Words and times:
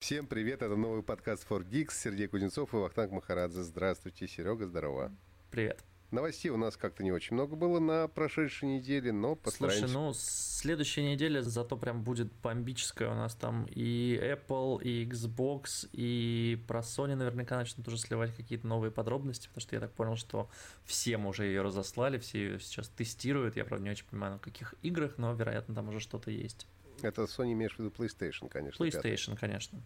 Всем 0.00 0.26
привет, 0.26 0.62
это 0.62 0.76
новый 0.76 1.02
подкаст 1.02 1.46
For 1.48 1.62
Geeks, 1.62 1.92
Сергей 1.92 2.26
Кузнецов 2.26 2.72
и 2.72 2.76
Вахтанг 2.78 3.12
Махарадзе. 3.12 3.62
Здравствуйте, 3.62 4.26
Серега, 4.26 4.66
здорово. 4.66 5.12
Привет. 5.50 5.84
Новостей 6.10 6.50
у 6.50 6.56
нас 6.56 6.78
как-то 6.78 7.04
не 7.04 7.12
очень 7.12 7.34
много 7.34 7.54
было 7.54 7.80
на 7.80 8.08
прошедшей 8.08 8.66
неделе, 8.76 9.12
но 9.12 9.36
постараемся... 9.36 9.86
Слушай, 9.86 9.94
ну, 9.94 10.12
следующая 10.14 11.12
неделя 11.12 11.42
зато 11.42 11.76
прям 11.76 12.02
будет 12.02 12.32
бомбическая. 12.42 13.10
У 13.10 13.14
нас 13.14 13.34
там 13.34 13.66
и 13.66 14.18
Apple, 14.20 14.82
и 14.82 15.04
Xbox, 15.04 15.90
и 15.92 16.58
про 16.66 16.80
Sony 16.80 17.14
наверняка 17.14 17.58
начнут 17.58 17.86
уже 17.86 17.98
сливать 17.98 18.34
какие-то 18.34 18.66
новые 18.66 18.90
подробности, 18.90 19.48
потому 19.48 19.60
что 19.60 19.76
я 19.76 19.80
так 19.80 19.92
понял, 19.92 20.16
что 20.16 20.48
всем 20.86 21.26
уже 21.26 21.44
ее 21.44 21.60
разослали, 21.60 22.18
все 22.18 22.38
ее 22.38 22.58
сейчас 22.58 22.88
тестируют. 22.88 23.54
Я, 23.54 23.66
правда, 23.66 23.84
не 23.84 23.90
очень 23.90 24.06
понимаю, 24.06 24.32
на 24.32 24.38
каких 24.38 24.74
играх, 24.80 25.18
но, 25.18 25.34
вероятно, 25.34 25.74
там 25.74 25.90
уже 25.90 26.00
что-то 26.00 26.30
есть. 26.30 26.66
Это 27.02 27.22
Sony 27.22 27.52
имеешь 27.52 27.74
в 27.74 27.78
виду 27.78 27.90
PlayStation, 27.90 28.48
конечно. 28.48 28.82
PlayStation, 28.82 29.30
5. 29.30 29.38
конечно. 29.38 29.80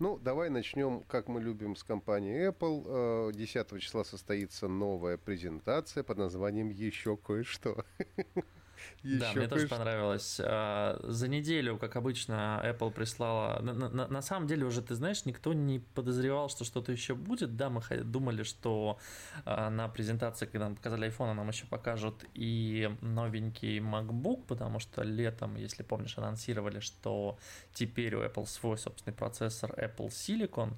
Ну, 0.00 0.18
давай 0.18 0.50
начнем, 0.50 1.02
как 1.06 1.28
мы 1.28 1.40
любим, 1.40 1.76
с 1.76 1.84
компании 1.84 2.48
Apple. 2.48 3.32
10 3.32 3.72
э, 3.72 3.78
числа 3.78 4.02
состоится 4.02 4.66
новая 4.66 5.16
презентация 5.16 6.02
под 6.02 6.18
названием 6.18 6.68
«Еще 6.70 7.16
кое-что». 7.16 7.84
Еще 9.02 9.18
да, 9.18 9.32
мне 9.34 9.48
тоже 9.48 9.68
понравилось. 9.68 10.40
А, 10.42 10.98
за 11.02 11.28
неделю, 11.28 11.78
как 11.78 11.96
обычно, 11.96 12.60
Apple 12.64 12.90
прислала... 12.90 13.60
На, 13.60 13.72
на, 13.72 14.08
на 14.08 14.22
самом 14.22 14.46
деле 14.46 14.66
уже, 14.66 14.82
ты 14.82 14.94
знаешь, 14.94 15.24
никто 15.24 15.52
не 15.52 15.78
подозревал, 15.78 16.48
что 16.48 16.64
что-то 16.64 16.92
еще 16.92 17.14
будет. 17.14 17.56
Да, 17.56 17.70
мы 17.70 17.82
думали, 18.02 18.42
что 18.42 18.98
а, 19.44 19.70
на 19.70 19.88
презентации, 19.88 20.46
когда 20.46 20.66
нам 20.66 20.76
показали 20.76 21.08
iPhone, 21.08 21.34
нам 21.34 21.48
еще 21.48 21.66
покажут 21.66 22.24
и 22.34 22.90
новенький 23.00 23.78
MacBook, 23.78 24.44
потому 24.46 24.78
что 24.78 25.02
летом, 25.02 25.56
если 25.56 25.82
помнишь, 25.82 26.18
анонсировали, 26.18 26.80
что 26.80 27.38
теперь 27.72 28.14
у 28.14 28.22
Apple 28.22 28.46
свой 28.46 28.78
собственный 28.78 29.14
процессор 29.14 29.70
Apple 29.72 30.08
Silicon. 30.08 30.74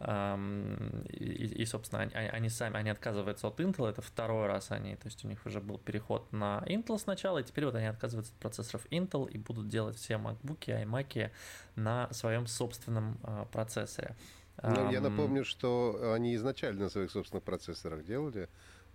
И, 0.00 1.54
и, 1.56 1.66
собственно, 1.66 2.02
они, 2.02 2.14
они 2.14 2.48
сами, 2.48 2.76
они 2.76 2.90
отказываются 2.90 3.48
от 3.48 3.58
Intel, 3.58 3.88
это 3.88 4.00
второй 4.00 4.46
раз 4.46 4.70
они, 4.70 4.94
то 4.94 5.06
есть 5.06 5.24
у 5.24 5.28
них 5.28 5.44
уже 5.44 5.60
был 5.60 5.78
переход 5.78 6.32
на 6.32 6.62
Intel 6.66 6.98
сначала, 6.98 7.38
и 7.38 7.42
теперь 7.42 7.64
вот 7.64 7.74
они 7.74 7.86
отказываются 7.86 8.32
от 8.32 8.38
процессоров 8.38 8.86
Intel 8.92 9.28
и 9.28 9.38
будут 9.38 9.68
делать 9.68 9.96
все 9.96 10.14
MacBook, 10.14 10.66
iMac 10.66 11.30
на 11.74 12.12
своем 12.12 12.46
собственном 12.46 13.18
а, 13.24 13.46
процессоре. 13.46 14.14
Ну, 14.62 14.90
я 14.90 15.00
напомню, 15.00 15.44
что 15.44 16.12
они 16.14 16.34
изначально 16.36 16.84
на 16.84 16.90
своих 16.90 17.10
собственных 17.10 17.44
процессорах 17.44 18.04
делали. 18.04 18.48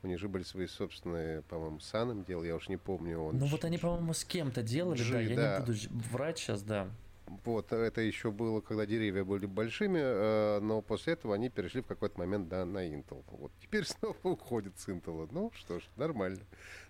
У 0.04 0.08
них 0.08 0.20
же 0.20 0.28
были 0.28 0.44
свои 0.44 0.68
собственные, 0.68 1.44
по-моему, 1.44 1.80
Саном 1.80 2.26
делал, 2.26 2.44
я 2.44 2.56
уж 2.56 2.68
не 2.68 2.76
помню. 2.76 3.20
Он 3.22 3.38
ну 3.38 3.46
вот 3.46 3.64
они, 3.64 3.78
по-моему, 3.78 4.14
с 4.14 4.26
кем-то 4.26 4.62
делали, 4.62 5.02
G, 5.02 5.12
да, 5.12 5.20
я 5.22 5.36
да. 5.36 5.60
не 5.60 5.66
буду 5.66 5.80
врать 6.12 6.38
сейчас, 6.38 6.62
да. 6.62 6.90
Вот, 7.26 7.72
это 7.72 8.02
еще 8.02 8.32
было, 8.32 8.62
когда 8.62 8.86
деревья 8.86 9.24
были 9.24 9.46
большими, 9.46 10.00
э, 10.00 10.60
но 10.60 10.82
после 10.82 11.14
этого 11.14 11.36
они 11.36 11.50
перешли 11.50 11.82
в 11.82 11.88
какой-то 11.88 12.20
момент 12.20 12.50
да, 12.50 12.66
на 12.66 12.86
Intel. 12.86 13.24
Вот 13.28 13.52
теперь 13.62 13.86
снова 13.88 14.18
уходит 14.24 14.78
с 14.80 14.88
Intel. 14.90 15.28
Ну 15.32 15.52
что 15.56 15.80
ж, 15.80 15.84
нормально. 15.96 16.42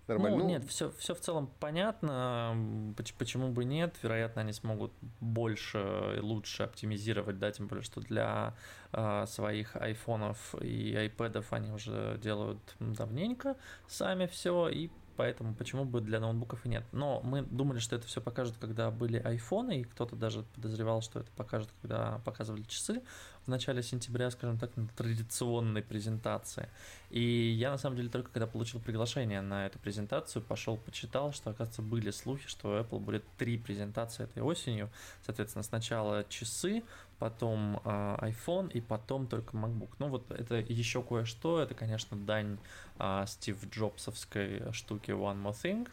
нормально. 0.08 0.36
Ну, 0.36 0.42
ну, 0.42 0.48
нет, 0.48 0.64
все, 0.64 0.90
все 0.92 1.14
в 1.14 1.20
целом 1.20 1.50
понятно. 1.60 2.94
Почему 3.18 3.50
бы 3.50 3.64
нет? 3.64 3.94
Вероятно, 4.02 4.42
они 4.42 4.52
смогут 4.52 4.92
больше 5.20 6.14
и 6.16 6.20
лучше 6.20 6.64
оптимизировать, 6.64 7.38
да, 7.38 7.52
тем 7.52 7.68
более, 7.68 7.84
что 7.84 8.00
для 8.00 8.54
э, 8.92 9.26
своих 9.26 9.76
айфонов 9.76 10.54
и 10.60 10.94
айпэдов 10.96 11.52
они 11.52 11.70
уже 11.70 12.18
делают 12.22 12.76
давненько 12.80 13.56
сами 13.86 14.26
все, 14.26 14.68
и 14.68 14.90
поэтому 15.16 15.54
почему 15.54 15.84
бы 15.84 16.00
для 16.00 16.20
ноутбуков 16.20 16.64
и 16.66 16.68
нет. 16.68 16.84
Но 16.92 17.20
мы 17.22 17.42
думали, 17.42 17.78
что 17.78 17.96
это 17.96 18.06
все 18.06 18.20
покажут, 18.20 18.56
когда 18.60 18.90
были 18.90 19.18
айфоны, 19.18 19.80
и 19.80 19.84
кто-то 19.84 20.16
даже 20.16 20.42
подозревал, 20.54 21.02
что 21.02 21.20
это 21.20 21.30
покажут, 21.32 21.70
когда 21.80 22.20
показывали 22.24 22.62
часы 22.62 23.02
в 23.44 23.48
начале 23.48 23.82
сентября, 23.82 24.30
скажем 24.30 24.58
так, 24.58 24.76
на 24.76 24.88
традиционной 24.88 25.82
презентации. 25.82 26.68
И 27.10 27.20
я, 27.20 27.70
на 27.70 27.78
самом 27.78 27.96
деле, 27.96 28.08
только 28.08 28.30
когда 28.30 28.46
получил 28.46 28.80
приглашение 28.80 29.40
на 29.40 29.66
эту 29.66 29.78
презентацию, 29.78 30.42
пошел, 30.42 30.76
почитал, 30.76 31.32
что, 31.32 31.50
оказывается, 31.50 31.82
были 31.82 32.10
слухи, 32.10 32.48
что 32.48 32.78
Apple 32.78 32.98
будет 32.98 33.24
три 33.36 33.58
презентации 33.58 34.24
этой 34.24 34.42
осенью. 34.42 34.90
Соответственно, 35.24 35.62
сначала 35.62 36.24
часы, 36.28 36.82
потом 37.18 37.80
э, 37.84 38.16
iPhone 38.22 38.70
и 38.72 38.80
потом 38.80 39.26
только 39.26 39.56
MacBook. 39.56 39.90
Ну 39.98 40.08
вот 40.08 40.30
это 40.30 40.56
еще 40.56 41.02
кое-что, 41.02 41.60
это, 41.60 41.74
конечно, 41.74 42.16
дань 42.16 42.58
э, 42.98 43.24
Стив 43.26 43.58
Джобсовской 43.70 44.72
штуки 44.72 45.10
One 45.10 45.42
More 45.42 45.54
Thing. 45.54 45.88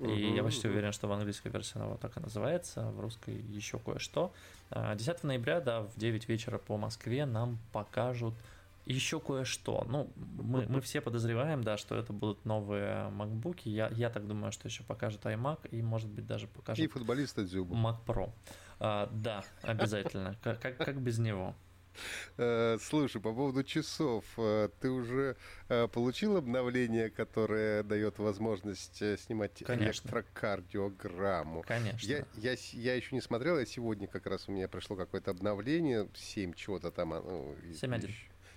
И 0.00 0.34
я 0.34 0.42
почти 0.42 0.68
уверен, 0.68 0.92
что 0.92 1.08
в 1.08 1.12
английской 1.12 1.48
версии 1.48 1.76
она 1.76 1.86
вот 1.86 2.00
так 2.00 2.16
и 2.16 2.20
называется, 2.20 2.90
в 2.90 3.00
русской 3.00 3.34
еще 3.34 3.78
кое-что. 3.78 4.32
10 4.70 5.24
ноября, 5.24 5.60
да, 5.60 5.82
в 5.82 5.96
9 5.96 6.28
вечера 6.28 6.58
по 6.58 6.76
Москве 6.76 7.26
нам 7.26 7.58
покажут 7.72 8.34
еще 8.86 9.18
кое-что. 9.18 9.84
Ну, 9.88 10.08
мы, 10.16 10.66
мы 10.68 10.80
все 10.80 11.00
подозреваем, 11.00 11.62
да, 11.64 11.76
что 11.76 11.96
это 11.96 12.12
будут 12.12 12.44
новые 12.44 13.10
MacBook. 13.10 13.60
Я, 13.64 13.88
я 13.88 14.10
так 14.10 14.26
думаю, 14.26 14.52
что 14.52 14.68
еще 14.68 14.84
покажет 14.84 15.24
iMac 15.24 15.68
и, 15.70 15.82
может 15.82 16.08
быть, 16.08 16.26
даже 16.26 16.46
покажет... 16.46 16.84
И 16.84 16.88
футболиста 16.88 17.42
Дзюбу. 17.42 17.74
Mac 17.74 17.96
Pro. 18.06 18.30
А, 18.78 19.10
да, 19.12 19.44
обязательно. 19.62 20.36
Как, 20.42 20.60
как, 20.60 20.76
как 20.76 21.00
без 21.00 21.18
него? 21.18 21.54
Э, 22.36 22.78
слушай, 22.80 23.20
по 23.20 23.32
поводу 23.32 23.64
часов, 23.64 24.24
э, 24.36 24.68
ты 24.80 24.90
уже 24.90 25.36
э, 25.68 25.88
получил 25.88 26.36
обновление, 26.36 27.10
которое 27.10 27.82
дает 27.82 28.18
возможность 28.18 29.02
снимать 29.20 29.62
Конечно. 29.64 30.02
электрокардиограмму? 30.02 31.62
Конечно. 31.66 32.06
Я, 32.06 32.24
я, 32.36 32.56
я 32.72 32.94
еще 32.94 33.14
не 33.14 33.20
смотрел, 33.20 33.58
я 33.58 33.66
сегодня 33.66 34.06
как 34.06 34.26
раз 34.26 34.48
у 34.48 34.52
меня 34.52 34.68
прошло 34.68 34.96
какое-то 34.96 35.30
обновление, 35.30 36.08
7 36.14 36.54
чего-то 36.54 36.90
там. 36.90 37.12
7.1. 37.12 38.10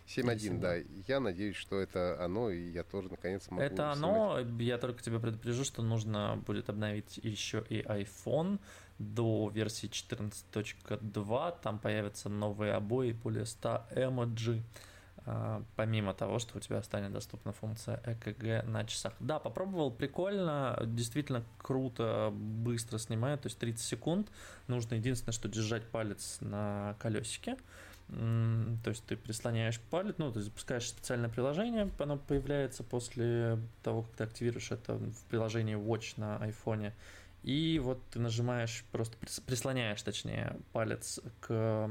7.1, 0.09 0.59
да. 0.59 0.75
Я 1.07 1.19
надеюсь, 1.19 1.55
что 1.55 1.79
это 1.79 2.23
оно, 2.23 2.49
и 2.49 2.71
я 2.71 2.83
тоже 2.83 3.09
наконец 3.09 3.43
смогу. 3.43 3.61
Это 3.61 3.91
оно. 3.91 4.39
Я 4.59 4.79
только 4.79 5.03
тебя 5.03 5.19
предупрежу, 5.19 5.63
что 5.63 5.83
нужно 5.83 6.41
будет 6.47 6.69
обновить 6.69 7.19
еще 7.21 7.63
и 7.69 7.81
iPhone 7.81 8.59
до 8.99 9.49
версии 9.53 9.89
14.2. 9.89 11.57
Там 11.61 11.79
появятся 11.79 12.29
новые 12.29 12.73
обои, 12.73 13.13
более 13.13 13.45
100 13.45 13.87
эмоджи 13.95 14.61
помимо 15.75 16.13
того, 16.13 16.39
что 16.39 16.57
у 16.57 16.61
тебя 16.61 16.81
станет 16.81 17.11
доступна 17.11 17.51
функция 17.51 18.01
ЭКГ 18.05 18.65
на 18.67 18.83
часах. 18.85 19.13
Да, 19.19 19.37
попробовал, 19.37 19.91
прикольно, 19.91 20.79
действительно 20.85 21.43
круто, 21.59 22.31
быстро 22.33 22.97
снимает, 22.97 23.41
то 23.41 23.47
есть 23.47 23.59
30 23.59 23.85
секунд. 23.85 24.31
Нужно 24.67 24.95
единственное, 24.95 25.33
что 25.33 25.47
держать 25.47 25.85
палец 25.85 26.37
на 26.41 26.95
колесике. 26.99 27.57
То 28.07 28.89
есть 28.89 29.05
ты 29.05 29.17
прислоняешь 29.17 29.79
палец, 29.79 30.15
ну, 30.17 30.31
ты 30.31 30.41
запускаешь 30.41 30.87
специальное 30.89 31.29
приложение, 31.29 31.91
оно 31.99 32.17
появляется 32.17 32.83
после 32.83 33.59
того, 33.83 34.01
как 34.01 34.15
ты 34.15 34.23
активируешь 34.23 34.71
это 34.71 34.95
в 34.95 35.25
приложении 35.25 35.75
Watch 35.75 36.13
на 36.17 36.37
айфоне. 36.37 36.95
И 37.43 37.79
вот 37.83 38.01
ты 38.11 38.19
нажимаешь, 38.19 38.83
просто 38.91 39.17
прислоняешь, 39.45 40.01
точнее, 40.01 40.57
палец 40.73 41.19
к 41.39 41.89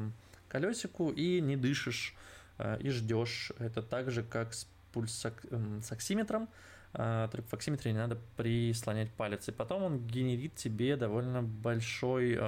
колесику 0.48 1.10
и 1.10 1.40
не 1.40 1.56
дышишь, 1.56 2.14
э, 2.58 2.78
и 2.80 2.90
ждешь. 2.90 3.52
Это 3.58 3.82
так 3.82 4.10
же, 4.10 4.22
как 4.22 4.52
с 4.52 4.68
пульсоксиметром, 4.92 6.48
э, 6.94 7.28
только 7.30 7.48
в 7.48 7.54
оксиметре 7.54 7.92
не 7.92 7.98
надо 7.98 8.18
прислонять 8.36 9.10
палец. 9.12 9.48
И 9.48 9.52
потом 9.52 9.82
он 9.82 10.06
генерит 10.06 10.54
тебе 10.56 10.96
довольно 10.96 11.42
большой 11.42 12.38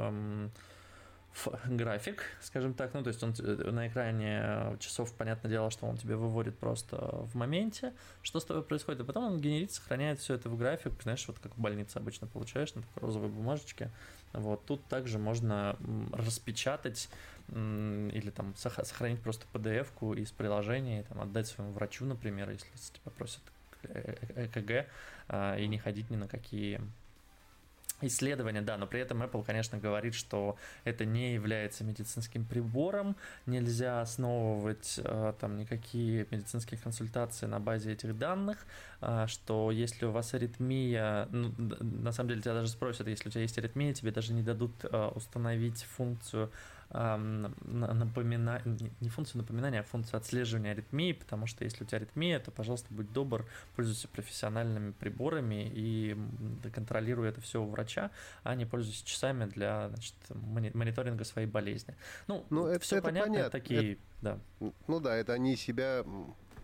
график, 1.67 2.23
скажем 2.41 2.75
так, 2.75 2.93
ну, 2.95 3.03
то 3.03 3.09
есть 3.09 3.23
он 3.23 3.35
э, 3.39 3.71
на 3.71 3.89
экране 3.89 4.41
э, 4.43 4.77
часов, 4.79 5.13
понятное 5.15 5.51
дело, 5.51 5.71
что 5.71 5.87
он 5.87 5.97
тебе 5.97 6.17
выводит 6.17 6.59
просто 6.59 6.97
в 6.97 7.35
моменте, 7.35 7.93
что 8.23 8.41
с 8.41 8.45
тобой 8.45 8.63
происходит, 8.63 9.01
а 9.01 9.05
потом 9.05 9.25
он 9.25 9.41
генерит, 9.41 9.73
сохраняет 9.73 10.19
все 10.19 10.35
это 10.35 10.49
в 10.49 10.59
график, 10.59 10.93
знаешь, 11.03 11.27
вот 11.29 11.39
как 11.39 11.57
в 11.57 11.61
больнице 11.61 11.97
обычно 11.97 12.27
получаешь 12.27 12.75
на 12.75 12.83
такой 12.83 13.03
розовой 13.03 13.29
бумажечке, 13.29 13.91
вот, 14.33 14.65
тут 14.67 14.85
также 14.87 15.19
можно 15.19 15.77
распечатать 16.13 17.09
или 17.49 18.31
там 18.31 18.55
сохранить 18.57 19.21
просто 19.21 19.45
PDF-ку 19.53 20.15
из 20.15 20.31
приложения 20.31 21.01
и 21.01 21.03
там 21.03 21.21
отдать 21.21 21.49
своему 21.49 21.73
врачу, 21.73 22.05
например, 22.05 22.49
если 22.51 22.69
тебя 22.93 23.11
просят 23.17 23.43
ЭКГ, 23.83 24.87
а, 25.29 25.57
и 25.57 25.67
не 25.67 25.79
ходить 25.79 26.11
ни 26.11 26.17
на 26.17 26.29
какие 26.29 26.81
исследования, 28.03 28.63
да, 28.63 28.77
но 28.77 28.87
при 28.87 29.01
этом 29.01 29.23
Apple, 29.23 29.45
конечно, 29.45 29.79
говорит, 29.79 30.15
что 30.15 30.57
это 30.85 31.05
не 31.05 31.35
является 31.35 31.85
медицинским 31.85 32.45
прибором, 32.45 33.17
нельзя 33.47 34.01
основывать 34.01 35.01
э, 35.03 35.33
там 35.41 35.57
никакие 35.57 36.27
медицинские 36.31 36.79
консультации 36.81 37.47
на 37.47 37.61
базе 37.61 37.93
этих 37.93 38.17
данных, 38.17 38.59
э, 39.01 39.27
что 39.29 39.71
если 39.71 40.07
у 40.07 40.11
вас 40.11 40.35
аритмия, 40.35 41.27
ну, 41.31 41.53
на 41.59 42.13
самом 42.13 42.31
деле 42.31 42.43
тебя 42.43 42.55
даже 42.55 42.69
спросят, 42.69 43.07
если 43.09 43.29
у 43.29 43.33
тебя 43.33 43.43
есть 43.43 43.59
аритмия, 43.59 43.95
тебе 43.95 44.11
даже 44.11 44.33
не 44.33 44.43
дадут 44.43 44.73
э, 44.85 45.11
установить 45.15 45.83
функцию 45.83 46.51
напоминания, 46.93 48.63
не 49.01 49.09
функцию 49.09 49.43
напоминания, 49.43 49.81
а 49.81 49.83
функцию 49.85 50.19
отслеживания 50.19 50.73
аритмии, 50.73 51.13
потому 51.13 51.47
что 51.47 51.63
если 51.65 51.85
у 51.85 51.87
тебя 51.87 51.99
аритмия, 51.99 52.41
то, 52.41 52.51
пожалуйста, 52.51 52.89
будь 52.91 53.13
добр, 53.13 53.47
пользуйся 53.77 54.09
профессиональными 54.09 54.91
приборами 54.93 55.71
и 55.73 56.17
контролируй 56.73 57.29
это 57.29 57.41
все 57.41 57.63
у 57.63 57.67
врача, 57.67 58.11
а 58.43 58.55
не 58.57 58.67
пользуйся 58.67 59.07
часами 59.07 59.45
для 59.45 59.89
значит, 59.91 60.15
мониторинга 60.31 61.25
своей 61.25 61.47
болезни. 61.47 61.95
Ну, 62.27 62.45
ну 62.51 62.67
это, 62.67 62.81
все 62.81 62.97
это 62.97 63.07
понятно, 63.07 63.33
понятно. 63.33 63.51
такие, 63.51 63.93
это, 63.93 64.01
да. 64.21 64.39
Ну 64.89 65.01
да, 65.01 65.15
это 65.15 65.33
они 65.33 65.57
себя 65.57 66.05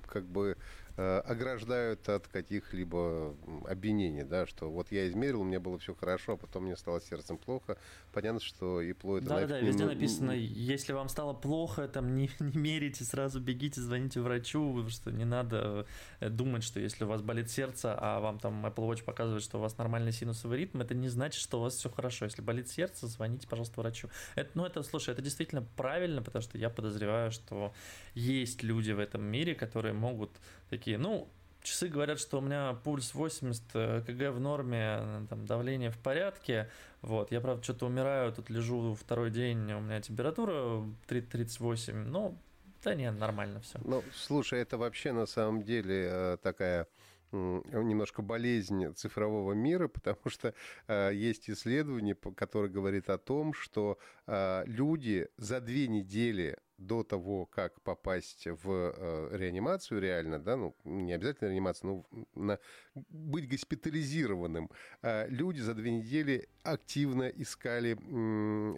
как 0.08 0.25
бы 0.25 0.56
ограждают 0.96 2.08
от 2.08 2.26
каких-либо 2.28 3.34
обвинений, 3.69 4.25
да, 4.25 4.46
что 4.46 4.70
вот 4.70 4.90
я 4.93 5.08
измерил, 5.08 5.43
у 5.43 5.44
меня 5.44 5.60
было 5.60 5.78
все 5.78 5.94
хорошо, 5.94 6.32
а 6.32 6.37
потом 6.37 6.64
мне 6.64 6.76
стало 6.76 7.00
сердцем 7.00 7.37
плохо. 7.37 7.76
Понятно, 8.12 8.40
что 8.40 8.81
и 8.81 8.93
пло 8.94 9.19
это... 9.19 9.28
Да, 9.28 9.46
да, 9.46 9.60
везде 9.60 9.84
написано, 9.84 10.32
если 10.32 10.93
вам 10.93 11.08
стало 11.08 11.34
плохо, 11.34 11.87
там 11.88 12.14
не, 12.16 12.31
не 12.40 12.56
мерите, 12.56 13.04
сразу 13.04 13.40
бегите, 13.40 13.81
звоните 13.81 14.20
врачу, 14.20 14.88
что 14.88 15.10
не 15.10 15.25
надо 15.25 15.87
э, 16.20 16.31
думать, 16.31 16.62
что 16.62 16.81
если 16.81 17.04
у 17.04 17.08
вас 17.08 17.20
болит 17.22 17.50
сердце, 17.50 17.94
а 17.98 18.20
вам 18.20 18.38
там 18.38 18.64
Apple 18.64 18.88
Watch 18.88 19.04
показывает, 19.04 19.43
что 19.43 19.58
у 19.58 19.60
вас 19.60 19.76
нормальный 19.78 20.12
синусовый 20.12 20.58
ритм, 20.58 20.81
это 20.81 20.94
не 20.94 21.08
значит, 21.08 21.40
что 21.40 21.58
у 21.58 21.62
вас 21.62 21.75
все 21.75 21.90
хорошо. 21.90 22.25
Если 22.25 22.40
болит 22.40 22.69
сердце, 22.69 23.06
звоните, 23.06 23.46
пожалуйста, 23.46 23.81
врачу. 23.81 24.08
Это, 24.34 24.50
ну, 24.54 24.64
это, 24.64 24.82
слушай, 24.82 25.10
это 25.10 25.22
действительно 25.22 25.62
правильно, 25.76 26.22
потому 26.22 26.43
что 26.43 26.56
я 26.58 26.70
подозреваю, 26.70 27.31
что 27.31 27.75
есть 28.14 28.62
люди 28.62 28.93
в 28.93 28.98
этом 28.98 29.22
мире, 29.25 29.54
которые 29.54 29.93
могут 29.93 30.31
такие, 30.71 30.99
ну, 30.99 31.29
часы 31.63 31.89
говорят, 31.89 32.19
что 32.21 32.39
у 32.39 32.41
меня 32.41 32.75
пульс 32.85 33.15
80 33.15 33.63
э, 33.75 34.03
кг 34.07 34.31
в 34.31 34.41
норме, 34.41 34.99
э, 35.01 35.27
там, 35.29 35.47
давление 35.47 35.91
в 35.91 35.99
порядке, 35.99 36.71
вот, 37.03 37.33
я, 37.33 37.41
правда, 37.41 37.63
что-то 37.63 37.87
умираю, 37.87 38.33
тут 38.33 38.51
лежу 38.51 38.95
второй 38.95 39.31
день, 39.31 39.73
у 39.73 39.81
меня 39.81 40.01
температура 40.01 40.85
38, 41.09 41.95
ну, 41.95 42.39
да 42.83 42.95
нет, 42.95 43.19
нормально 43.19 43.61
все. 43.61 43.79
Ну, 43.85 44.03
слушай, 44.15 44.61
это 44.61 44.79
вообще 44.79 45.13
на 45.13 45.27
самом 45.27 45.63
деле 45.63 46.09
э, 46.11 46.37
такая 46.43 46.87
немножко 47.33 48.23
болезнь 48.23 48.95
цифрового 48.95 49.53
мира, 49.53 49.89
потому 49.93 50.19
что 50.27 50.55
э, 50.87 51.11
есть 51.13 51.51
исследование, 51.51 52.15
которое 52.15 52.69
говорит 52.69 53.11
о 53.11 53.19
том, 53.19 53.53
что 53.53 53.99
э, 54.27 54.63
люди 54.67 55.29
за 55.37 55.61
две 55.61 55.89
недели 55.89 56.57
до 56.78 57.02
того, 57.02 57.46
как 57.46 57.81
попасть 57.82 58.46
в 58.46 58.70
э, 58.70 59.28
реанимацию 59.37 60.00
реально, 60.00 60.38
да, 60.38 60.56
ну, 60.56 60.76
не 60.84 61.12
обязательно 61.12 61.49
реанимацию, 61.49 62.05
но 62.14 62.26
на, 62.34 62.58
быть 62.94 63.49
госпитализированным, 63.49 64.70
э, 65.02 65.28
люди 65.28 65.61
за 65.61 65.75
две 65.75 65.90
недели 65.90 66.49
активно 66.62 67.28
искали 67.28 67.94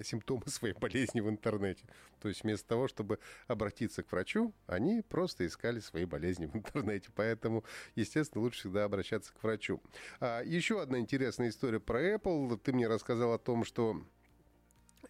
симптомы 0.02 0.42
своей 0.46 0.74
болезни 0.74 1.20
в 1.20 1.28
интернете. 1.28 1.86
То 2.20 2.28
есть 2.28 2.42
вместо 2.42 2.68
того, 2.68 2.88
чтобы 2.88 3.18
обратиться 3.46 4.02
к 4.02 4.12
врачу, 4.12 4.52
они 4.66 5.02
просто 5.02 5.46
искали 5.46 5.80
свои 5.80 6.04
болезни 6.04 6.46
в 6.46 6.56
интернете. 6.56 7.10
Поэтому, 7.14 7.64
естественно, 7.94 8.42
лучше 8.42 8.60
всегда 8.60 8.84
обращаться 8.84 9.32
к 9.32 9.42
врачу. 9.42 9.80
А, 10.20 10.42
еще 10.42 10.80
одна 10.80 10.98
интересная 10.98 11.48
история 11.48 11.80
про 11.80 12.14
Apple. 12.14 12.58
Ты 12.58 12.72
мне 12.72 12.88
рассказал 12.88 13.32
о 13.32 13.38
том, 13.38 13.64
что 13.64 14.02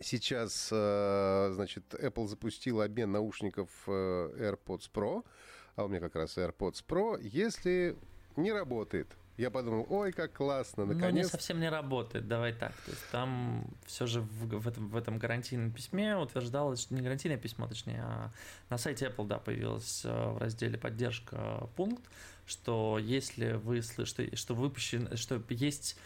Сейчас, 0.01 0.69
э, 0.71 1.51
значит, 1.55 1.95
Apple 1.95 2.29
запустил 2.29 2.81
обмен 2.81 3.11
наушников 3.11 3.69
э, 3.87 3.91
AirPods 3.91 4.91
Pro, 4.93 5.25
а 5.77 5.85
у 5.85 5.89
меня 5.89 6.01
как 6.01 6.15
раз 6.15 6.37
AirPods 6.37 6.85
Pro, 6.87 7.21
если 7.21 7.97
не 8.37 8.53
работает. 8.53 9.09
Я 9.39 9.53
подумал, 9.53 9.87
ой, 9.89 10.11
как 10.11 10.33
классно, 10.33 10.85
наконец. 10.85 11.13
Ну, 11.13 11.19
не 11.19 11.25
совсем 11.25 11.61
не 11.61 11.71
работает, 11.71 12.27
давай 12.27 12.53
так. 12.53 12.73
То 12.73 12.91
есть 12.91 13.05
там 13.13 13.65
все 13.87 14.05
же 14.05 14.21
в, 14.21 14.49
в, 14.59 14.67
этом, 14.67 14.89
в 14.89 14.97
этом 14.97 15.19
гарантийном 15.19 15.71
письме 15.71 16.17
утверждалось, 16.17 16.83
что 16.83 16.95
не 16.95 17.03
гарантийное 17.03 17.39
письмо, 17.39 17.69
точнее, 17.69 18.03
а 18.03 18.33
на 18.69 18.79
сайте 18.79 19.07
Apple, 19.07 19.29
да, 19.29 19.39
появилось 19.39 20.05
э, 20.05 20.09
в 20.09 20.39
разделе 20.39 20.77
поддержка 20.77 21.69
пункт, 21.77 22.03
что 22.47 22.99
если 23.01 23.53
вы 23.53 23.81
слышите, 23.83 24.35
что 24.35 24.55
выпущен, 24.55 25.17
что 25.17 25.41
есть 25.51 25.97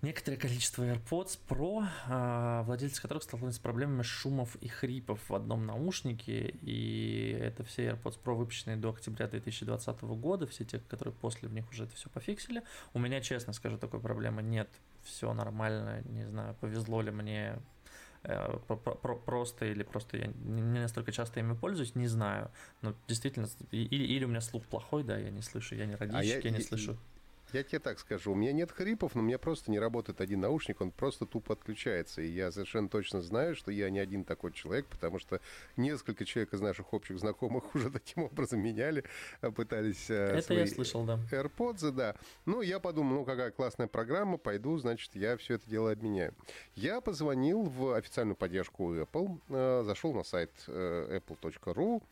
Некоторое 0.00 0.36
количество 0.36 0.84
AirPods 0.84 1.40
Pro, 1.48 1.84
а, 2.06 2.62
владельцы 2.62 3.02
которых 3.02 3.24
столкнулись 3.24 3.56
с 3.56 3.58
проблемами 3.58 4.02
шумов 4.02 4.54
и 4.60 4.68
хрипов 4.68 5.18
в 5.28 5.34
одном 5.34 5.66
наушнике, 5.66 6.50
и 6.62 7.36
это 7.40 7.64
все 7.64 7.88
AirPods 7.88 8.20
Pro, 8.22 8.34
выпущенные 8.34 8.76
до 8.76 8.90
октября 8.90 9.26
2020 9.26 10.02
года, 10.02 10.46
все 10.46 10.64
те, 10.64 10.78
которые 10.78 11.12
после 11.12 11.48
в 11.48 11.52
них 11.52 11.68
уже 11.70 11.84
это 11.84 11.96
все 11.96 12.08
пофиксили. 12.10 12.62
У 12.94 13.00
меня, 13.00 13.20
честно 13.20 13.52
скажу, 13.52 13.76
такой 13.76 13.98
проблемы 13.98 14.40
нет, 14.40 14.68
все 15.02 15.32
нормально, 15.32 16.02
не 16.02 16.24
знаю, 16.24 16.54
повезло 16.60 17.02
ли 17.02 17.10
мне 17.10 17.58
э, 18.22 18.56
просто 19.24 19.66
или 19.66 19.82
просто 19.82 20.16
я 20.16 20.26
не 20.28 20.80
настолько 20.80 21.10
часто 21.10 21.40
ими 21.40 21.54
пользуюсь, 21.54 21.96
не 21.96 22.06
знаю. 22.06 22.52
Но 22.82 22.94
действительно, 23.08 23.48
или, 23.72 24.04
или 24.04 24.24
у 24.24 24.28
меня 24.28 24.42
слух 24.42 24.64
плохой, 24.64 25.02
да, 25.02 25.18
я 25.18 25.30
не 25.30 25.42
слышу, 25.42 25.74
я 25.74 25.86
не 25.86 25.96
радищик, 25.96 26.20
а 26.20 26.22
я, 26.22 26.38
я 26.38 26.50
не 26.50 26.62
слышу. 26.62 26.96
Я 27.52 27.62
тебе 27.62 27.78
так 27.78 27.98
скажу, 27.98 28.32
у 28.32 28.34
меня 28.34 28.52
нет 28.52 28.70
хрипов, 28.70 29.14
но 29.14 29.22
у 29.22 29.24
меня 29.24 29.38
просто 29.38 29.70
не 29.70 29.78
работает 29.78 30.20
один 30.20 30.40
наушник, 30.40 30.80
он 30.82 30.90
просто 30.90 31.24
тупо 31.24 31.54
отключается. 31.54 32.20
И 32.20 32.28
я 32.28 32.52
совершенно 32.52 32.88
точно 32.88 33.22
знаю, 33.22 33.56
что 33.56 33.70
я 33.70 33.88
не 33.88 33.98
один 33.98 34.24
такой 34.24 34.52
человек, 34.52 34.86
потому 34.86 35.18
что 35.18 35.40
несколько 35.76 36.26
человек 36.26 36.52
из 36.52 36.60
наших 36.60 36.92
общих 36.92 37.18
знакомых 37.18 37.64
уже 37.74 37.90
таким 37.90 38.24
образом 38.24 38.60
меняли, 38.60 39.04
э, 39.40 39.50
пытались... 39.50 40.10
Э, 40.10 40.36
Это 40.36 40.42
свои 40.42 40.58
я 40.58 40.66
слышал, 40.66 41.04
да. 41.04 41.18
AirPods, 41.30 41.90
да. 41.92 42.16
Ну, 42.44 42.60
я 42.60 42.80
подумал, 42.80 43.18
ну, 43.20 43.24
какая 43.24 43.50
классная 43.50 43.86
программа, 43.86 44.36
пойду, 44.36 44.76
значит, 44.76 45.14
я 45.14 45.36
все 45.38 45.54
это 45.54 45.68
дело 45.70 45.90
обменяю. 45.90 46.34
Я 46.74 47.00
позвонил 47.00 47.62
в 47.62 47.94
официальную 47.94 48.36
поддержку 48.36 48.94
Apple, 48.94 49.40
э, 49.48 49.82
зашел 49.86 50.12
на 50.12 50.22
сайт 50.22 50.50
apple.ru, 50.66 52.02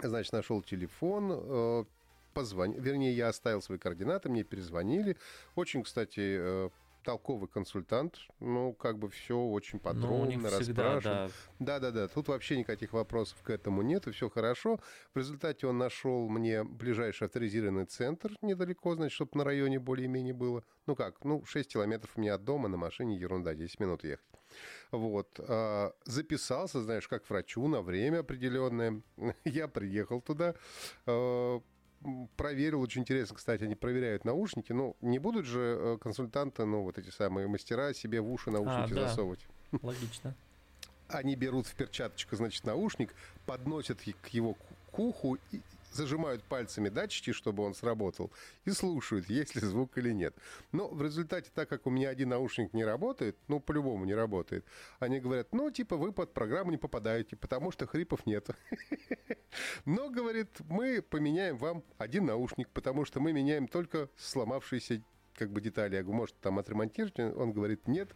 значит, 0.00 0.32
нашел 0.32 0.62
телефон, 0.62 1.86
позвонил, 2.34 2.80
вернее, 2.80 3.12
я 3.12 3.28
оставил 3.28 3.62
свои 3.62 3.78
координаты, 3.78 4.28
мне 4.28 4.44
перезвонили. 4.44 5.16
Очень, 5.54 5.82
кстати, 5.84 6.20
э, 6.20 6.70
толковый 7.04 7.48
консультант, 7.48 8.18
ну, 8.40 8.72
как 8.72 8.98
бы 8.98 9.08
все 9.10 9.38
очень 9.38 9.78
подробно 9.78 10.36
ну, 10.36 10.50
расспрашивал. 10.50 11.30
Да. 11.60 11.78
да, 11.78 11.90
да, 11.90 12.08
Тут 12.08 12.28
вообще 12.28 12.56
никаких 12.56 12.92
вопросов 12.92 13.38
к 13.42 13.50
этому 13.50 13.82
нет, 13.82 14.06
и 14.06 14.10
все 14.10 14.28
хорошо. 14.28 14.80
В 15.12 15.18
результате 15.18 15.66
он 15.66 15.78
нашел 15.78 16.28
мне 16.28 16.64
ближайший 16.64 17.24
авторизированный 17.24 17.84
центр 17.84 18.32
недалеко, 18.42 18.94
значит, 18.96 19.14
чтобы 19.14 19.32
на 19.34 19.44
районе 19.44 19.78
более-менее 19.78 20.34
было. 20.34 20.64
Ну 20.86 20.96
как, 20.96 21.22
ну, 21.24 21.44
6 21.44 21.72
километров 21.72 22.10
у 22.16 22.20
меня 22.20 22.34
от 22.34 22.44
дома 22.44 22.68
на 22.68 22.76
машине, 22.76 23.16
ерунда, 23.16 23.54
10 23.54 23.80
минут 23.80 24.04
ехать. 24.04 24.24
Вот. 24.90 25.28
А, 25.38 25.92
записался, 26.04 26.82
знаешь, 26.82 27.08
как 27.08 27.28
врачу 27.28 27.66
на 27.68 27.82
время 27.82 28.20
определенное. 28.20 29.02
Я 29.44 29.68
приехал 29.68 30.20
туда, 30.20 30.54
а, 31.06 31.60
проверил, 32.36 32.80
очень 32.80 33.02
интересно, 33.02 33.36
кстати, 33.36 33.64
они 33.64 33.74
проверяют 33.74 34.24
наушники, 34.24 34.72
но 34.72 34.96
не 35.00 35.18
будут 35.18 35.46
же 35.46 35.78
э, 35.78 35.98
консультанты, 36.00 36.64
ну, 36.64 36.82
вот 36.82 36.98
эти 36.98 37.10
самые 37.10 37.46
мастера 37.46 37.92
себе 37.94 38.20
в 38.20 38.30
уши 38.30 38.50
наушники 38.50 38.92
а, 38.92 38.94
да. 38.94 39.08
засовывать. 39.08 39.46
Логично. 39.82 40.34
Они 41.08 41.36
берут 41.36 41.66
в 41.66 41.74
перчаточку, 41.74 42.36
значит, 42.36 42.64
наушник, 42.64 43.14
подносят 43.46 44.00
к 44.00 44.28
его 44.28 44.54
к 44.90 44.98
уху 44.98 45.36
и, 45.52 45.60
зажимают 45.94 46.42
пальцами 46.44 46.88
датчики, 46.88 47.32
чтобы 47.32 47.62
он 47.62 47.74
сработал, 47.74 48.32
и 48.64 48.70
слушают, 48.70 49.26
есть 49.28 49.54
ли 49.54 49.60
звук 49.60 49.96
или 49.98 50.12
нет. 50.12 50.36
Но 50.72 50.88
в 50.88 51.02
результате, 51.02 51.50
так 51.54 51.68
как 51.68 51.86
у 51.86 51.90
меня 51.90 52.08
один 52.08 52.30
наушник 52.30 52.72
не 52.74 52.84
работает, 52.84 53.36
ну, 53.48 53.60
по-любому 53.60 54.04
не 54.04 54.14
работает, 54.14 54.64
они 54.98 55.20
говорят, 55.20 55.52
ну, 55.52 55.70
типа, 55.70 55.96
вы 55.96 56.12
под 56.12 56.32
программу 56.34 56.70
не 56.70 56.78
попадаете, 56.78 57.36
потому 57.36 57.70
что 57.70 57.86
хрипов 57.86 58.26
нет. 58.26 58.48
Но, 59.84 60.10
говорит, 60.10 60.48
мы 60.68 61.00
поменяем 61.02 61.56
вам 61.56 61.84
один 61.98 62.26
наушник, 62.26 62.68
потому 62.70 63.04
что 63.04 63.20
мы 63.20 63.32
меняем 63.32 63.68
только 63.68 64.08
сломавшиеся 64.16 65.02
как 65.36 65.50
бы 65.50 65.60
детали. 65.60 65.96
Я 65.96 66.02
говорю, 66.02 66.18
может, 66.18 66.36
там 66.40 66.58
отремонтировать? 66.58 67.18
Он 67.18 67.52
говорит, 67.52 67.86
нет, 67.88 68.10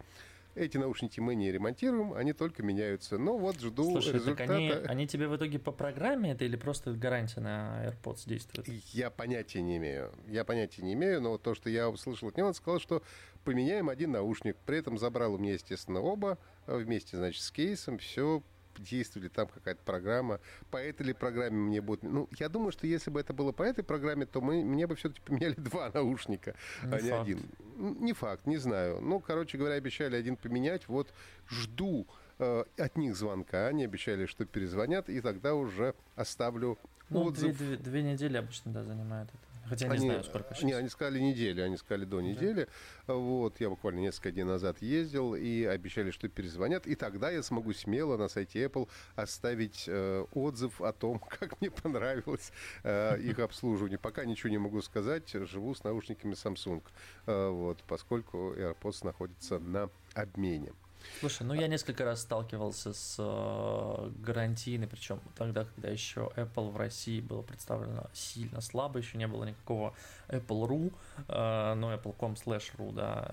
эти 0.59 0.77
наушники 0.77 1.21
мы 1.21 1.35
не 1.35 1.51
ремонтируем, 1.53 2.13
они 2.15 2.33
только 2.33 2.63
меняются. 2.63 3.19
Но 3.19 3.39
вот 3.39 3.61
жду 3.61 3.93
Слушай, 3.93 4.15
результата. 4.15 4.47
Так 4.47 4.51
они, 4.51 4.71
они 4.71 5.07
тебе 5.07 5.29
в 5.29 5.37
итоге 5.37 5.59
по 5.59 5.73
программе 5.73 6.33
это 6.33 6.45
или 6.45 6.57
просто 6.57 6.93
гарантия 6.93 7.41
на 7.41 7.85
AirPods 7.87 8.23
действует? 8.27 8.69
Я 8.93 9.11
понятия 9.11 9.63
не 9.63 9.77
имею. 9.77 10.13
Я 10.27 10.45
понятия 10.45 10.83
не 10.83 10.95
имею, 10.95 11.21
но 11.21 11.39
то, 11.39 11.55
что 11.55 11.71
я 11.71 11.89
услышал 11.89 12.29
от 12.29 12.37
него, 12.37 12.49
он 12.49 12.55
сказал, 12.55 12.81
что 12.81 13.03
поменяем 13.45 13.89
один 13.89 14.13
наушник. 14.13 14.57
При 14.67 14.79
этом 14.79 14.99
забрал 14.99 15.35
у 15.35 15.39
меня, 15.39 15.55
естественно, 15.55 16.01
оба 16.01 16.39
вместе, 16.67 17.17
значит, 17.17 17.43
с 17.43 17.51
кейсом. 17.51 17.99
Все 17.99 18.43
действует 18.83 19.25
ли 19.25 19.29
там 19.29 19.49
какая-то 19.49 19.83
программа, 19.85 20.41
по 20.71 20.77
этой 20.77 21.07
ли 21.07 21.13
программе 21.13 21.57
мне 21.57 21.81
будет... 21.81 22.03
Ну, 22.03 22.29
я 22.39 22.49
думаю, 22.49 22.73
что 22.73 22.87
если 22.87 23.11
бы 23.11 23.21
это 23.21 23.33
было 23.33 23.53
по 23.53 23.63
этой 23.63 23.85
программе, 23.85 24.27
то 24.27 24.41
мы, 24.41 24.65
мне 24.65 24.87
бы 24.87 24.97
все-таки 24.97 25.21
поменяли 25.23 25.55
два 25.57 25.91
наушника, 25.93 26.55
не 26.83 26.95
а 26.95 27.01
не 27.01 27.11
один. 27.11 27.41
Не 27.77 28.13
факт, 28.13 28.47
не 28.47 28.57
знаю. 28.57 29.01
Ну, 29.01 29.21
короче 29.21 29.59
говоря, 29.59 29.77
обещали 29.77 30.17
один 30.17 30.37
поменять. 30.37 30.89
Вот 30.89 31.13
жду 31.49 32.07
э, 32.39 32.65
от 32.77 32.97
них 32.97 33.17
звонка. 33.17 33.69
Они 33.69 33.85
обещали, 33.85 34.27
что 34.27 34.45
перезвонят, 34.45 35.09
и 35.09 35.21
тогда 35.21 35.55
уже 35.55 35.95
оставлю 36.17 36.79
ну, 37.11 37.25
отзыв. 37.25 37.57
Две, 37.57 37.77
две, 37.77 37.77
две 37.77 38.03
недели 38.03 38.37
обычно, 38.37 38.73
да, 38.73 38.85
занимает 38.85 39.29
это. 39.29 39.48
Хотя 39.69 39.87
я 39.87 39.93
не 39.93 39.99
знаю, 39.99 40.25
сколько 40.25 40.55
сейчас. 40.55 40.65
Не, 40.65 40.73
они 40.73 40.89
сказали 40.89 41.21
неделю, 41.21 41.65
они 41.65 41.77
сказали 41.77 42.05
до 42.05 42.21
недели. 42.21 42.69
Да. 43.07 43.15
Вот, 43.15 43.61
я 43.61 43.71
буквально 43.71 44.01
несколько 44.01 44.31
дней 44.33 44.45
назад 44.45 44.81
ездил 44.83 45.35
и 45.35 45.65
обещали, 45.65 46.11
что 46.11 46.29
перезвонят. 46.29 46.87
И 46.87 46.95
тогда 46.95 47.31
я 47.31 47.43
смогу 47.43 47.73
смело 47.73 48.17
на 48.17 48.29
сайте 48.29 48.65
Apple 48.65 48.89
оставить 49.17 49.85
э, 49.87 50.25
отзыв 50.33 50.81
о 50.81 50.93
том, 50.93 51.19
как 51.29 51.61
мне 51.61 51.71
понравилось 51.71 52.53
э, 52.83 53.21
их 53.21 53.39
обслуживание. 53.39 53.99
Пока 53.99 54.25
ничего 54.25 54.51
не 54.51 54.59
могу 54.59 54.83
сказать, 54.83 55.31
живу 55.33 55.75
с 55.75 55.85
наушниками 55.85 56.35
Samsung, 56.35 56.83
э, 57.27 57.49
вот, 57.49 57.83
поскольку 57.87 58.55
AirPods 58.55 59.05
находится 59.05 59.59
на 59.59 59.91
обмене. 60.15 60.73
Слушай, 61.21 61.43
ну 61.45 61.55
я 61.55 61.67
несколько 61.67 62.05
раз 62.05 62.23
сталкивался 62.23 62.93
с 62.93 63.17
э, 63.19 64.11
гарантийной, 64.21 64.87
причем 64.87 65.21
тогда, 65.37 65.65
когда 65.65 65.89
еще 65.89 66.31
Apple 66.37 66.71
в 66.71 66.77
России 66.77 67.21
было 67.21 67.43
представлено 67.43 68.07
сильно 68.13 68.61
слабо, 68.61 68.99
еще 68.99 69.19
не 69.19 69.27
было 69.27 69.45
никакого 69.45 69.95
Apple.ru, 70.29 70.93
э, 71.29 71.75
ну 71.75 71.93
Apple.com 71.93 72.35
slash 72.35 72.77
ru, 72.77 72.93
да, 72.93 73.33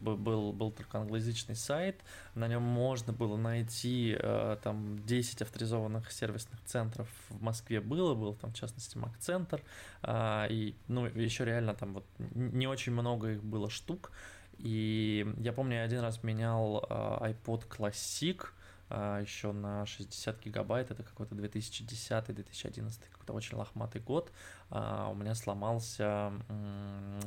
был, 0.00 0.52
был 0.52 0.70
только 0.70 0.98
англоязычный 0.98 1.56
сайт, 1.56 2.00
на 2.34 2.48
нем 2.48 2.62
можно 2.62 3.12
было 3.12 3.36
найти 3.36 4.16
э, 4.18 4.56
там 4.62 5.04
10 5.04 5.42
авторизованных 5.42 6.10
сервисных 6.12 6.62
центров 6.64 7.08
в 7.28 7.42
Москве 7.42 7.80
было, 7.80 8.14
был 8.14 8.34
там 8.34 8.52
в 8.52 8.54
частности 8.54 8.96
Mac-центр, 8.96 9.62
э, 10.02 10.46
и 10.48 10.74
ну 10.88 11.06
еще 11.06 11.44
реально 11.44 11.74
там 11.74 11.94
вот 11.94 12.04
не 12.18 12.66
очень 12.66 12.92
много 12.92 13.32
их 13.32 13.44
было 13.44 13.68
штук, 13.68 14.10
и 14.58 15.26
я 15.38 15.52
помню, 15.52 15.76
я 15.76 15.82
один 15.82 16.00
раз 16.00 16.22
менял 16.22 16.84
uh, 16.88 17.20
iPod 17.22 17.68
Classic 17.68 18.46
uh, 18.88 19.20
еще 19.20 19.52
на 19.52 19.84
60 19.84 20.44
гигабайт, 20.44 20.90
это 20.90 21.02
какой-то 21.02 21.34
2010-2011, 21.34 23.00
какой-то 23.10 23.32
очень 23.32 23.56
лохматый 23.56 24.00
год. 24.00 24.32
Uh, 24.70 25.12
у 25.12 25.14
меня 25.14 25.34
сломался, 25.34 26.32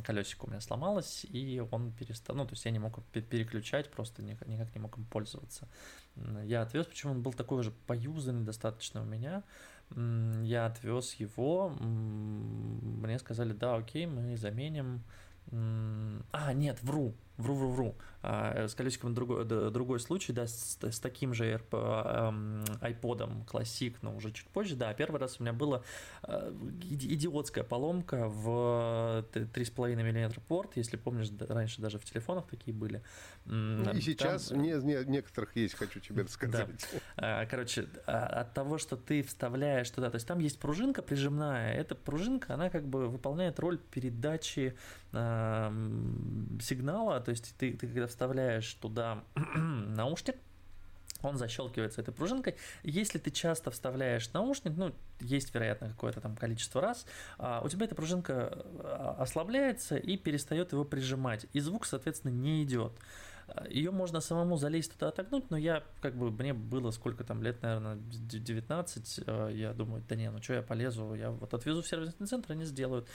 колесико 0.04 0.46
у 0.46 0.50
меня 0.50 0.62
сломалось, 0.62 1.26
и 1.30 1.64
он 1.72 1.92
перестал, 1.92 2.36
ну, 2.36 2.46
то 2.46 2.54
есть 2.54 2.66
я 2.66 2.72
не 2.72 2.80
мог 2.80 3.04
переключать, 3.12 3.92
просто 3.92 4.24
никак, 4.24 4.48
никак 4.48 4.74
не 4.74 4.82
мог 4.82 4.98
им 4.98 5.06
пользоваться. 5.06 5.68
Я 6.44 6.64
отвез, 6.64 6.88
почему 6.88 7.14
он 7.14 7.22
был 7.22 7.34
такой 7.34 7.64
же 7.64 7.72
поюзанный 7.88 8.44
достаточно 8.44 9.02
у 9.02 9.06
меня, 9.06 9.44
я 9.96 10.66
отвез 10.66 11.14
его, 11.16 11.70
мне 11.70 13.18
сказали, 13.20 13.54
да, 13.54 13.76
окей, 13.76 14.06
мы 14.06 14.38
заменим, 14.38 15.04
а, 15.51 16.53
нет, 16.53 16.82
вру, 16.84 17.13
вру, 17.39 17.55
вру, 17.55 17.72
вру. 17.72 17.96
А, 18.22 18.67
с 18.67 18.75
колесиком 18.75 19.13
другой, 19.13 19.46
другой 19.46 20.00
случай, 20.00 20.34
да, 20.34 20.46
с, 20.46 20.77
с 20.81 21.00
таким 21.00 21.34
же 21.34 21.46
AirP, 21.46 21.69
iPod 22.81 23.46
Classic, 23.46 23.96
но 24.01 24.13
уже 24.13 24.31
чуть 24.31 24.48
позже, 24.48 24.75
да, 24.75 24.93
первый 24.93 25.22
раз 25.22 25.39
у 25.39 25.43
меня 25.43 25.53
была 25.53 25.84
а, 26.24 26.53
идиотская 26.81 27.63
поломка 27.63 28.27
в 28.27 29.25
3,5 29.31 29.96
мм 29.96 30.41
порт, 30.41 30.75
если 30.75 30.98
помнишь, 30.98 31.31
раньше 31.48 31.81
даже 31.81 31.98
в 31.98 32.03
телефонах 32.03 32.48
такие 32.48 32.75
были. 32.75 33.01
Ну, 33.46 33.93
и 33.93 34.01
сейчас 34.01 34.48
Там... 34.48 34.62
не, 34.62 34.74
не, 34.84 35.05
некоторых 35.05 35.55
есть, 35.55 35.75
хочу 35.75 36.01
тебе 36.01 36.24
рассказать. 36.24 36.69
Да. 37.15 37.46
Короче, 37.46 37.88
от 38.05 38.53
того, 38.53 38.77
что 38.77 38.98
ты 38.98 39.24
вставляешь 39.24 39.89
туда, 39.89 40.10
то 40.10 40.15
есть 40.15 40.27
там 40.27 40.39
есть 40.39 40.60
пружинка 40.60 41.01
прижимная, 41.01 41.74
эта 41.74 41.96
пружинка, 41.96 42.55
она 42.55 42.69
как 42.69 42.86
бы 42.86 43.08
выполняет 43.08 43.60
роль 43.60 43.77
передачи 43.77 44.75
сигнала, 45.12 47.19
то 47.30 47.32
есть 47.32 47.54
ты, 47.60 47.74
ты 47.74 47.86
когда 47.86 48.08
вставляешь 48.08 48.74
туда 48.74 49.24
наушник, 49.56 50.36
он 51.22 51.38
защелкивается 51.38 52.02
этой 52.02 52.12
пружинкой. 52.12 52.56
Если 52.82 53.20
ты 53.20 53.30
часто 53.30 53.70
вставляешь 53.70 54.34
наушник, 54.34 54.74
ну, 54.76 54.96
есть, 55.20 55.54
вероятно, 55.54 55.90
какое-то 55.90 56.22
там 56.22 56.36
количество 56.36 56.82
раз, 56.82 57.06
а, 57.38 57.62
у 57.64 57.70
тебя 57.70 57.86
эта 57.86 57.94
пружинка 57.94 58.66
а, 58.80 59.18
ослабляется 59.20 59.96
и 59.98 60.18
перестает 60.18 60.72
его 60.72 60.86
прижимать, 60.86 61.46
и 61.54 61.60
звук, 61.60 61.86
соответственно, 61.86 62.32
не 62.32 62.64
идет. 62.64 62.94
Ее 63.70 63.92
можно 63.92 64.22
самому 64.22 64.58
залезть 64.58 64.94
туда 64.94 65.10
отогнуть, 65.10 65.52
но 65.52 65.58
я, 65.58 65.84
как 66.02 66.16
бы, 66.16 66.32
мне 66.32 66.54
было 66.54 66.90
сколько 66.90 67.24
там 67.24 67.44
лет, 67.44 67.62
наверное, 67.62 67.98
19, 67.98 69.20
а, 69.28 69.50
я 69.50 69.74
думаю, 69.74 70.04
да 70.10 70.16
не, 70.16 70.32
ну 70.32 70.42
что 70.42 70.54
я 70.56 70.62
полезу, 70.64 71.14
я 71.14 71.30
вот 71.30 71.54
отвезу 71.54 71.84
в 71.84 71.88
сервисный 71.88 72.26
центр, 72.26 72.54
они 72.54 72.66
сделают. 72.66 73.08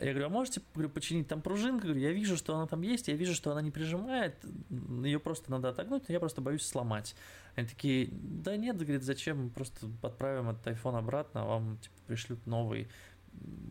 Я 0.00 0.10
говорю, 0.10 0.26
а 0.26 0.28
можете 0.28 0.60
говорю, 0.74 0.90
починить 0.90 1.28
там 1.28 1.40
пружинку? 1.40 1.84
Говорю, 1.84 2.00
я 2.00 2.12
вижу, 2.12 2.36
что 2.36 2.54
она 2.54 2.66
там 2.66 2.82
есть, 2.82 3.08
я 3.08 3.14
вижу, 3.14 3.34
что 3.34 3.52
она 3.52 3.62
не 3.62 3.70
прижимает, 3.70 4.34
ее 5.02 5.18
просто 5.18 5.50
надо 5.50 5.70
отогнуть, 5.70 6.08
но 6.08 6.12
я 6.12 6.20
просто 6.20 6.40
боюсь 6.40 6.66
сломать. 6.66 7.14
Они 7.54 7.66
такие, 7.66 8.08
да 8.12 8.56
нет, 8.56 8.76
говорит, 8.76 9.02
зачем, 9.02 9.50
просто 9.50 9.86
отправим 10.02 10.50
этот 10.50 10.66
iPhone 10.66 10.98
обратно, 10.98 11.42
а 11.42 11.46
вам 11.46 11.78
типа, 11.78 11.94
пришлют 12.06 12.46
новый. 12.46 12.88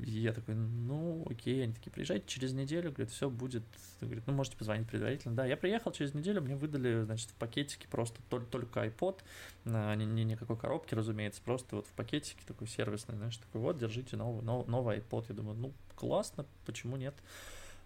Я 0.04 0.34
такой, 0.34 0.54
ну, 0.54 1.26
окей, 1.30 1.64
они 1.64 1.74
такие, 1.74 1.92
приезжайте 1.92 2.26
через 2.28 2.54
неделю, 2.54 2.92
говорит, 2.92 3.10
все 3.12 3.30
будет, 3.30 3.64
говорит, 4.00 4.24
ну, 4.28 4.34
можете 4.34 4.58
позвонить 4.58 4.88
предварительно. 4.88 5.36
Да, 5.36 5.46
я 5.46 5.58
приехал 5.58 5.92
через 5.92 6.14
неделю, 6.14 6.42
мне 6.42 6.56
выдали, 6.56 7.04
значит, 7.04 7.32
в 7.32 7.34
пакетике 7.34 7.88
просто 7.88 8.22
только 8.30 8.86
iPod, 8.86 9.22
а, 9.66 9.96
ни, 9.96 10.06
ни 10.06 10.22
никакой 10.22 10.58
коробки, 10.58 10.94
разумеется, 10.94 11.42
просто 11.44 11.78
вот 11.78 11.88
в 11.88 11.92
пакетике 11.94 12.42
такой 12.46 12.68
сервисный, 12.68 13.16
знаешь, 13.16 13.38
такой, 13.38 13.62
вот, 13.62 13.78
держите 13.78 14.18
новый, 14.18 14.44
новый, 14.44 14.68
новый 14.68 14.98
iPod. 15.00 15.26
Я 15.30 15.36
думаю, 15.36 15.58
ну, 15.58 15.74
классно, 15.96 16.46
почему 16.66 16.98
нет? 16.98 17.16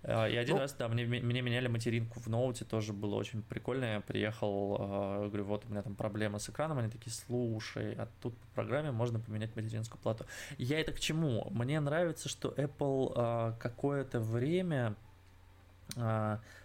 А, 0.03 0.27
и 0.27 0.35
один 0.35 0.55
ну, 0.55 0.61
раз, 0.61 0.73
да, 0.73 0.87
мне, 0.87 1.05
мне 1.05 1.41
меняли 1.41 1.67
материнку 1.67 2.19
в 2.19 2.27
ноуте, 2.27 2.63
тоже 2.63 2.93
было 2.93 3.15
очень 3.15 3.41
прикольно. 3.41 3.85
Я 3.85 3.99
приехал, 4.01 4.77
а, 4.79 5.27
говорю, 5.27 5.43
вот 5.45 5.65
у 5.65 5.69
меня 5.69 5.81
там 5.81 5.95
проблема 5.95 6.39
с 6.39 6.49
экраном, 6.49 6.77
они 6.79 6.89
такие, 6.89 7.11
слушай, 7.11 7.95
а 7.95 8.07
тут 8.21 8.37
по 8.37 8.47
программе 8.55 8.91
можно 8.91 9.19
поменять 9.19 9.55
материнскую 9.55 9.99
плату. 10.01 10.25
Я 10.57 10.79
это 10.79 10.93
к 10.93 10.99
чему? 10.99 11.47
Мне 11.51 11.79
нравится, 11.79 12.29
что 12.29 12.49
Apple 12.49 13.13
а, 13.15 13.57
какое-то 13.59 14.19
время 14.19 14.95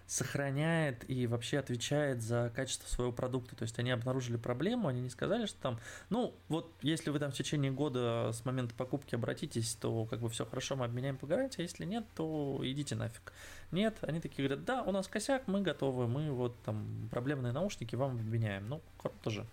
сохраняет 0.06 1.08
и 1.08 1.26
вообще 1.26 1.58
отвечает 1.58 2.23
за 2.23 2.52
качество 2.54 2.88
своего 2.88 3.12
продукта. 3.12 3.56
То 3.56 3.62
есть 3.62 3.78
они 3.78 3.90
обнаружили 3.90 4.37
проблему, 4.37 4.88
они 4.88 5.00
не 5.00 5.08
сказали, 5.08 5.46
что 5.46 5.61
там, 5.61 5.80
ну, 6.11 6.34
вот 6.49 6.73
если 6.82 7.11
вы 7.11 7.18
там 7.18 7.30
в 7.30 7.34
течение 7.34 7.70
года 7.70 8.30
с 8.32 8.44
момента 8.44 8.75
покупки 8.75 9.14
обратитесь, 9.14 9.75
то 9.75 10.04
как 10.06 10.20
бы 10.20 10.28
все 10.28 10.44
хорошо, 10.44 10.76
мы 10.76 10.84
обменяем 10.84 11.16
по 11.16 11.26
гарантии, 11.26 11.61
а 11.61 11.62
если 11.62 11.84
нет, 11.84 12.04
то 12.14 12.61
идите 12.62 12.94
нафиг. 12.94 13.32
Нет, 13.70 13.96
они 14.02 14.20
такие 14.20 14.46
говорят, 14.46 14.64
да, 14.64 14.82
у 14.82 14.92
нас 14.92 15.08
косяк, 15.08 15.49
мы 15.49 15.62
готовы, 15.62 16.06
мы 16.06 16.30
вот 16.30 16.61
там 16.62 17.08
проблемные 17.11 17.52
наушники 17.52 17.96
вам 17.96 18.12
обменяем. 18.12 18.68
Ну, 18.68 18.82
круто 18.99 19.30
же. 19.30 19.46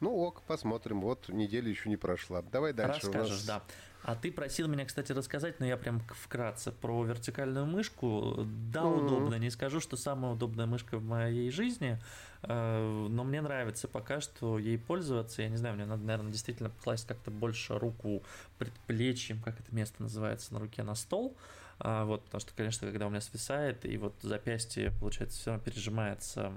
Ну 0.00 0.14
ок, 0.14 0.42
посмотрим. 0.42 1.00
Вот 1.00 1.28
неделя 1.28 1.68
еще 1.68 1.88
не 1.88 1.96
прошла. 1.96 2.42
Давай 2.42 2.72
дальше. 2.72 3.06
Расскажешь, 3.06 3.30
нас... 3.30 3.46
да. 3.46 3.62
А 4.06 4.14
ты 4.14 4.30
просил 4.30 4.68
меня, 4.68 4.84
кстати, 4.84 5.10
рассказать, 5.10 5.58
но 5.58 5.66
я 5.66 5.76
прям 5.76 5.98
вкратце 6.10 6.70
про 6.70 7.02
вертикальную 7.02 7.66
мышку. 7.66 8.46
Да, 8.72 8.82
mm-hmm. 8.82 9.04
удобно. 9.04 9.34
Не 9.34 9.50
скажу, 9.50 9.80
что 9.80 9.96
самая 9.96 10.34
удобная 10.34 10.66
мышка 10.66 10.98
в 10.98 11.02
моей 11.02 11.50
жизни, 11.50 11.98
э, 12.44 13.06
но 13.10 13.24
мне 13.24 13.40
нравится 13.40 13.88
пока 13.88 14.20
что 14.20 14.60
ей 14.60 14.78
пользоваться. 14.78 15.42
Я 15.42 15.48
не 15.48 15.56
знаю, 15.56 15.74
мне 15.74 15.86
надо, 15.86 16.04
наверное, 16.04 16.30
действительно 16.30 16.70
класть 16.84 17.08
как-то 17.08 17.32
больше 17.32 17.80
руку 17.80 18.22
предплечьем, 18.58 19.42
как 19.42 19.58
это 19.58 19.74
место 19.74 20.00
называется, 20.00 20.54
на 20.54 20.60
руке 20.60 20.84
на 20.84 20.94
стол. 20.94 21.36
А, 21.78 22.04
вот, 22.04 22.24
потому 22.24 22.40
что, 22.40 22.54
конечно, 22.54 22.86
когда 22.88 23.06
у 23.06 23.10
меня 23.10 23.20
свисает, 23.20 23.84
и 23.84 23.98
вот 23.98 24.14
запястье, 24.22 24.92
получается, 24.98 25.38
все 25.38 25.50
равно 25.50 25.64
пережимается 25.64 26.52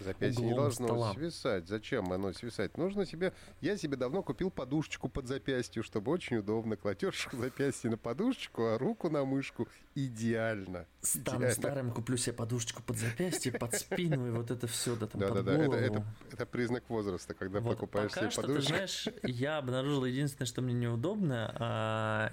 Запястье 0.00 0.44
не 0.44 0.54
должно 0.54 0.86
стола. 0.86 1.12
свисать. 1.12 1.68
Зачем 1.68 2.10
оно 2.12 2.32
свисать? 2.32 2.78
Нужно 2.78 3.04
себе... 3.04 3.34
Я 3.60 3.76
себе 3.76 3.96
давно 3.96 4.22
купил 4.22 4.50
подушечку 4.50 5.08
под 5.08 5.26
запястье, 5.26 5.82
чтобы 5.82 6.12
очень 6.12 6.38
удобно. 6.38 6.76
Кладешь 6.76 7.28
запястье 7.32 7.90
на 7.90 7.98
подушечку, 7.98 8.66
а 8.66 8.78
руку 8.78 9.10
на 9.10 9.24
мышку. 9.24 9.68
Идеально. 9.94 10.86
Идеально. 11.14 11.50
старым, 11.50 11.92
куплю 11.92 12.16
себе 12.16 12.34
подушечку 12.34 12.82
под 12.82 12.98
запястье, 12.98 13.52
под 13.52 13.74
спину, 13.74 14.28
и 14.28 14.30
вот 14.30 14.50
это 14.50 14.66
все, 14.66 14.96
да, 14.96 15.06
там, 15.06 15.20
да, 15.20 15.28
под 15.28 15.44
да, 15.44 15.56
голову. 15.56 15.72
Да, 15.72 15.78
это, 15.78 15.94
это, 15.94 16.04
это 16.32 16.46
признак 16.46 16.84
возраста, 16.88 17.34
когда 17.34 17.60
вот 17.60 17.74
покупаешь 17.74 18.12
себе 18.12 18.30
что, 18.30 18.42
подушечку. 18.42 18.72
ты 18.72 18.76
знаешь, 18.76 19.08
я 19.22 19.58
обнаружил 19.58 20.04
единственное, 20.04 20.46
что 20.46 20.62
мне 20.62 20.74
неудобно. 20.74 22.32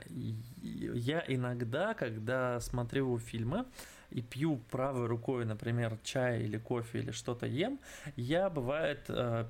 Я 0.64 1.24
иногда, 1.28 1.94
когда 1.94 2.60
смотрю 2.62 3.18
фильмы 3.20 3.66
и 4.12 4.22
пью 4.22 4.58
правой 4.72 5.08
рукой, 5.08 5.46
например, 5.46 5.98
чай 6.04 6.44
или 6.44 6.58
кофе 6.58 7.00
или 7.00 7.12
что-то 7.12 7.46
ем, 7.46 7.80
я 8.16 8.50
бывает 8.50 9.06
э, 9.10 9.46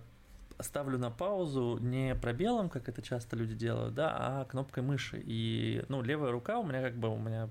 ставлю 0.59 0.97
на 0.97 1.11
паузу 1.11 1.77
не 1.79 2.15
пробелом, 2.15 2.69
как 2.69 2.89
это 2.89 3.01
часто 3.01 3.35
люди 3.35 3.53
делают, 3.53 3.93
да, 3.93 4.15
а 4.15 4.45
кнопкой 4.45 4.83
мыши. 4.83 5.21
И, 5.23 5.85
ну, 5.87 6.01
левая 6.01 6.31
рука 6.31 6.57
у 6.59 6.65
меня 6.65 6.81
как 6.81 6.95
бы, 6.95 7.09
у 7.09 7.17
меня 7.17 7.49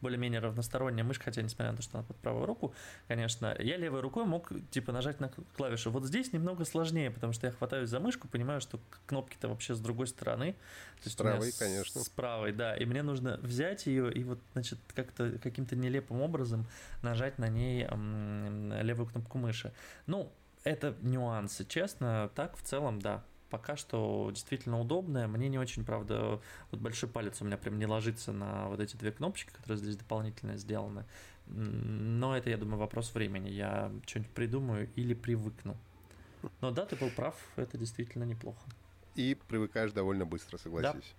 более-менее 0.00 0.40
равносторонняя 0.40 1.04
мышь, 1.04 1.18
хотя 1.18 1.42
несмотря 1.42 1.70
на 1.72 1.76
то, 1.76 1.82
что 1.82 1.98
она 1.98 2.06
под 2.06 2.16
правую 2.16 2.46
руку, 2.46 2.74
конечно, 3.08 3.54
я 3.58 3.76
левой 3.76 4.00
рукой 4.00 4.24
мог 4.24 4.50
типа 4.70 4.92
нажать 4.92 5.20
на 5.20 5.30
клавишу. 5.56 5.90
Вот 5.90 6.04
здесь 6.04 6.32
немного 6.32 6.64
сложнее, 6.64 7.10
потому 7.10 7.32
что 7.32 7.46
я 7.46 7.52
хватаюсь 7.52 7.88
за 7.88 8.00
мышку, 8.00 8.28
понимаю, 8.28 8.60
что 8.60 8.80
кнопки-то 9.06 9.48
вообще 9.48 9.74
с 9.74 9.80
другой 9.80 10.06
стороны. 10.06 10.56
То 11.02 11.10
с 11.10 11.14
правой, 11.14 11.52
конечно. 11.58 12.00
С 12.00 12.08
правой, 12.08 12.52
да. 12.52 12.76
И 12.76 12.84
мне 12.84 13.02
нужно 13.02 13.38
взять 13.42 13.86
ее 13.86 14.12
и 14.12 14.24
вот, 14.24 14.38
значит, 14.52 14.78
как-то 14.94 15.38
каким-то 15.38 15.76
нелепым 15.76 16.20
образом 16.20 16.66
нажать 17.02 17.38
на 17.38 17.48
ней 17.48 17.86
левую 18.82 19.06
кнопку 19.08 19.38
мыши. 19.38 19.72
Ну, 20.06 20.32
это 20.62 20.96
нюансы, 21.02 21.64
честно. 21.66 22.30
Так, 22.34 22.56
в 22.56 22.62
целом, 22.62 23.00
да, 23.00 23.22
пока 23.54 23.76
что 23.76 24.30
действительно 24.32 24.80
удобная. 24.80 25.28
Мне 25.28 25.48
не 25.48 25.60
очень, 25.60 25.84
правда, 25.84 26.40
вот 26.72 26.80
большой 26.80 27.08
палец 27.08 27.40
у 27.40 27.44
меня 27.44 27.56
прям 27.56 27.78
не 27.78 27.86
ложится 27.86 28.32
на 28.32 28.66
вот 28.66 28.80
эти 28.80 28.96
две 28.96 29.12
кнопочки, 29.12 29.52
которые 29.52 29.78
здесь 29.78 29.96
дополнительно 29.96 30.56
сделаны. 30.56 31.04
Но 31.46 32.36
это, 32.36 32.50
я 32.50 32.56
думаю, 32.56 32.80
вопрос 32.80 33.14
времени. 33.14 33.50
Я 33.50 33.92
что-нибудь 34.06 34.32
придумаю 34.32 34.90
или 34.96 35.14
привыкну. 35.14 35.76
Но 36.60 36.72
да, 36.72 36.84
ты 36.84 36.96
был 36.96 37.10
прав, 37.10 37.36
это 37.54 37.78
действительно 37.78 38.24
неплохо. 38.24 38.58
И 39.14 39.38
привыкаешь 39.46 39.92
довольно 39.92 40.26
быстро, 40.26 40.58
согласись. 40.58 41.14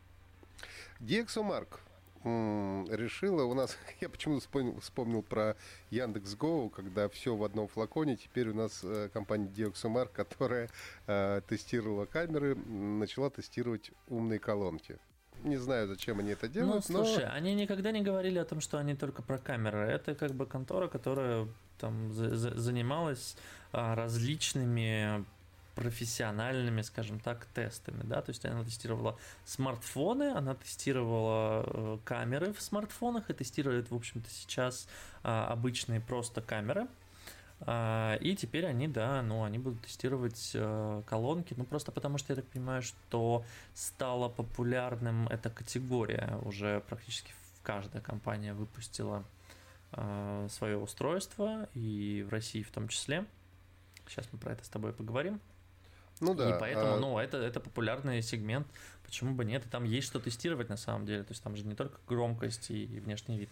Да. 1.00 1.06
DxOMark 1.06 1.80
решила 2.26 3.44
у 3.44 3.54
нас, 3.54 3.78
я 4.02 4.10
почему-то 4.10 4.42
вспомнил, 4.42 4.80
вспомнил 4.80 5.22
про 5.22 5.56
Яндекс.Го, 5.92 6.70
когда 6.70 7.08
все 7.10 7.36
в 7.36 7.44
одном 7.44 7.68
флаконе, 7.68 8.16
теперь 8.18 8.50
у 8.50 8.54
нас 8.54 8.82
э, 8.84 9.10
компания 9.14 9.48
DxOMark, 9.48 10.10
которая 10.14 10.70
э, 11.08 11.42
тестировала 11.48 12.06
камеры, 12.06 12.56
начала 12.56 13.30
тестировать 13.30 13.92
умные 14.08 14.40
колонки. 14.40 14.98
Не 15.44 15.58
знаю, 15.58 15.88
зачем 15.88 16.20
они 16.20 16.32
это 16.32 16.48
делают. 16.48 16.90
Ну, 16.90 17.04
слушай, 17.04 17.26
но... 17.26 17.34
они 17.34 17.54
никогда 17.54 17.92
не 17.92 18.02
говорили 18.02 18.40
о 18.40 18.46
том, 18.46 18.62
что 18.62 18.78
они 18.78 18.96
только 18.96 19.22
про 19.22 19.38
камеры. 19.38 19.80
Это 19.80 20.16
как 20.16 20.32
бы 20.32 20.46
контора, 20.46 20.88
которая 20.88 21.48
там 21.78 22.14
за- 22.14 22.36
за- 22.36 22.56
занималась 22.56 23.36
а, 23.72 23.96
различными 23.96 25.26
профессиональными, 25.76 26.82
скажем 26.82 27.20
так, 27.20 27.46
тестами, 27.48 28.02
да, 28.04 28.22
то 28.22 28.30
есть 28.30 28.46
она 28.46 28.64
тестировала 28.64 29.18
смартфоны, 29.44 30.32
она 30.32 30.56
тестировала 30.56 31.64
э, 31.68 31.98
камеры 32.06 32.54
в 32.54 32.62
смартфонах 32.62 33.30
и 33.30 33.34
тестирует, 33.34 33.92
в 33.92 33.96
общем-то, 33.96 34.30
сейчас 34.30 34.88
а, 35.24 35.48
обычные 35.48 36.00
просто 36.00 36.42
камеры, 36.42 36.88
а, 37.62 38.16
и 38.16 38.36
теперь 38.36 38.66
они, 38.66 38.88
да, 38.88 39.22
ну, 39.22 39.44
они 39.44 39.58
будут 39.58 39.82
тестировать 39.82 40.52
э, 40.54 41.04
колонки, 41.06 41.54
ну, 41.58 41.66
просто 41.66 41.92
потому 41.92 42.18
что 42.18 42.34
я 42.34 42.36
так 42.36 42.46
понимаю, 42.48 42.82
что 42.82 43.44
стала 43.74 44.30
популярным 44.30 45.28
эта 45.28 45.50
категория, 45.50 46.38
уже 46.44 46.82
практически 46.88 47.34
каждая 47.64 48.02
компания 48.02 48.54
выпустила 48.54 49.24
э, 49.92 50.48
свое 50.50 50.78
устройство, 50.78 51.68
и 51.74 52.26
в 52.28 52.32
России 52.32 52.62
в 52.62 52.72
том 52.72 52.88
числе. 52.88 53.26
Сейчас 54.08 54.28
мы 54.32 54.38
про 54.38 54.54
это 54.54 54.64
с 54.64 54.70
тобой 54.70 54.94
поговорим. 54.94 55.42
Ну 56.20 56.34
да. 56.34 56.56
И 56.56 56.60
поэтому, 56.60 56.94
а... 56.94 57.00
ну, 57.00 57.20
это, 57.20 57.38
это 57.38 57.60
популярный 57.60 58.22
сегмент. 58.22 58.68
Почему 59.04 59.36
бы 59.36 59.46
нет? 59.46 59.66
И 59.66 59.70
там 59.70 59.84
есть 59.84 60.08
что 60.08 60.20
тестировать 60.20 60.70
на 60.70 60.78
самом 60.78 61.06
деле. 61.06 61.24
То 61.24 61.32
есть 61.32 61.44
там 61.44 61.56
же 61.56 61.66
не 61.66 61.76
только 61.76 62.00
громкость 62.08 62.72
и 62.72 62.86
внешний 63.00 63.38
вид. 63.38 63.50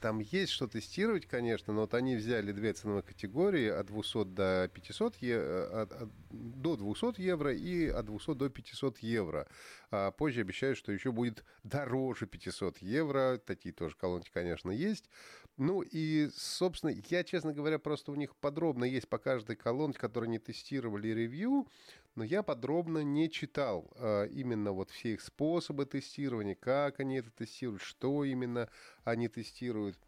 Там 0.00 0.20
есть 0.20 0.52
что 0.52 0.68
тестировать, 0.68 1.26
конечно, 1.26 1.72
но 1.72 1.80
вот 1.80 1.94
они 1.94 2.14
взяли 2.14 2.52
две 2.52 2.72
ценовые 2.72 3.02
категории 3.02 3.68
от 3.68 3.86
200 3.86 4.24
до 4.26 4.70
500 4.72 5.16
евро, 5.16 5.82
от, 5.82 5.92
от, 5.92 6.08
до 6.30 6.76
200 6.76 7.20
евро 7.20 7.52
и 7.52 7.88
от 7.88 8.06
200 8.06 8.34
до 8.34 8.48
500 8.48 8.98
евро. 8.98 9.48
А 9.90 10.12
позже 10.12 10.42
обещают, 10.42 10.78
что 10.78 10.92
еще 10.92 11.10
будет 11.10 11.44
дороже 11.64 12.26
500 12.26 12.78
евро. 12.78 13.40
Такие 13.44 13.74
тоже 13.74 13.96
колонки, 13.96 14.30
конечно, 14.32 14.70
есть. 14.70 15.10
Ну 15.58 15.82
и, 15.82 16.30
собственно, 16.36 16.94
я, 17.08 17.24
честно 17.24 17.52
говоря, 17.52 17.80
просто 17.80 18.12
у 18.12 18.14
них 18.14 18.36
подробно 18.36 18.84
есть 18.84 19.08
по 19.08 19.18
каждой 19.18 19.56
колонке, 19.56 19.98
которые 19.98 20.28
они 20.28 20.38
тестировали 20.38 21.08
ревью, 21.08 21.66
но 22.14 22.22
я 22.22 22.44
подробно 22.44 23.02
не 23.02 23.28
читал 23.28 23.90
а, 23.96 24.26
именно 24.26 24.70
вот 24.70 24.90
все 24.90 25.14
их 25.14 25.20
способы 25.20 25.84
тестирования, 25.84 26.54
как 26.54 27.00
они 27.00 27.16
это 27.16 27.30
тестируют, 27.30 27.82
что 27.82 28.24
именно 28.24 28.68
они 29.02 29.26
тестируют. 29.26 29.98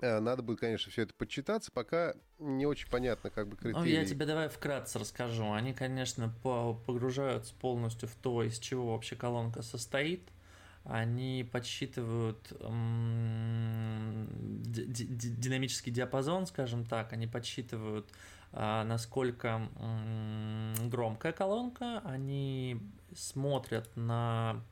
А, 0.00 0.18
надо 0.20 0.42
будет, 0.42 0.58
конечно, 0.58 0.90
все 0.90 1.02
это 1.02 1.14
почитаться, 1.14 1.70
пока 1.70 2.16
не 2.40 2.66
очень 2.66 2.90
понятно, 2.90 3.30
как 3.30 3.46
бы 3.46 3.56
критерии. 3.56 3.78
Ну, 3.78 3.84
я 3.84 4.04
тебе 4.04 4.26
давай 4.26 4.48
вкратце 4.48 4.98
расскажу. 4.98 5.52
Они, 5.52 5.72
конечно, 5.72 6.34
погружаются 6.42 7.54
полностью 7.54 8.08
в 8.08 8.16
то, 8.16 8.42
из 8.42 8.58
чего 8.58 8.90
вообще 8.90 9.14
колонка 9.14 9.62
состоит– 9.62 10.22
они 10.84 11.48
подсчитывают 11.50 12.52
динамический 14.66 15.92
диапазон, 15.92 16.46
скажем 16.46 16.84
так, 16.84 17.12
они 17.12 17.26
подсчитывают, 17.26 18.06
а, 18.52 18.84
насколько 18.84 19.68
громкая 20.86 21.32
колонка, 21.32 22.00
они 22.04 22.80
смотрят 23.14 23.88
на 23.96 24.62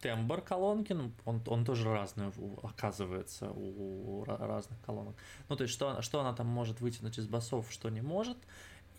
тембр 0.00 0.40
колонки, 0.40 0.92
ну, 0.92 1.10
он, 1.24 1.42
он 1.46 1.64
тоже 1.64 1.90
разный 1.90 2.30
оказывается 2.62 3.50
у 3.50 4.24
разных 4.24 4.80
колонок. 4.82 5.16
Ну, 5.48 5.56
то 5.56 5.62
есть, 5.62 5.74
что, 5.74 6.02
что 6.02 6.20
она 6.20 6.32
там 6.32 6.46
может 6.46 6.80
вытянуть 6.80 7.18
из 7.18 7.26
басов, 7.26 7.66
что 7.70 7.88
не 7.88 8.00
может, 8.00 8.38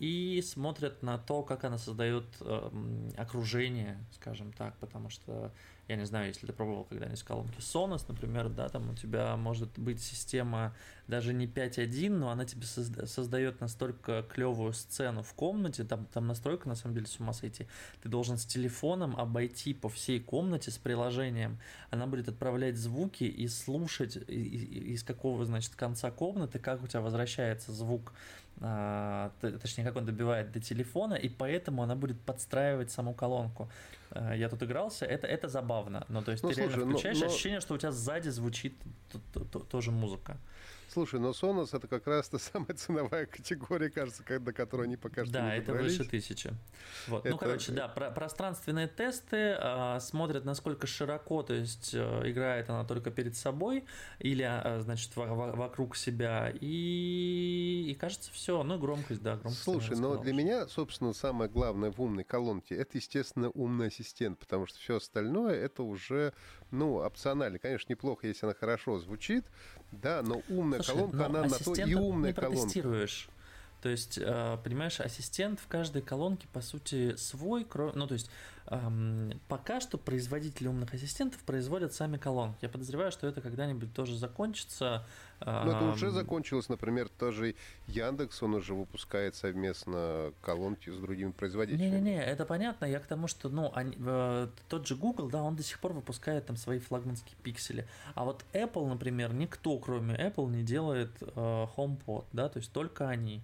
и 0.00 0.42
смотрят 0.42 1.02
на 1.02 1.18
то, 1.18 1.42
как 1.42 1.64
она 1.64 1.76
создает 1.76 2.24
э, 2.40 2.70
окружение, 3.18 4.02
скажем 4.14 4.50
так, 4.52 4.74
потому 4.78 5.10
что 5.10 5.52
я 5.88 5.96
не 5.96 6.06
знаю, 6.06 6.28
если 6.28 6.46
ты 6.46 6.52
пробовал 6.52 6.84
когда-нибудь 6.84 7.22
колонки 7.24 7.58
Sonos, 7.58 8.04
например, 8.06 8.48
да, 8.48 8.68
там 8.68 8.90
у 8.90 8.94
тебя 8.94 9.36
может 9.36 9.76
быть 9.76 10.00
система 10.00 10.72
даже 11.08 11.34
не 11.34 11.48
5.1, 11.48 12.10
но 12.10 12.30
она 12.30 12.44
тебе 12.44 12.62
создает 12.62 13.60
настолько 13.60 14.22
клевую 14.22 14.72
сцену 14.72 15.24
в 15.24 15.34
комнате, 15.34 15.82
там, 15.82 16.06
там 16.06 16.28
настройка 16.28 16.68
на 16.68 16.76
самом 16.76 16.94
деле 16.94 17.06
с 17.06 17.18
ума 17.18 17.32
сойти. 17.32 17.66
Ты 18.02 18.08
должен 18.08 18.38
с 18.38 18.46
телефоном 18.46 19.16
обойти 19.16 19.74
по 19.74 19.88
всей 19.88 20.20
комнате 20.20 20.70
с 20.70 20.78
приложением. 20.78 21.58
Она 21.90 22.06
будет 22.06 22.28
отправлять 22.28 22.76
звуки 22.76 23.24
и 23.24 23.48
слушать 23.48 24.16
из 24.16 25.02
какого, 25.02 25.44
значит, 25.44 25.74
конца 25.74 26.12
комнаты, 26.12 26.60
как 26.60 26.84
у 26.84 26.86
тебя 26.86 27.00
возвращается 27.00 27.72
звук 27.72 28.12
точнее, 28.60 29.84
как 29.84 29.96
он 29.96 30.04
добивает 30.04 30.52
до 30.52 30.60
телефона, 30.60 31.14
и 31.14 31.28
поэтому 31.28 31.82
она 31.82 31.94
будет 31.94 32.20
подстраивать 32.20 32.90
саму 32.90 33.14
колонку. 33.14 33.70
А, 34.10 34.34
я 34.34 34.48
тут 34.48 34.62
игрался, 34.62 35.06
это, 35.06 35.26
это 35.26 35.48
забавно. 35.48 36.04
Ну, 36.08 36.22
то 36.22 36.32
есть 36.32 36.42
ну, 36.42 36.50
ты 36.50 36.56
слушай, 36.56 36.68
реально 36.68 36.90
включаешь, 36.90 37.18
но, 37.18 37.26
но... 37.26 37.32
ощущение, 37.32 37.60
что 37.60 37.74
у 37.74 37.78
тебя 37.78 37.92
сзади 37.92 38.28
звучит 38.28 38.74
тоже 39.70 39.90
музыка. 39.90 40.36
Слушай, 40.92 41.20
но 41.20 41.30
Sonos 41.30 41.76
это 41.76 41.86
как 41.86 42.06
раз 42.08 42.28
та 42.28 42.38
самая 42.38 42.74
ценовая 42.74 43.26
категория, 43.26 43.90
кажется, 43.90 44.24
до 44.40 44.52
которой 44.52 44.88
они 44.88 44.96
пока 44.96 45.24
что 45.24 45.34
Да, 45.34 45.54
это 45.54 45.72
выше 45.72 46.04
тысячи. 46.04 46.52
Вот. 47.06 47.24
Ну, 47.24 47.30
это... 47.30 47.30
Ну, 47.30 47.38
короче, 47.38 47.72
да, 47.72 47.86
про 47.86 48.10
пространственные 48.10 48.88
тесты 48.88 49.54
а, 49.58 50.00
смотрят, 50.00 50.44
насколько 50.44 50.88
широко, 50.88 51.44
то 51.44 51.54
есть 51.54 51.92
а, 51.94 52.28
играет 52.28 52.70
она 52.70 52.84
только 52.84 53.12
перед 53.12 53.36
собой 53.36 53.84
или, 54.18 54.42
а, 54.42 54.80
значит, 54.80 55.12
вокруг 55.14 55.94
себя. 55.94 56.52
И, 56.60 57.86
и 57.90 57.94
кажется, 57.94 58.32
все. 58.32 58.62
Ну, 58.64 58.78
громкость, 58.78 59.22
да, 59.22 59.36
громкость. 59.36 59.62
Слушай, 59.62 59.96
но 59.96 60.16
для 60.16 60.32
меня, 60.32 60.66
собственно, 60.66 61.12
самое 61.12 61.48
главное 61.48 61.92
в 61.92 62.00
умной 62.00 62.24
колонке 62.24 62.74
это, 62.74 62.98
естественно, 62.98 63.50
умный 63.50 63.88
ассистент, 63.88 64.40
потому 64.40 64.66
что 64.66 64.78
все 64.80 64.96
остальное 64.96 65.54
это 65.54 65.84
уже, 65.84 66.32
ну, 66.70 66.96
опционально. 66.96 67.58
Конечно, 67.58 67.92
неплохо, 67.92 68.26
если 68.26 68.46
она 68.46 68.54
хорошо 68.54 68.98
звучит, 68.98 69.44
да, 69.92 70.22
но 70.22 70.42
умная 70.48 70.82
Слушай, 70.82 70.98
колонка, 70.98 71.26
она 71.26 71.42
на 71.44 71.58
то 71.58 71.74
и 71.74 71.94
умная 71.94 72.30
не 72.30 72.34
колонка. 72.34 73.06
То 73.82 73.88
есть, 73.88 74.18
э, 74.18 74.58
понимаешь, 74.62 75.00
ассистент 75.00 75.58
в 75.58 75.66
каждой 75.66 76.02
колонке, 76.02 76.46
по 76.52 76.60
сути, 76.60 77.16
свой, 77.16 77.66
ну, 77.94 78.06
то 78.06 78.14
есть, 78.14 78.30
пока 79.48 79.80
что 79.80 79.98
производители 79.98 80.68
умных 80.68 80.94
ассистентов 80.94 81.40
производят 81.42 81.92
сами 81.92 82.18
колонки. 82.18 82.58
Я 82.62 82.68
подозреваю, 82.68 83.10
что 83.10 83.26
это 83.26 83.40
когда-нибудь 83.40 83.92
тоже 83.92 84.16
закончится. 84.16 85.04
Ну, 85.44 85.70
это 85.70 85.84
уже 85.86 86.10
закончилось, 86.10 86.68
например, 86.68 87.08
тоже 87.08 87.56
Яндекс, 87.88 88.42
он 88.42 88.54
уже 88.54 88.74
выпускает 88.74 89.34
совместно 89.34 90.32
колонки 90.42 90.90
с 90.90 90.98
другими 90.98 91.32
производителями. 91.32 91.96
Не-не-не, 91.96 92.22
это 92.22 92.44
понятно. 92.44 92.84
Я 92.84 93.00
к 93.00 93.06
тому, 93.06 93.26
что, 93.26 93.48
ну, 93.48 93.72
они, 93.74 93.96
э, 93.98 94.48
тот 94.68 94.86
же 94.86 94.96
Google, 94.96 95.30
да, 95.30 95.42
он 95.42 95.56
до 95.56 95.62
сих 95.62 95.80
пор 95.80 95.94
выпускает 95.94 96.46
там 96.46 96.56
свои 96.56 96.78
флагманские 96.78 97.36
пиксели. 97.42 97.88
А 98.14 98.24
вот 98.24 98.44
Apple, 98.52 98.86
например, 98.86 99.32
никто, 99.32 99.78
кроме 99.78 100.14
Apple, 100.14 100.48
не 100.50 100.62
делает 100.62 101.10
э, 101.22 101.66
HomePod, 101.76 102.26
да, 102.32 102.48
то 102.48 102.58
есть 102.58 102.70
только 102.72 103.08
они. 103.08 103.42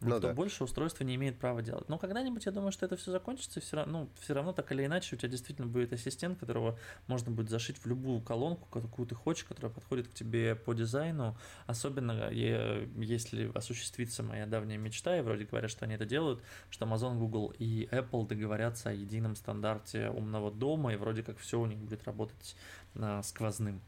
Никто 0.00 0.16
ну, 0.16 0.20
да. 0.20 0.34
больше 0.34 0.64
устройства 0.64 1.04
не 1.04 1.14
имеет 1.14 1.38
права 1.38 1.62
делать. 1.62 1.88
Но 1.88 1.98
когда-нибудь 1.98 2.44
я 2.46 2.52
думаю, 2.52 2.72
что 2.72 2.86
это 2.86 2.96
все 2.96 3.10
закончится, 3.10 3.60
и 3.60 3.62
все 3.62 3.76
равно, 3.76 4.00
ну, 4.00 4.10
все 4.20 4.34
равно 4.34 4.52
так 4.52 4.70
или 4.72 4.84
иначе 4.84 5.14
у 5.14 5.18
тебя 5.18 5.28
действительно 5.28 5.68
будет 5.68 5.92
ассистент, 5.92 6.38
которого 6.38 6.78
можно 7.06 7.30
будет 7.30 7.48
зашить 7.48 7.78
в 7.78 7.86
любую 7.86 8.20
колонку, 8.20 8.68
какую 8.70 9.06
ты 9.06 9.14
хочешь, 9.14 9.44
которая 9.44 9.72
подходит 9.72 10.08
к 10.08 10.14
тебе 10.14 10.56
по 10.56 10.74
дизайну. 10.74 11.36
Особенно 11.66 12.30
если 12.30 13.50
осуществится 13.54 14.22
моя 14.22 14.46
давняя 14.46 14.78
мечта, 14.78 15.16
и 15.16 15.22
вроде 15.22 15.44
говорят, 15.44 15.70
что 15.70 15.84
они 15.84 15.94
это 15.94 16.06
делают, 16.06 16.42
что 16.70 16.86
Amazon, 16.86 17.18
Google 17.18 17.54
и 17.58 17.88
Apple 17.90 18.26
договорятся 18.26 18.90
о 18.90 18.92
едином 18.92 19.36
стандарте 19.36 20.10
умного 20.10 20.50
дома, 20.50 20.92
и 20.92 20.96
вроде 20.96 21.22
как 21.22 21.38
все 21.38 21.60
у 21.60 21.66
них 21.66 21.78
будет 21.78 22.04
работать 22.04 22.56
на 22.94 23.22
сквозным. 23.22 23.80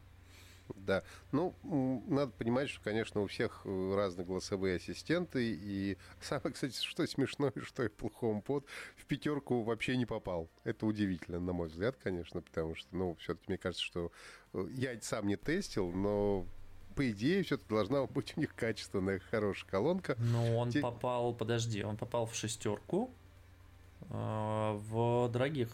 Да. 0.75 1.03
Ну, 1.31 1.53
надо 2.07 2.31
понимать, 2.31 2.69
что, 2.69 2.81
конечно, 2.83 3.21
у 3.21 3.27
всех 3.27 3.61
э, 3.65 3.95
разные 3.95 4.25
голосовые 4.25 4.77
ассистенты. 4.77 5.53
И 5.53 5.97
самое, 6.21 6.53
кстати, 6.53 6.81
что 6.81 7.05
смешное, 7.07 7.53
что 7.63 7.85
Apple 7.85 8.11
HomePod 8.21 8.65
в 8.95 9.05
пятерку 9.05 9.63
вообще 9.63 9.97
не 9.97 10.05
попал. 10.05 10.49
Это 10.63 10.85
удивительно, 10.85 11.39
на 11.39 11.53
мой 11.53 11.69
взгляд, 11.69 11.95
конечно, 12.01 12.41
потому 12.41 12.75
что, 12.75 12.95
ну, 12.95 13.15
все-таки 13.19 13.45
мне 13.47 13.57
кажется, 13.57 13.83
что 13.83 14.11
э, 14.53 14.67
я 14.71 14.99
сам 15.01 15.27
не 15.27 15.35
тестил, 15.35 15.91
но 15.91 16.45
по 16.95 17.11
идее, 17.11 17.43
все-таки 17.43 17.69
должна 17.69 18.05
быть 18.07 18.33
у 18.35 18.39
них 18.39 18.55
качественная, 18.55 19.19
хорошая 19.19 19.69
колонка. 19.69 20.15
Но 20.19 20.57
он 20.57 20.71
Те... 20.71 20.81
попал, 20.81 21.33
подожди, 21.33 21.83
он 21.83 21.97
попал 21.97 22.25
в 22.25 22.35
шестерку, 22.35 23.11
э, 24.09 24.77
в 24.89 25.29
дорогих. 25.29 25.69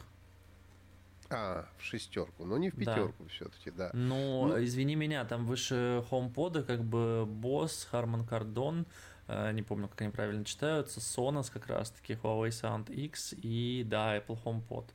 А, 1.35 1.65
в 1.77 1.83
шестерку, 1.83 2.45
но 2.45 2.57
не 2.57 2.69
в 2.69 2.75
пятерку 2.75 3.23
да. 3.23 3.29
все-таки, 3.29 3.71
да. 3.71 3.89
Но, 3.93 4.47
ну, 4.47 4.63
извини 4.63 4.95
меня, 4.95 5.25
там 5.25 5.45
выше 5.45 6.03
HomePod 6.11 6.63
как 6.63 6.83
бы 6.83 7.25
Boss, 7.27 7.87
Harman 7.91 8.27
Kardon, 8.27 8.85
э, 9.27 9.51
не 9.53 9.63
помню, 9.63 9.87
как 9.87 10.01
они 10.01 10.11
правильно 10.11 10.45
читаются, 10.45 10.99
Sonos 10.99 11.51
как 11.51 11.67
раз-таки, 11.67 12.13
Huawei 12.13 12.49
Sound 12.49 12.93
X 12.93 13.33
и, 13.35 13.83
да, 13.85 14.17
Apple 14.17 14.37
HomePod. 14.43 14.85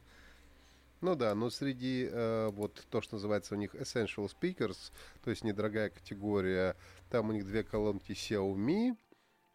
Ну 1.01 1.15
да, 1.15 1.35
но 1.35 1.51
среди 1.51 2.09
э, 2.11 2.51
вот 2.53 2.87
то, 2.91 3.01
что 3.01 3.17
называется 3.17 3.55
у 3.55 3.59
них 3.59 3.75
Essential 3.75 4.29
Speakers, 4.29 4.93
то 5.23 5.31
есть 5.31 5.45
недорогая 5.45 5.91
категория, 5.91 6.77
там 7.11 7.31
у 7.31 7.33
них 7.33 7.45
две 7.45 7.63
колонки 7.65 8.13
Xiaomi, 8.13 8.97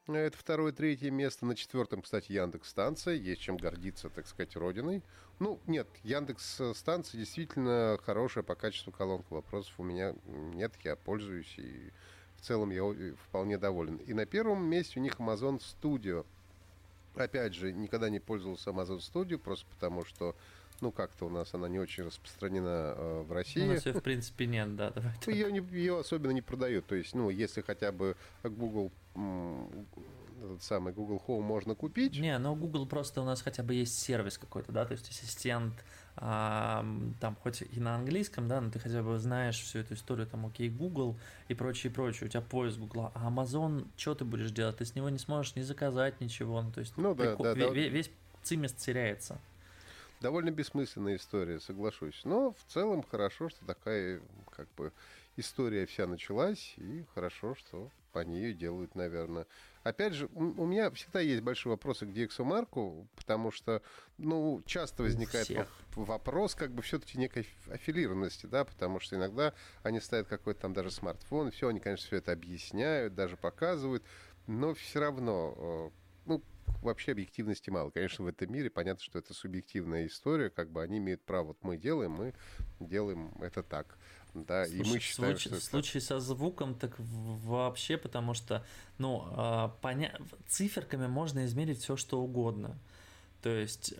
это 0.08 0.38
второе, 0.38 0.74
третье 0.74 1.12
место. 1.12 1.46
На 1.46 1.56
четвертом, 1.56 2.02
кстати, 2.02 2.32
Яндекс 2.34 2.70
станция. 2.70 3.16
Есть 3.16 3.42
чем 3.42 3.58
гордиться, 3.58 4.10
так 4.10 4.28
сказать, 4.28 4.56
родиной. 4.56 5.02
Ну, 5.39 5.60
нет, 5.66 5.88
Яндекс 6.04 6.62
станция 6.74 7.20
действительно 7.20 7.98
хорошая 8.04 8.44
по 8.44 8.56
качеству 8.56 8.92
колонка. 8.92 9.34
Вопросов 9.34 9.74
у 9.78 9.84
меня 9.84 10.13
нет, 10.26 10.74
я 10.84 10.96
пользуюсь 10.96 11.58
и 11.58 11.92
в 12.36 12.42
целом 12.42 12.72
я 12.72 13.13
вполне 13.28 13.58
доволен. 13.58 13.98
И 13.98 14.13
на 14.13 14.26
первом 14.26 14.66
месте 14.66 15.00
у 15.00 15.04
них 15.04 15.20
Amazon 15.20 15.60
Studio. 15.60 16.26
Опять 17.16 17.54
же, 17.54 17.72
никогда 17.72 18.10
не 18.10 18.20
пользовался 18.20 18.72
Amazon 18.72 19.00
Studio, 19.00 19.38
просто 19.38 19.66
потому 19.68 20.04
что 20.04 20.36
ну, 20.84 20.91
как-то 20.91 21.26
у 21.26 21.30
нас 21.30 21.54
она 21.54 21.67
не 21.69 21.80
очень 21.80 22.04
распространена 22.04 22.93
э, 22.96 23.24
в 23.28 23.32
России. 23.32 23.62
У 23.62 23.74
нас 23.74 23.86
ее, 23.86 23.93
в 23.93 24.04
принципе, 24.04 24.46
нет, 24.46 24.76
да. 24.76 24.91
Давай 24.91 25.13
ее, 25.28 25.52
не, 25.52 25.60
ее 25.72 26.00
особенно 26.00 26.32
не 26.32 26.41
продают. 26.41 26.86
То 26.86 26.96
есть, 26.96 27.15
ну, 27.15 27.30
если 27.30 27.62
хотя 27.62 27.91
бы 27.91 28.15
Google 28.43 28.91
этот 29.15 30.62
самый 30.62 30.91
Google 30.91 31.24
Home 31.28 31.41
можно 31.41 31.74
купить. 31.74 32.19
Не, 32.19 32.38
но 32.38 32.56
Google 32.56 32.86
просто 32.86 33.22
у 33.22 33.26
нас 33.26 33.41
хотя 33.41 33.63
бы 33.63 33.74
есть 33.74 33.98
сервис 33.98 34.38
какой-то, 34.38 34.72
да, 34.72 34.86
то 34.86 34.91
есть 34.91 35.10
ассистент 35.10 35.74
а, 36.17 36.86
там 37.22 37.38
хоть 37.41 37.62
и 37.62 37.80
на 37.80 37.96
английском, 37.96 38.48
да, 38.48 38.60
но 38.60 38.69
ты 38.69 38.80
хотя 38.80 39.02
бы 39.02 39.17
знаешь 39.19 39.60
всю 39.62 39.80
эту 39.80 39.93
историю, 39.93 40.28
там, 40.28 40.46
окей, 40.46 40.69
Google 40.69 41.15
и 41.48 41.54
прочее, 41.54 41.93
прочее, 41.93 42.28
у 42.28 42.30
тебя 42.30 42.41
поиск 42.41 42.78
Google, 42.78 43.12
а 43.13 43.30
Amazon, 43.30 43.88
что 43.96 44.15
ты 44.15 44.26
будешь 44.26 44.52
делать? 44.52 44.78
Ты 44.78 44.86
с 44.86 44.96
него 44.96 45.10
не 45.10 45.19
сможешь 45.19 45.56
не 45.56 45.63
заказать 45.63 46.19
ничего, 46.19 46.62
ну, 46.62 46.72
то 46.72 46.82
есть 46.82 46.93
ну, 46.98 47.15
да, 47.15 47.36
да, 47.36 47.54
весь, 47.54 47.65
да. 47.65 47.72
весь 47.72 48.12
цимес 48.43 48.74
теряется 48.74 49.39
довольно 50.24 50.52
бессмысленная 50.52 51.18
история, 51.18 51.60
соглашусь. 51.60 52.22
Но 52.24 52.54
в 52.54 52.72
целом 52.72 53.04
хорошо, 53.04 53.50
что 53.50 53.64
такая 53.66 54.22
как 54.52 54.68
бы 54.76 54.94
история 55.36 55.86
вся 55.86 56.08
началась, 56.08 56.74
и 56.78 57.04
хорошо, 57.14 57.56
что 57.56 57.92
по 58.14 58.20
ней 58.20 58.54
делают, 58.54 58.96
наверное. 58.96 59.46
Опять 59.84 60.14
же, 60.14 60.30
у 60.34 60.66
меня 60.66 60.90
всегда 60.92 61.20
есть 61.20 61.42
большие 61.42 61.72
вопросы 61.72 62.06
к 62.06 62.10
DxO 62.10 62.46
Марку, 62.46 63.06
потому 63.18 63.52
что, 63.52 63.82
ну, 64.18 64.64
часто 64.66 65.04
возникает 65.04 65.68
вопрос, 65.96 66.56
как 66.56 66.72
бы 66.72 66.82
все-таки 66.84 67.18
некой 67.18 67.46
аффилированности, 67.70 68.46
да, 68.46 68.64
потому 68.64 69.02
что 69.02 69.18
иногда 69.18 69.54
они 69.82 70.00
ставят 70.00 70.28
какой-то 70.28 70.62
там 70.62 70.74
даже 70.74 70.90
смартфон, 70.90 71.52
все, 71.52 71.68
они, 71.68 71.82
конечно, 71.82 72.08
все 72.08 72.18
это 72.18 72.32
объясняют, 72.32 73.14
даже 73.14 73.36
показывают, 73.36 74.04
но 74.48 74.74
все 74.74 75.02
равно, 75.02 75.54
э, 75.58 75.90
ну, 76.28 76.44
вообще 76.82 77.12
объективности 77.12 77.70
мало. 77.70 77.90
Конечно, 77.92 78.26
в 78.26 78.28
этом 78.28 78.52
мире 78.52 78.70
понятно, 78.70 79.04
что 79.04 79.20
это 79.20 79.34
субъективная 79.34 80.08
история, 80.08 80.50
как 80.50 80.72
бы 80.72 80.82
они 80.82 80.98
имеют 80.98 81.24
право, 81.24 81.48
вот 81.48 81.58
мы 81.62 81.78
делаем, 81.78 82.12
мы 82.12 82.34
делаем 82.80 83.32
это 83.42 83.64
так. 83.64 83.98
Да, 84.34 84.66
Слушай, 84.66 84.80
и 84.80 84.90
мы 84.90 85.00
считаем, 85.00 85.38
случай, 85.38 85.50
что 85.50 85.60
в 85.60 85.64
случае 85.64 86.02
со 86.02 86.20
звуком 86.20 86.74
так 86.74 86.96
вообще, 86.98 87.98
потому 87.98 88.34
что, 88.34 88.66
ну, 88.98 89.28
э, 89.32 89.70
поня... 89.82 90.18
циферками 90.48 91.06
можно 91.06 91.46
измерить 91.46 91.82
все, 91.82 91.96
что 91.96 92.20
угодно. 92.20 92.80
То 93.44 93.50
есть 93.50 93.94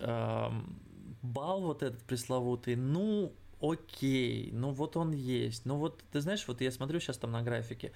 балл 1.22 1.62
вот 1.62 1.82
этот 1.82 2.02
пресловутый, 2.02 2.76
ну, 2.76 3.32
окей, 3.60 4.50
ну 4.52 4.70
вот 4.70 4.96
он 4.96 5.12
есть. 5.12 5.64
Ну 5.64 5.76
вот, 5.76 6.02
ты 6.12 6.20
знаешь, 6.20 6.46
вот 6.46 6.60
я 6.60 6.70
смотрю 6.70 7.00
сейчас 7.00 7.18
там 7.18 7.32
на 7.32 7.42
графике, 7.42 7.92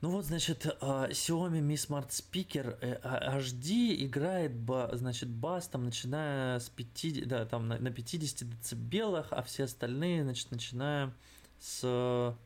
ну 0.00 0.10
вот, 0.10 0.24
значит, 0.24 0.66
а, 0.80 1.08
Xiaomi 1.08 1.60
Mi 1.60 1.74
Smart 1.74 2.10
Speaker 2.10 2.78
HD 2.82 3.70
э, 3.70 4.04
играет, 4.04 4.52
значит, 4.92 5.28
бас 5.28 5.68
там 5.68 5.84
начиная 5.84 6.60
с 6.60 6.68
50, 6.68 7.26
да, 7.26 7.44
там 7.46 7.68
на 7.68 7.90
50 7.90 8.48
децибелах, 8.48 9.28
а 9.30 9.42
все 9.42 9.64
остальные, 9.64 10.22
значит, 10.22 10.50
начиная 10.50 11.12
с 11.58 12.36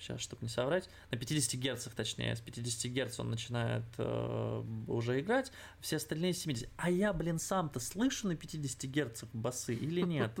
сейчас, 0.00 0.20
чтобы 0.20 0.42
не 0.42 0.48
соврать, 0.48 0.88
на 1.10 1.18
50 1.18 1.54
герцах, 1.60 1.94
точнее, 1.94 2.34
с 2.34 2.40
50 2.40 2.90
герц 2.90 3.20
он 3.20 3.30
начинает 3.30 3.84
э, 3.98 4.64
уже 4.88 5.20
играть, 5.20 5.52
все 5.80 5.96
остальные 5.96 6.32
70. 6.32 6.68
А 6.76 6.90
я, 6.90 7.12
блин, 7.12 7.38
сам-то 7.38 7.80
слышу 7.80 8.28
на 8.28 8.34
50 8.34 8.84
герцах 8.84 9.28
басы 9.32 9.74
или 9.74 10.00
нет? 10.00 10.36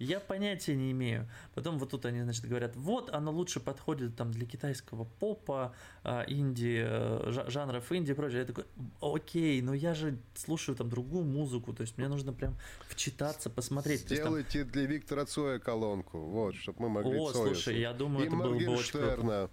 Я 0.00 0.18
понятия 0.18 0.74
не 0.74 0.92
имею. 0.92 1.28
Потом 1.54 1.78
вот 1.78 1.90
тут 1.90 2.06
они, 2.06 2.22
значит, 2.22 2.46
говорят, 2.46 2.74
вот 2.74 3.10
оно 3.10 3.30
лучше 3.30 3.60
подходит 3.60 4.16
там 4.16 4.32
для 4.32 4.46
китайского 4.46 5.04
попа, 5.04 5.74
э, 6.04 6.24
инди, 6.26 6.82
э, 6.82 7.44
жанров 7.48 7.92
инди 7.92 8.12
и 8.12 8.14
прочее. 8.14 8.40
Я 8.40 8.44
такой, 8.46 8.64
окей, 9.02 9.60
но 9.60 9.74
я 9.74 9.92
же 9.92 10.16
слушаю 10.34 10.74
там 10.74 10.88
другую 10.88 11.24
музыку, 11.24 11.74
то 11.74 11.82
есть 11.82 11.98
мне 11.98 12.08
нужно 12.08 12.32
прям 12.32 12.56
вчитаться, 12.88 13.50
посмотреть. 13.50 14.00
Сделайте 14.00 14.64
там... 14.64 14.72
для 14.72 14.86
Виктора 14.86 15.26
Цоя 15.26 15.58
колонку, 15.58 16.18
вот, 16.18 16.54
чтобы 16.54 16.80
мы 16.80 16.88
могли 16.88 17.18
О, 17.18 17.30
Цоя 17.30 17.48
слушай, 17.48 17.78
я 17.78 17.92
думаю, 17.92 18.24
и 18.24 18.28
это 18.28 18.36
было 18.36 18.58
бы 18.58 18.68
очень 18.68 18.92
круто. 18.92 19.50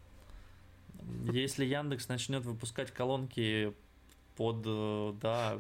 Если 1.26 1.66
Яндекс 1.66 2.08
начнет 2.08 2.46
выпускать 2.46 2.92
колонки 2.92 3.74
под, 4.38 4.64
э, 4.66 5.14
да, 5.22 5.60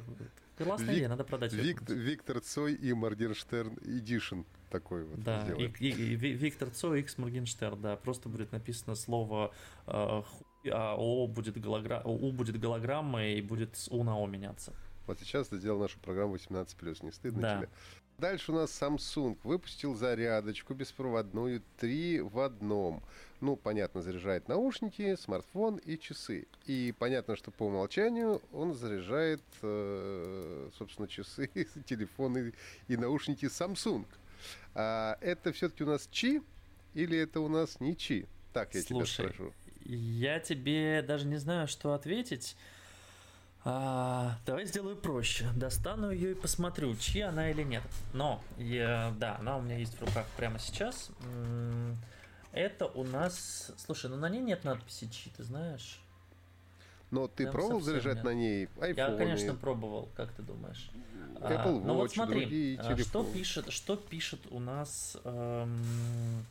классная 0.57 0.89
Вик, 0.89 0.97
идея, 0.97 1.09
надо 1.09 1.23
продать. 1.23 1.53
Вик, 1.53 1.87
Виктор 1.89 2.39
Цой 2.39 2.73
и 2.73 2.93
Моргенштерн 2.93 3.77
Эдишн 3.83 4.41
такой 4.69 5.05
вот. 5.05 5.23
Да, 5.23 5.47
и, 5.57 5.65
и, 5.79 5.89
и 5.89 6.15
Виктор 6.15 6.69
Цой 6.69 7.01
X 7.01 7.17
Моргенштерн, 7.17 7.81
да, 7.81 7.95
просто 7.95 8.29
будет 8.29 8.51
написано 8.51 8.95
слово 8.95 9.53
э, 9.85 10.21
хуй, 10.25 10.71
а 10.71 10.95
О 10.97 11.27
будет, 11.27 11.59
голограмма, 11.59 12.03
У 12.05 12.31
будет 12.31 12.59
голограмма 12.59 13.25
и 13.27 13.41
будет 13.41 13.75
с 13.75 13.87
У 13.89 14.03
на 14.03 14.17
О 14.17 14.27
меняться. 14.27 14.73
Вот 15.05 15.19
сейчас 15.19 15.47
ты 15.47 15.57
сделал 15.57 15.79
нашу 15.79 15.99
программу 15.99 16.35
18+, 16.35 17.05
не 17.05 17.11
стыдно 17.11 17.41
да. 17.41 17.57
тебе? 17.57 17.69
Дальше 18.19 18.51
у 18.51 18.55
нас 18.55 18.71
Samsung 18.71 19.37
выпустил 19.43 19.93
зарядочку 19.93 20.73
беспроводную 20.73 21.61
3 21.77 22.21
в 22.21 22.39
одном. 22.39 23.03
Ну, 23.41 23.55
понятно, 23.55 24.01
заряжает 24.01 24.47
наушники, 24.47 25.15
смартфон 25.15 25.75
и 25.75 25.99
часы. 25.99 26.47
И 26.65 26.95
понятно, 26.97 27.35
что 27.35 27.51
по 27.51 27.67
умолчанию 27.67 28.41
он 28.51 28.73
заряжает, 28.73 29.43
э, 29.61 30.69
собственно, 30.79 31.07
часы, 31.07 31.47
телефоны 31.85 32.53
и 32.87 32.97
наушники 32.97 33.45
Samsung. 33.45 34.03
А 34.73 35.19
это 35.21 35.53
все-таки 35.53 35.83
у 35.83 35.87
нас 35.87 36.09
Чи 36.11 36.41
или 36.95 37.19
это 37.19 37.39
у 37.39 37.47
нас 37.47 37.79
не 37.79 37.95
Чи? 37.95 38.25
Так 38.51 38.73
я 38.73 38.81
Слушай, 38.81 39.15
тебя 39.15 39.29
спрошу. 39.29 39.53
Я 39.85 40.39
тебе 40.39 41.03
даже 41.03 41.27
не 41.27 41.37
знаю, 41.37 41.67
что 41.67 41.93
ответить. 41.93 42.55
А, 43.69 44.37
давай 44.45 44.65
сделаю 44.65 44.95
проще. 44.95 45.45
Достану 45.53 46.09
ее 46.09 46.31
и 46.31 46.35
посмотрю, 46.35 46.95
чья 46.95 47.27
она 47.27 47.51
или 47.51 47.63
нет. 47.63 47.83
Но, 48.13 48.41
я, 48.57 49.13
да, 49.19 49.35
она 49.41 49.57
у 49.57 49.61
меня 49.61 49.77
есть 49.77 49.93
в 49.99 49.99
руках 49.99 50.25
прямо 50.37 50.57
сейчас. 50.57 51.11
Это 52.53 52.85
у 52.85 53.03
нас... 53.03 53.73
Слушай, 53.75 54.09
ну 54.09 54.15
на 54.15 54.29
ней 54.29 54.39
нет 54.39 54.63
надписи 54.63 55.09
чьи, 55.09 55.33
ты 55.35 55.43
знаешь? 55.43 55.99
Но 57.11 57.27
ты 57.27 57.43
Прям 57.43 57.51
пробовал 57.51 57.81
заряжать 57.81 58.15
нет. 58.15 58.23
на 58.23 58.33
ней 58.33 58.65
iPhone? 58.77 58.95
Я, 58.95 59.17
конечно, 59.17 59.53
пробовал, 59.53 60.07
как 60.15 60.31
ты 60.31 60.43
думаешь? 60.43 60.89
Apple 61.35 61.81
Watch, 61.81 61.83
ну 61.83 61.93
вот 61.95 62.11
смотри, 62.13 62.77
а, 62.77 62.97
что 62.97 63.25
пишет, 63.25 63.69
что 63.73 63.97
пишет 63.97 64.39
у 64.49 64.61
нас... 64.61 65.17
Эм... 65.25 66.45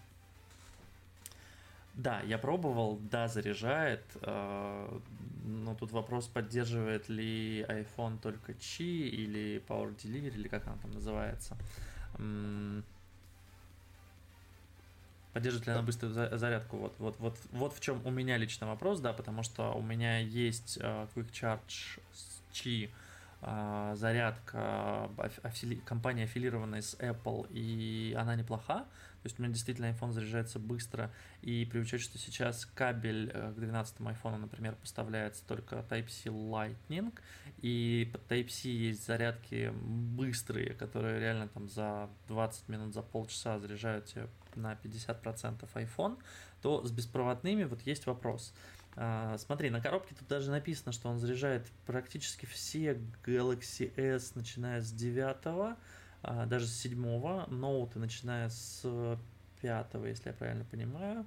Да, 1.94 2.20
я 2.26 2.36
пробовал, 2.36 2.98
да, 3.10 3.26
заряжает. 3.26 4.02
Э, 4.20 5.00
но 5.46 5.74
тут 5.74 5.92
вопрос, 5.92 6.26
поддерживает 6.26 7.08
ли 7.08 7.62
iPhone 7.62 8.18
только 8.18 8.52
Qi 8.52 9.08
или 9.08 9.62
Power 9.66 9.96
Delivery, 9.96 10.34
или 10.34 10.48
как 10.48 10.66
она 10.66 10.76
там 10.82 10.90
называется. 10.90 11.56
Поддерживает 15.32 15.66
ли 15.66 15.72
она 15.72 15.82
быструю 15.82 16.14
зарядку? 16.38 16.78
Вот, 16.78 16.94
вот, 16.98 17.16
вот, 17.18 17.38
вот 17.52 17.74
в 17.74 17.80
чем 17.80 18.04
у 18.04 18.10
меня 18.10 18.38
лично 18.38 18.66
вопрос, 18.66 19.00
да, 19.00 19.12
потому 19.12 19.42
что 19.42 19.72
у 19.72 19.82
меня 19.82 20.18
есть 20.18 20.78
uh, 20.78 21.08
Quick 21.14 21.30
Charge 21.30 22.00
с 22.12 22.42
Qi 22.52 22.90
uh, 23.42 23.94
зарядка 23.94 25.10
афили, 25.42 25.76
компания 25.76 26.24
аффилированная 26.24 26.80
с 26.80 26.94
Apple, 26.94 27.46
и 27.50 28.16
она 28.18 28.34
неплоха. 28.34 28.86
То 29.26 29.28
есть 29.28 29.40
у 29.40 29.42
меня 29.42 29.52
действительно 29.52 29.86
iPhone 29.86 30.12
заряжается 30.12 30.60
быстро. 30.60 31.10
И 31.42 31.64
при 31.64 31.80
учете, 31.80 32.04
что 32.04 32.16
сейчас 32.16 32.64
кабель 32.64 33.28
э, 33.34 33.52
к 33.56 33.58
12 33.58 33.96
iPhone, 33.98 34.36
например, 34.36 34.76
поставляется 34.76 35.44
только 35.48 35.84
Type-C 35.90 36.30
Lightning, 36.30 37.12
и 37.60 38.08
под 38.12 38.30
Type-C 38.30 38.68
есть 38.68 39.04
зарядки 39.04 39.72
быстрые, 39.82 40.74
которые 40.74 41.18
реально 41.18 41.48
там 41.48 41.68
за 41.68 42.08
20 42.28 42.68
минут, 42.68 42.94
за 42.94 43.02
полчаса 43.02 43.58
заряжают 43.58 44.14
на 44.54 44.74
50% 44.74 45.68
iPhone, 45.74 46.22
то 46.62 46.84
с 46.84 46.92
беспроводными 46.92 47.64
вот 47.64 47.82
есть 47.82 48.06
вопрос. 48.06 48.54
А, 48.94 49.36
смотри, 49.38 49.70
на 49.70 49.80
коробке 49.80 50.14
тут 50.14 50.28
даже 50.28 50.52
написано, 50.52 50.92
что 50.92 51.08
он 51.08 51.18
заряжает 51.18 51.66
практически 51.84 52.46
все 52.46 52.96
Galaxy 53.24 53.92
S, 53.96 54.36
начиная 54.36 54.80
с 54.82 54.92
9, 54.92 55.36
а, 55.46 55.76
даже 56.46 56.66
с 56.66 56.76
7, 56.78 57.46
ноуты, 57.48 57.98
начиная 57.98 58.48
с 58.48 58.82
5, 59.60 59.86
если 60.06 60.28
я 60.28 60.34
правильно 60.34 60.64
понимаю. 60.64 61.26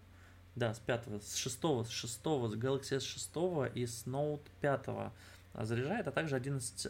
Да, 0.55 0.73
с 0.73 0.79
5, 0.79 1.23
с 1.23 1.35
6, 1.35 1.59
с 1.85 1.89
6, 1.89 2.13
с 2.13 2.19
Galaxy 2.23 2.97
S 2.97 3.03
6 3.03 3.29
и 3.75 3.85
с 3.85 4.05
Note 4.05 4.41
5 4.61 5.13
заряжает, 5.65 6.07
а 6.07 6.11
также 6.11 6.35
11, 6.35 6.87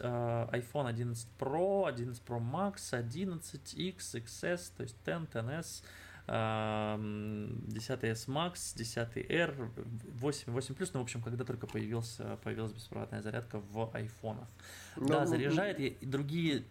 iPhone 0.52 0.88
11 0.88 1.28
Pro, 1.38 1.88
11 1.88 2.22
Pro 2.26 2.40
Max, 2.40 2.92
11X, 2.92 4.14
XS, 4.24 4.72
то 4.76 4.82
есть 4.82 4.96
10, 5.04 5.84
XS, 6.26 7.66
10S 7.68 8.28
Max, 8.28 8.74
10R, 8.76 9.70
8, 10.14 10.52
8 10.52 10.74
Plus, 10.74 10.90
ну, 10.94 11.00
в 11.00 11.02
общем, 11.02 11.22
когда 11.22 11.44
только 11.44 11.66
появился, 11.66 12.38
появилась 12.44 12.72
беспроводная 12.72 13.22
зарядка 13.22 13.60
в 13.72 13.90
айфонах. 13.94 14.48
Но... 14.96 15.06
Да, 15.06 15.20
ну, 15.20 15.26
заряжает, 15.26 15.80
и 15.80 15.96
другие 16.06 16.64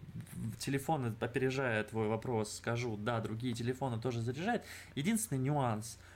телефоны, 0.58 1.14
опережая 1.20 1.84
твой 1.84 2.08
вопрос, 2.08 2.56
скажу, 2.56 2.96
да, 2.96 3.20
другие 3.20 3.54
телефоны 3.54 4.00
тоже 4.00 4.20
заряжают. 4.22 4.62
Единственный 4.94 5.38
нюанс– 5.38 5.98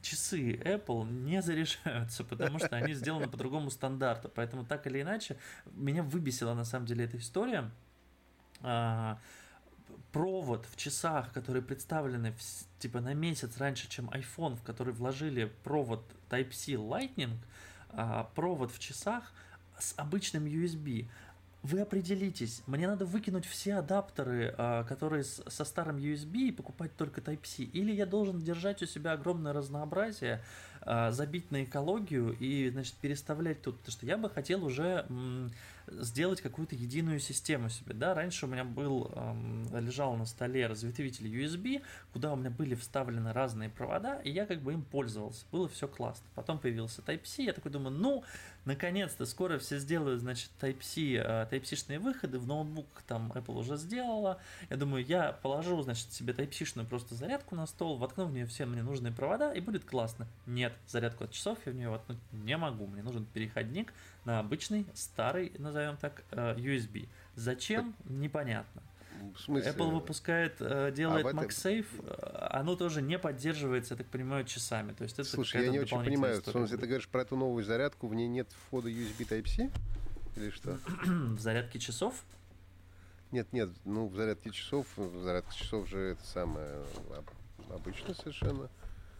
часы 0.00 0.52
Apple 0.64 1.10
не 1.10 1.42
заряжаются, 1.42 2.22
потому 2.22 2.60
что 2.60 2.76
они 2.76 2.94
сделаны 2.94 3.26
по 3.28 3.36
другому 3.36 3.68
стандарту. 3.70 4.30
Поэтому 4.32 4.64
так 4.64 4.86
или 4.86 5.02
иначе, 5.02 5.36
меня 5.72 6.04
выбесила 6.04 6.54
на 6.54 6.64
самом 6.64 6.86
деле 6.86 7.04
эта 7.04 7.16
история. 7.16 7.68
Провод 10.14 10.64
в 10.70 10.76
часах, 10.76 11.32
которые 11.32 11.60
представлены 11.60 12.30
в, 12.30 12.80
типа 12.80 13.00
на 13.00 13.14
месяц 13.14 13.58
раньше, 13.58 13.88
чем 13.88 14.08
iPhone, 14.10 14.54
в 14.54 14.62
который 14.62 14.94
вложили 14.94 15.52
провод 15.64 16.04
Type-C 16.30 16.74
Lightning, 16.74 17.36
а, 17.90 18.30
провод 18.36 18.70
в 18.70 18.78
часах 18.78 19.32
с 19.76 19.92
обычным 19.96 20.46
USB 20.46 21.08
вы 21.64 21.80
определитесь, 21.80 22.62
мне 22.66 22.86
надо 22.86 23.06
выкинуть 23.06 23.46
все 23.46 23.76
адаптеры, 23.76 24.54
а, 24.56 24.84
которые 24.84 25.24
со 25.24 25.64
старым 25.64 25.96
USB 25.96 26.48
и 26.48 26.52
покупать 26.52 26.94
только 26.94 27.22
Type-C, 27.22 27.62
или 27.64 27.90
я 27.90 28.04
должен 28.04 28.38
держать 28.38 28.82
у 28.82 28.86
себя 28.86 29.12
огромное 29.12 29.54
разнообразие, 29.54 30.44
а, 30.82 31.10
забить 31.10 31.50
на 31.50 31.64
экологию 31.64 32.36
и, 32.38 32.68
значит, 32.68 32.94
переставлять 32.96 33.62
тут, 33.62 33.78
потому 33.78 33.92
что 33.92 34.04
я 34.04 34.18
бы 34.18 34.28
хотел 34.28 34.62
уже 34.64 35.06
сделать 35.86 36.40
какую-то 36.40 36.74
единую 36.74 37.20
систему 37.20 37.68
себе, 37.68 37.94
да, 37.94 38.14
раньше 38.14 38.46
у 38.46 38.48
меня 38.48 38.64
был, 38.64 39.10
лежал 39.72 40.16
на 40.16 40.24
столе 40.24 40.66
разветвитель 40.66 41.26
USB, 41.26 41.82
куда 42.12 42.32
у 42.32 42.36
меня 42.36 42.50
были 42.50 42.74
вставлены 42.74 43.32
разные 43.32 43.68
провода, 43.68 44.20
и 44.20 44.30
я 44.30 44.46
как 44.46 44.60
бы 44.60 44.72
им 44.72 44.82
пользовался, 44.82 45.44
было 45.52 45.68
все 45.68 45.88
классно, 45.88 46.26
потом 46.34 46.58
появился 46.58 47.02
Type-C, 47.02 47.42
я 47.42 47.52
такой 47.52 47.70
думаю, 47.70 47.96
ну, 47.96 48.24
наконец-то, 48.64 49.26
скоро 49.26 49.58
все 49.58 49.78
сделают, 49.78 50.20
значит, 50.20 50.50
Type-C, 50.60 51.18
а, 51.18 51.48
Type-C-шные 51.50 51.98
выходы, 51.98 52.38
в 52.38 52.46
ноутбук 52.46 52.86
там 53.06 53.32
Apple 53.32 53.58
уже 53.58 53.76
сделала, 53.76 54.40
я 54.70 54.76
думаю, 54.76 55.04
я 55.04 55.32
положу, 55.32 55.80
значит, 55.82 56.12
себе 56.12 56.32
Type-C-шную 56.32 56.86
просто 56.86 57.14
зарядку 57.14 57.54
на 57.54 57.66
стол, 57.66 57.96
воткну 57.98 58.26
в 58.26 58.32
нее 58.32 58.46
все 58.46 58.66
мне 58.66 58.82
нужные 58.82 59.12
провода, 59.12 59.52
и 59.52 59.60
будет 59.60 59.84
классно. 59.84 60.26
Нет, 60.46 60.72
зарядку 60.86 61.24
от 61.24 61.32
часов 61.32 61.58
я 61.66 61.72
в 61.72 61.74
нее 61.74 61.90
воткнуть 61.90 62.18
не 62.32 62.56
могу, 62.56 62.86
мне 62.86 63.02
нужен 63.02 63.24
переходник 63.26 63.92
на 64.24 64.40
обычный, 64.40 64.86
старый, 64.94 65.52
назовем 65.58 65.96
так, 65.96 66.24
э, 66.30 66.54
USB. 66.56 67.08
Зачем? 67.34 67.94
Непонятно. 68.04 68.82
В 69.34 69.40
смысле? 69.40 69.70
Apple 69.70 69.90
выпускает, 69.90 70.56
э, 70.60 70.92
делает 70.94 71.26
а 71.26 71.30
MagSafe, 71.30 71.86
э, 72.02 72.46
оно 72.50 72.76
тоже 72.76 73.00
не 73.02 73.18
поддерживается, 73.18 73.94
я 73.94 73.98
так 73.98 74.06
понимаю, 74.08 74.44
часами. 74.44 74.92
То 74.92 75.04
есть 75.04 75.18
это 75.18 75.28
Слушай, 75.28 75.64
я 75.64 75.70
не 75.70 75.80
очень 75.80 76.02
понимаю, 76.02 76.42
Солнце, 76.42 76.76
ты 76.76 76.86
говоришь 76.86 77.08
про 77.08 77.22
эту 77.22 77.36
новую 77.36 77.64
зарядку, 77.64 78.06
в 78.06 78.14
ней 78.14 78.28
нет 78.28 78.48
входа 78.66 78.90
USB 78.90 79.26
Type-C? 79.28 79.70
Или 80.36 80.50
что? 80.50 80.78
в 81.06 81.38
зарядке 81.38 81.78
часов? 81.78 82.24
Нет, 83.30 83.52
нет, 83.52 83.70
ну 83.84 84.06
в 84.06 84.14
зарядке 84.14 84.50
часов, 84.50 84.86
в 84.96 85.22
зарядке 85.22 85.58
часов 85.58 85.88
же 85.88 85.98
это 85.98 86.24
самое 86.24 86.84
обычно 87.70 88.14
совершенно. 88.14 88.68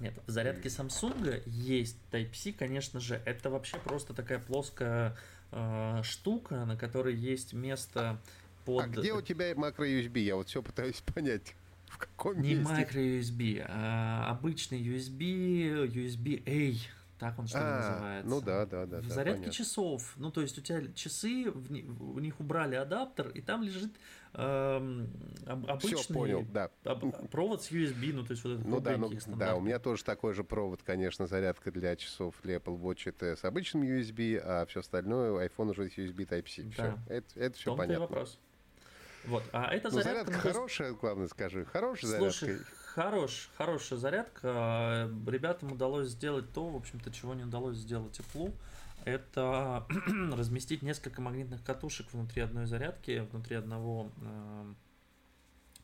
Нет, 0.01 0.15
в 0.27 0.31
зарядке 0.31 0.69
Samsung 0.69 1.43
есть 1.47 1.97
Type-C, 2.11 2.53
конечно 2.53 3.01
же. 3.01 3.21
Это 3.25 3.51
вообще 3.51 3.79
просто 3.79 4.13
такая 4.13 4.39
плоская 4.39 5.17
э, 5.53 6.01
штука, 6.03 6.65
на 6.65 6.77
которой 6.77 7.15
есть 7.15 7.53
место 7.53 8.19
под... 8.65 8.85
А 8.85 8.89
где 8.89 9.13
у 9.13 9.23
тебя 9.23 9.55
макро-USB? 9.55 10.19
Я 10.21 10.37
вот 10.37 10.49
все 10.49 10.63
пытаюсь 10.63 11.01
понять. 11.15 11.55
В 11.89 11.99
каком 11.99 12.41
Не 12.43 12.55
месте? 12.55 12.75
микро-USB, 12.75 13.65
а 13.69 14.29
обычный 14.31 14.83
USB, 14.83 15.87
USB-A, 15.87 16.75
так 17.21 17.39
он 17.39 17.47
что 17.47 17.59
ли 17.59 17.65
а, 17.65 17.91
называется. 17.93 18.29
Ну 18.29 18.41
да, 18.41 18.67
да, 18.67 18.87
да. 18.87 19.01
В 19.01 19.07
да, 19.07 19.15
зарядке 19.15 19.43
понятно. 19.43 19.53
часов. 19.53 20.13
Ну, 20.17 20.33
то 20.33 20.41
есть 20.41 20.59
у 20.59 20.61
тебя 20.61 20.83
часы, 20.95 21.51
в, 21.51 21.69
в 21.69 22.21
них 22.21 22.41
убрали 22.41 22.75
адаптер, 22.75 23.29
и 23.29 23.41
там 23.41 23.63
лежит 23.63 23.93
э, 24.35 25.07
обычный 25.47 25.97
Все, 25.97 26.15
понял, 26.15 26.45
да. 26.53 26.71
об, 26.85 27.29
провод 27.29 27.63
с 27.63 27.71
USB, 27.71 28.13
ну, 28.13 28.25
то 28.25 28.33
есть 28.33 28.45
вот 28.45 28.55
этот 28.55 28.67
ну, 28.67 28.81
да, 28.81 28.97
ну, 28.97 29.11
да, 29.37 29.57
у 29.57 29.61
меня 29.61 29.79
тоже 29.79 30.05
такой 30.05 30.35
же 30.35 30.45
провод, 30.45 30.83
конечно, 30.83 31.27
зарядка 31.27 31.71
для 31.71 31.97
часов 31.97 32.35
для 32.43 32.57
Apple 32.57 32.81
Watch 32.81 33.03
это 33.07 33.37
с 33.37 33.45
обычным 33.45 33.83
USB, 33.83 34.39
а 34.43 34.67
все 34.67 34.81
остальное 34.81 35.49
iPhone 35.49 35.71
уже 35.71 35.89
с 35.89 35.99
USB 35.99 36.27
Type-C. 36.29 36.63
Да. 36.63 36.71
Все, 36.73 37.15
это, 37.15 37.41
это 37.41 37.59
все 37.59 37.77
понятно. 37.77 38.01
вопрос. 38.01 38.39
Вот, 39.27 39.43
а 39.53 39.73
эта 39.75 39.89
ну, 39.91 40.03
зарядка... 40.03 40.33
зарядка 40.33 40.49
хорошая, 40.49 40.93
главное 40.93 41.29
скажи, 41.29 41.65
хорошая 41.65 42.19
Слушай, 42.19 42.49
зарядка. 42.49 42.75
Хорош, 42.95 43.51
хорошая 43.57 43.99
зарядка. 43.99 45.11
Ребятам 45.27 45.73
удалось 45.73 46.09
сделать 46.09 46.53
то, 46.53 46.69
в 46.69 46.77
общем-то, 46.77 47.11
чего 47.11 47.35
не 47.35 47.43
удалось 47.43 47.77
сделать 47.77 48.13
теплу. 48.13 48.53
Это 49.05 49.87
разместить 50.33 50.83
несколько 50.83 51.21
магнитных 51.21 51.63
катушек 51.63 52.07
внутри 52.13 52.41
одной 52.41 52.67
зарядки, 52.67 53.27
внутри 53.31 53.57
одного 53.57 54.11
э, 54.17 54.75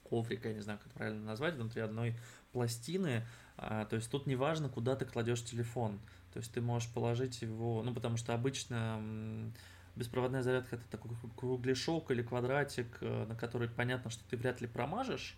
коврика, 0.09 0.49
я 0.49 0.55
не 0.55 0.61
знаю, 0.61 0.79
как 0.83 0.91
правильно 0.93 1.23
назвать, 1.25 1.55
внутри 1.55 1.83
одной 1.83 2.17
пластины. 2.53 3.27
А, 3.59 3.85
то 3.85 3.97
есть 3.97 4.11
тут 4.11 4.27
не 4.27 4.37
важно, 4.37 4.71
куда 4.71 4.97
ты 4.97 5.05
кладешь 5.05 5.45
телефон. 5.45 6.01
То 6.33 6.39
есть 6.39 6.51
ты 6.53 6.63
можешь 6.63 6.89
положить 6.93 7.43
его, 7.43 7.83
ну 7.83 7.93
потому 7.93 8.17
что 8.17 8.33
обычно 8.33 9.53
беспроводная 9.97 10.43
зарядка 10.43 10.77
это 10.77 10.85
такой 10.91 11.11
кругляшок 11.37 12.11
или 12.11 12.23
квадратик, 12.23 12.87
э, 13.03 13.27
на 13.27 13.37
который 13.37 13.69
понятно, 13.69 14.11
что 14.11 14.25
ты 14.31 14.39
вряд 14.39 14.63
ли 14.63 14.67
промажешь. 14.67 15.37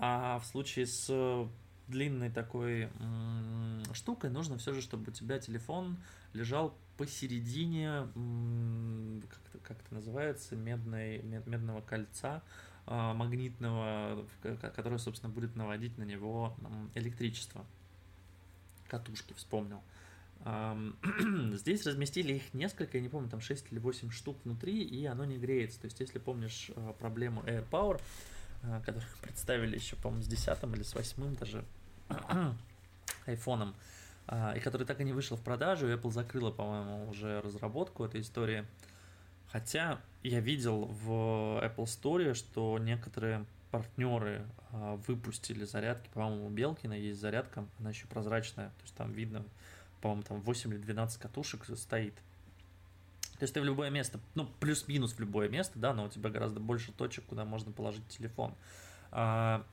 А 0.00 0.40
в 0.40 0.46
случае 0.46 0.86
с 0.86 1.48
длинной 1.86 2.30
такой 2.30 2.88
штукой 3.92 4.30
нужно 4.30 4.56
все 4.56 4.72
же, 4.72 4.80
чтобы 4.80 5.10
у 5.10 5.12
тебя 5.12 5.38
телефон 5.38 5.98
лежал 6.32 6.74
посередине, 7.02 8.06
как 9.28 9.40
это, 9.48 9.58
как 9.64 9.80
это 9.80 9.94
называется, 9.94 10.54
медной, 10.54 11.20
мед, 11.22 11.48
медного 11.48 11.80
кольца 11.80 12.44
а, 12.86 13.12
магнитного, 13.12 14.24
которое, 14.40 14.98
собственно, 14.98 15.32
будет 15.32 15.56
наводить 15.56 15.98
на 15.98 16.04
него 16.04 16.56
электричество. 16.94 17.66
Катушки, 18.86 19.32
вспомнил. 19.32 19.82
Здесь 21.54 21.84
разместили 21.86 22.34
их 22.34 22.54
несколько, 22.54 22.98
я 22.98 23.02
не 23.02 23.08
помню, 23.08 23.28
там 23.28 23.40
6 23.40 23.72
или 23.72 23.80
8 23.80 24.10
штук 24.10 24.36
внутри, 24.44 24.84
и 24.84 25.04
оно 25.04 25.24
не 25.24 25.38
греется. 25.38 25.80
То 25.80 25.86
есть, 25.86 25.98
если 25.98 26.20
помнишь 26.20 26.70
а, 26.76 26.92
проблему 26.92 27.42
Air 27.42 27.68
Power, 27.68 28.00
а, 28.62 28.80
который 28.82 29.02
представили 29.22 29.74
еще, 29.74 29.96
по-моему, 29.96 30.22
с 30.22 30.28
10 30.28 30.62
или 30.76 30.84
с 30.84 30.94
8 30.94 31.34
даже 31.34 31.64
айфоном, 33.26 33.74
и 34.28 34.60
который 34.60 34.86
так 34.86 35.00
и 35.00 35.04
не 35.04 35.12
вышел 35.12 35.36
в 35.36 35.42
продажу, 35.42 35.88
Apple 35.88 36.10
закрыла, 36.10 36.50
по-моему, 36.50 37.08
уже 37.08 37.40
разработку 37.40 38.04
этой 38.04 38.20
истории. 38.20 38.64
Хотя 39.50 40.00
я 40.22 40.40
видел 40.40 40.84
в 40.86 41.10
Apple 41.62 41.84
Store, 41.84 42.32
что 42.34 42.78
некоторые 42.78 43.44
партнеры 43.70 44.46
а, 44.70 44.96
выпустили 45.06 45.64
зарядки, 45.64 46.08
по-моему, 46.12 46.46
у 46.46 46.50
Белкина 46.50 46.92
есть 46.92 47.20
зарядка, 47.20 47.66
она 47.78 47.90
еще 47.90 48.06
прозрачная, 48.06 48.68
то 48.68 48.82
есть 48.82 48.94
там 48.94 49.12
видно, 49.12 49.44
по-моему, 50.00 50.22
там 50.22 50.40
8 50.40 50.70
или 50.72 50.78
12 50.78 51.20
катушек 51.20 51.64
стоит. 51.76 52.14
То 53.38 53.44
есть 53.44 53.54
ты 53.54 53.60
в 53.60 53.64
любое 53.64 53.90
место, 53.90 54.20
ну, 54.34 54.46
плюс-минус 54.60 55.14
в 55.14 55.20
любое 55.20 55.48
место, 55.48 55.78
да, 55.78 55.92
но 55.94 56.04
у 56.04 56.08
тебя 56.08 56.30
гораздо 56.30 56.60
больше 56.60 56.92
точек, 56.92 57.24
куда 57.24 57.44
можно 57.44 57.72
положить 57.72 58.06
телефон. 58.08 58.54
А, 59.10 59.64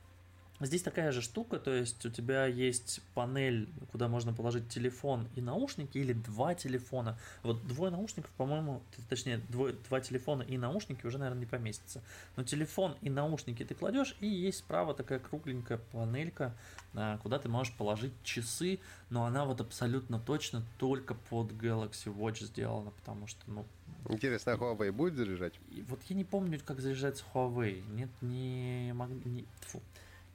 Здесь 0.61 0.81
такая 0.81 1.13
же 1.13 1.21
штука, 1.21 1.57
то 1.57 1.71
есть 1.71 2.05
у 2.05 2.09
тебя 2.09 2.45
есть 2.45 3.01
панель, 3.13 3.69
куда 3.93 4.09
можно 4.09 4.33
положить 4.33 4.67
телефон 4.67 5.27
и 5.35 5.41
наушники, 5.41 5.97
или 5.97 6.11
два 6.11 6.53
телефона. 6.53 7.17
Вот 7.43 7.65
двое 7.65 7.91
наушников, 7.91 8.29
по-моему, 8.31 8.81
точнее, 9.07 9.37
двое, 9.47 9.73
два 9.87 10.01
телефона 10.01 10.43
и 10.43 10.57
наушники 10.57 11.05
уже, 11.05 11.17
наверное, 11.17 11.39
не 11.39 11.45
поместится. 11.45 12.01
Но 12.35 12.43
телефон 12.43 12.95
и 13.01 13.09
наушники 13.09 13.63
ты 13.63 13.73
кладешь, 13.73 14.17
и 14.19 14.27
есть 14.27 14.59
справа 14.59 14.93
такая 14.93 15.19
кругленькая 15.19 15.77
панелька, 15.93 16.53
а, 16.93 17.17
куда 17.19 17.39
ты 17.39 17.47
можешь 17.47 17.73
положить 17.73 18.11
часы, 18.23 18.79
но 19.09 19.23
она 19.23 19.45
вот 19.45 19.61
абсолютно 19.61 20.19
точно 20.19 20.63
только 20.77 21.13
под 21.13 21.53
Galaxy 21.53 22.13
Watch 22.13 22.43
сделана, 22.43 22.91
потому 22.91 23.27
что, 23.27 23.41
ну... 23.47 23.65
Интересно, 24.09 24.53
а 24.53 24.57
Huawei 24.57 24.91
будет 24.91 25.15
заряжать? 25.15 25.53
Вот 25.87 26.01
я 26.09 26.15
не 26.15 26.25
помню, 26.25 26.59
как 26.65 26.81
заряжается 26.81 27.23
Huawei. 27.33 27.81
Нет, 27.93 28.09
не... 28.21 28.91
не... 28.91 29.45
Фу 29.61 29.81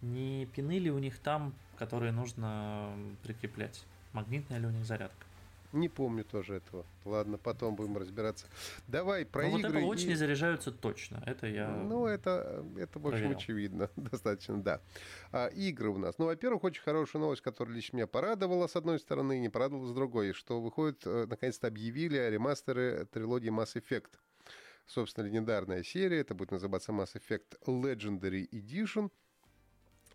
не 0.05 0.47
пины 0.47 0.79
ли 0.79 0.90
у 0.90 0.99
них 0.99 1.19
там, 1.19 1.55
которые 1.79 2.12
нужно 2.12 2.93
прикреплять? 3.23 3.85
Магнитная 4.12 4.59
ли 4.59 4.67
у 4.67 4.71
них 4.71 4.85
зарядка? 4.85 5.27
Не 5.75 5.88
помню 5.88 6.25
тоже 6.25 6.55
этого. 6.55 6.87
Ладно, 7.05 7.37
потом 7.37 7.75
будем 7.75 7.97
разбираться. 7.97 8.47
Давай 8.87 9.27
про 9.27 9.43
Но 9.43 9.59
игры. 9.59 9.73
Вот 9.73 9.77
Apple 9.77 9.90
Watch 9.90 10.05
и... 10.05 10.07
не 10.07 10.14
заряжаются 10.14 10.71
точно. 10.71 11.21
Это 11.27 11.49
я. 11.49 11.69
Ну, 11.69 12.07
это, 12.07 12.64
это 12.79 13.01
в 13.01 13.09
общем, 13.09 13.33
очевидно. 13.33 13.90
Достаточно, 13.97 14.62
да. 14.62 14.81
А, 15.33 15.49
игры 15.49 15.88
у 15.88 15.99
нас. 15.99 16.17
Ну, 16.19 16.27
во-первых, 16.27 16.62
очень 16.62 16.81
хорошая 16.81 17.21
новость, 17.21 17.43
которая 17.43 17.75
лично 17.75 17.97
меня 17.97 18.07
порадовала, 18.07 18.69
с 18.69 18.77
одной 18.77 19.01
стороны, 19.01 19.38
и 19.38 19.40
не 19.40 19.49
порадовала 19.49 19.88
с 19.88 19.93
другой, 19.93 20.33
что 20.33 20.61
выходит, 20.61 21.05
э, 21.07 21.27
наконец-то 21.29 21.67
объявили 21.67 22.19
о 22.19 22.31
ремастере 22.31 23.07
трилогии 23.07 23.51
Mass 23.51 23.75
Effect. 23.75 24.12
Собственно, 24.87 25.27
легендарная 25.27 25.83
серия. 25.83 26.21
Это 26.21 26.37
будет 26.37 26.53
называться 26.53 26.93
Mass 26.93 27.17
Effect 27.17 27.59
Legendary 27.67 28.49
Edition. 28.51 29.11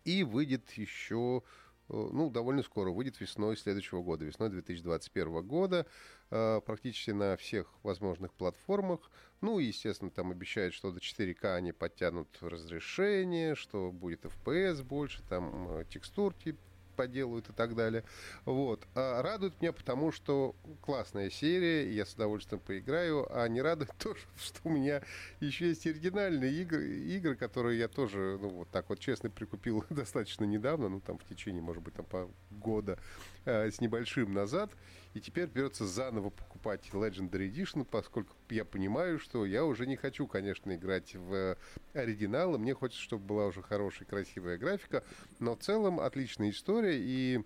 И 0.04 0.24
выйдет 0.24 0.70
еще 0.72 1.42
Э, 1.90 2.08
ну, 2.12 2.30
довольно 2.30 2.62
скоро, 2.62 2.90
выйдет 2.90 3.20
весной 3.20 3.56
следующего 3.56 4.02
года, 4.02 4.24
весной 4.24 4.48
2021 4.50 5.42
года, 5.42 5.86
э, 6.30 6.60
практически 6.64 7.10
на 7.10 7.36
всех 7.36 7.66
возможных 7.82 8.32
платформах. 8.32 9.10
Ну, 9.40 9.58
естественно, 9.58 10.10
там 10.10 10.30
обещают, 10.30 10.74
что 10.74 10.92
до 10.92 11.00
4К 11.00 11.56
они 11.56 11.72
подтянут 11.72 12.28
разрешение, 12.40 13.54
что 13.56 13.90
будет 13.90 14.24
FPS 14.24 14.82
больше, 14.84 15.22
там 15.28 15.68
э, 15.70 15.84
текстурки 15.88 16.56
поделают 17.00 17.48
и 17.48 17.52
так 17.54 17.74
далее. 17.74 18.04
Вот. 18.44 18.86
А 18.94 19.22
радует 19.22 19.58
меня, 19.62 19.72
потому 19.72 20.12
что 20.12 20.54
классная 20.82 21.30
серия, 21.30 21.90
я 21.90 22.04
с 22.04 22.12
удовольствием 22.12 22.60
поиграю, 22.60 23.26
а 23.30 23.48
не 23.48 23.62
радует 23.62 23.90
то, 23.98 24.14
что 24.36 24.60
у 24.64 24.68
меня 24.68 25.00
еще 25.40 25.68
есть 25.68 25.86
оригинальные 25.86 26.52
игры, 26.60 26.86
игры, 26.86 27.36
которые 27.36 27.78
я 27.78 27.88
тоже, 27.88 28.38
ну, 28.38 28.50
вот 28.50 28.70
так 28.70 28.90
вот 28.90 28.98
честно 28.98 29.30
прикупил 29.30 29.82
достаточно 29.90 30.44
недавно, 30.44 30.90
ну, 30.90 31.00
там 31.00 31.16
в 31.16 31.24
течение, 31.24 31.62
может 31.62 31.82
быть, 31.82 31.94
там 31.94 32.04
по 32.04 32.28
года 32.50 32.98
э, 33.46 33.70
с 33.70 33.80
небольшим 33.80 34.34
назад. 34.34 34.70
И 35.12 35.20
теперь 35.20 35.48
придется 35.48 35.86
заново 35.86 36.30
покупать 36.30 36.88
Legendary 36.92 37.50
Edition, 37.50 37.84
поскольку 37.84 38.34
я 38.48 38.64
понимаю, 38.64 39.18
что 39.18 39.44
я 39.44 39.64
уже 39.64 39.86
не 39.86 39.96
хочу, 39.96 40.26
конечно, 40.26 40.74
играть 40.74 41.14
в 41.14 41.56
оригиналы. 41.94 42.58
Мне 42.58 42.74
хочется, 42.74 43.02
чтобы 43.02 43.24
была 43.24 43.46
уже 43.46 43.62
хорошая, 43.62 44.06
красивая 44.06 44.56
графика. 44.56 45.02
Но 45.40 45.56
в 45.56 45.58
целом 45.60 45.98
отличная 45.98 46.50
история. 46.50 46.96
И 46.98 47.44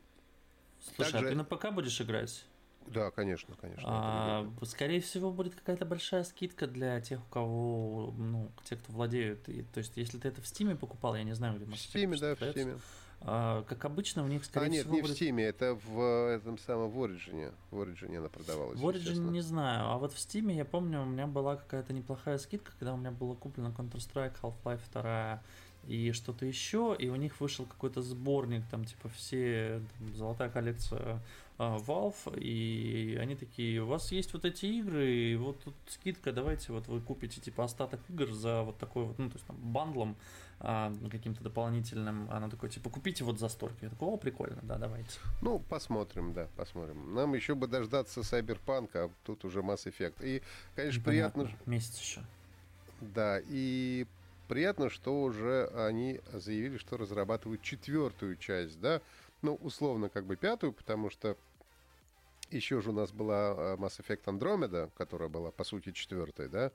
Слушай, 0.94 1.12
также... 1.12 1.26
а 1.26 1.30
ты 1.30 1.36
на 1.36 1.44
ПК 1.44 1.72
будешь 1.72 1.98
играть? 2.00 2.44
Да, 2.86 3.10
конечно, 3.10 3.54
конечно. 3.58 3.84
А, 3.86 4.46
скорее 4.64 5.00
всего, 5.00 5.32
будет 5.32 5.54
какая-то 5.54 5.86
большая 5.86 6.22
скидка 6.24 6.66
для 6.66 7.00
тех, 7.00 7.20
у 7.20 7.30
кого, 7.30 8.14
ну, 8.18 8.50
те, 8.64 8.76
кто 8.76 8.92
владеют. 8.92 9.48
И, 9.48 9.62
то 9.62 9.78
есть, 9.78 9.96
если 9.96 10.18
ты 10.18 10.28
это 10.28 10.42
в 10.42 10.46
Стиме 10.46 10.76
покупал, 10.76 11.16
я 11.16 11.22
не 11.24 11.34
знаю, 11.34 11.56
где 11.58 11.64
В 11.64 11.78
Стиме, 11.78 12.18
да, 12.18 12.34
в 12.34 12.50
Стиме. 12.50 12.78
А, 13.26 13.64
как 13.64 13.86
обычно, 13.86 14.22
у 14.22 14.26
них, 14.26 14.44
скорее 14.44 14.66
а, 14.66 14.68
нет, 14.68 14.80
всего... 14.82 14.96
не 14.96 15.02
будет... 15.02 15.16
в 15.16 15.20
Steam, 15.20 15.40
это 15.40 15.74
в 15.74 16.30
этом 16.30 16.58
самом 16.58 16.90
в 16.90 16.98
Origin. 17.02 17.52
В 17.70 17.80
Origin 17.80 18.16
она 18.18 18.28
продавалась. 18.28 18.78
В 18.78 18.86
Origin 18.86 19.30
не 19.30 19.40
знаю, 19.40 19.86
а 19.88 19.98
вот 19.98 20.12
в 20.12 20.16
Steam 20.16 20.52
я 20.52 20.66
помню, 20.66 21.00
у 21.02 21.06
меня 21.06 21.26
была 21.26 21.56
какая-то 21.56 21.94
неплохая 21.94 22.36
скидка, 22.36 22.72
когда 22.78 22.92
у 22.92 22.98
меня 22.98 23.10
было 23.10 23.34
куплено 23.34 23.74
Counter-Strike, 23.76 24.34
Half-Life 24.42 24.80
2 24.92 25.42
и 25.86 26.12
что-то 26.12 26.46
еще, 26.46 26.96
и 26.98 27.08
у 27.08 27.16
них 27.16 27.40
вышел 27.40 27.66
какой-то 27.66 28.02
сборник, 28.02 28.62
там, 28.70 28.84
типа, 28.84 29.08
все, 29.10 29.80
там, 29.98 30.14
золотая 30.14 30.48
коллекция 30.48 31.20
uh, 31.58 31.84
Valve, 31.84 32.38
и 32.38 33.16
они 33.20 33.36
такие, 33.36 33.82
у 33.82 33.86
вас 33.86 34.12
есть 34.12 34.32
вот 34.32 34.44
эти 34.44 34.66
игры, 34.66 35.12
и 35.12 35.36
вот 35.36 35.60
тут 35.62 35.74
скидка, 35.88 36.32
давайте 36.32 36.72
вот 36.72 36.86
вы 36.88 37.00
купите, 37.00 37.40
типа, 37.40 37.64
остаток 37.64 38.00
игр 38.08 38.32
за 38.32 38.62
вот 38.62 38.78
такой 38.78 39.04
вот, 39.04 39.18
ну, 39.18 39.28
то 39.28 39.36
есть, 39.36 39.46
там, 39.46 39.56
бандлом, 39.56 40.16
а, 40.60 40.92
каким-то 41.10 41.42
дополнительным. 41.42 42.30
Она 42.30 42.48
такой, 42.48 42.70
типа, 42.70 42.88
купите 42.88 43.24
вот 43.24 43.38
за 43.38 43.48
столько. 43.48 43.76
Я 43.82 43.90
такой, 43.90 44.08
о, 44.08 44.16
прикольно, 44.16 44.60
да, 44.62 44.78
давайте. 44.78 45.10
Ну, 45.42 45.58
посмотрим, 45.58 46.32
да, 46.32 46.48
посмотрим. 46.56 47.14
Нам 47.14 47.34
еще 47.34 47.54
бы 47.54 47.66
дождаться 47.66 48.22
Сайберпанка, 48.22 49.04
а 49.04 49.10
тут 49.24 49.44
уже 49.44 49.60
Mass 49.60 49.84
Effect. 49.86 50.24
И, 50.24 50.42
конечно, 50.74 51.00
Непонятно. 51.00 51.44
приятно... 51.44 51.70
Месяц 51.70 52.00
еще. 52.00 52.22
Да, 53.00 53.40
и 53.46 54.06
приятно, 54.54 54.88
что 54.88 55.20
уже 55.20 55.66
они 55.74 56.20
заявили, 56.32 56.78
что 56.78 56.96
разрабатывают 56.96 57.60
четвертую 57.60 58.36
часть, 58.36 58.78
да, 58.80 59.00
ну, 59.42 59.56
условно, 59.56 60.08
как 60.08 60.26
бы 60.26 60.36
пятую, 60.36 60.72
потому 60.72 61.10
что 61.10 61.36
еще 62.52 62.80
же 62.80 62.90
у 62.90 62.92
нас 62.92 63.10
была 63.10 63.50
а, 63.50 63.76
Mass 63.76 64.00
Effect 64.00 64.26
Andromeda, 64.26 64.92
которая 64.96 65.28
была, 65.28 65.50
по 65.50 65.64
сути, 65.64 65.90
четвертой, 65.90 66.48
да, 66.48 66.70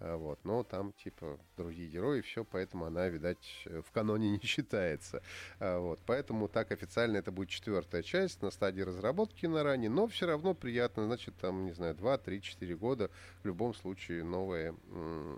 вот, 0.00 0.38
но 0.44 0.62
там, 0.62 0.94
типа, 0.94 1.38
другие 1.58 1.88
герои, 1.88 2.22
все, 2.22 2.42
поэтому 2.42 2.86
она, 2.86 3.08
видать, 3.08 3.64
в 3.66 3.92
каноне 3.92 4.30
не 4.30 4.40
считается. 4.42 5.22
А, 5.58 5.78
вот, 5.78 6.00
поэтому 6.06 6.48
так 6.48 6.72
официально 6.72 7.18
это 7.18 7.30
будет 7.30 7.50
четвертая 7.50 8.02
часть 8.02 8.40
на 8.40 8.50
стадии 8.50 8.80
разработки 8.80 9.44
на 9.44 9.62
ранее, 9.62 9.90
но 9.90 10.06
все 10.06 10.26
равно 10.26 10.54
приятно, 10.54 11.04
значит, 11.04 11.34
там, 11.36 11.66
не 11.66 11.72
знаю, 11.72 11.94
2, 11.94 12.18
3, 12.18 12.40
4 12.40 12.76
года 12.76 13.10
в 13.42 13.46
любом 13.46 13.74
случае 13.74 14.24
новая 14.24 14.74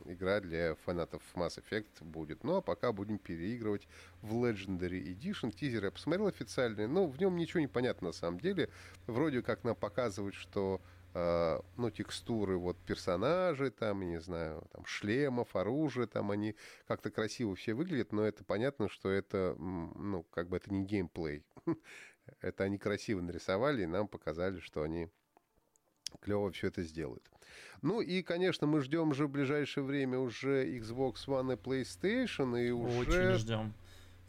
игра 0.07 0.41
для 0.41 0.77
фанатов 0.77 1.23
Mass 1.35 1.61
Effect 1.61 2.05
будет. 2.05 2.45
Ну, 2.45 2.57
а 2.57 2.61
пока 2.61 2.93
будем 2.93 3.19
переигрывать 3.19 3.89
в 4.21 4.33
Legendary 4.45 5.03
Edition. 5.03 5.51
Тизер 5.51 5.85
я 5.85 5.91
посмотрел 5.91 6.29
официальный, 6.29 6.87
но 6.87 7.07
в 7.07 7.19
нем 7.19 7.37
ничего 7.37 7.61
не 7.61 7.67
понятно 7.67 8.09
на 8.09 8.13
самом 8.13 8.39
деле. 8.39 8.69
Вроде 9.09 9.43
как 9.43 9.65
нам 9.65 9.75
показывают, 9.75 10.37
что 10.37 10.81
Э, 10.81 11.02
ну, 11.15 11.91
текстуры 11.91 12.57
вот 12.57 12.79
персонажей, 12.79 13.71
там, 13.71 14.01
не 14.01 14.21
знаю, 14.21 14.67
там, 14.73 14.85
шлемов, 14.87 15.55
оружия, 15.57 16.07
там 16.07 16.31
они 16.31 16.55
как-то 16.87 17.11
красиво 17.11 17.55
все 17.55 17.75
выглядят, 17.75 18.13
но 18.13 18.23
это 18.23 18.45
понятно, 18.45 18.89
что 18.89 19.11
это, 19.11 19.55
ну, 19.59 20.25
как 20.31 20.49
бы 20.49 20.57
это 20.57 20.73
не 20.73 20.85
геймплей. 20.85 21.45
это 22.41 22.65
они 22.65 22.79
красиво 22.79 23.21
нарисовали, 23.21 23.83
и 23.83 23.87
нам 23.87 24.09
показали, 24.09 24.61
что 24.61 24.83
они 24.83 25.09
клево 26.21 26.51
все 26.53 26.69
это 26.69 26.83
сделают. 26.83 27.29
Ну 27.83 28.01
и, 28.01 28.23
конечно, 28.23 28.67
мы 28.67 28.81
ждем 28.81 29.11
уже 29.11 29.27
в 29.27 29.31
ближайшее 29.31 29.85
время 29.85 30.19
уже 30.19 30.67
Xbox 30.79 31.27
One 31.27 31.55
и 31.55 31.57
PlayStation, 31.57 32.61
и 32.61 32.71
уже... 32.71 33.31
Очень 33.31 33.39
ждем. 33.39 33.75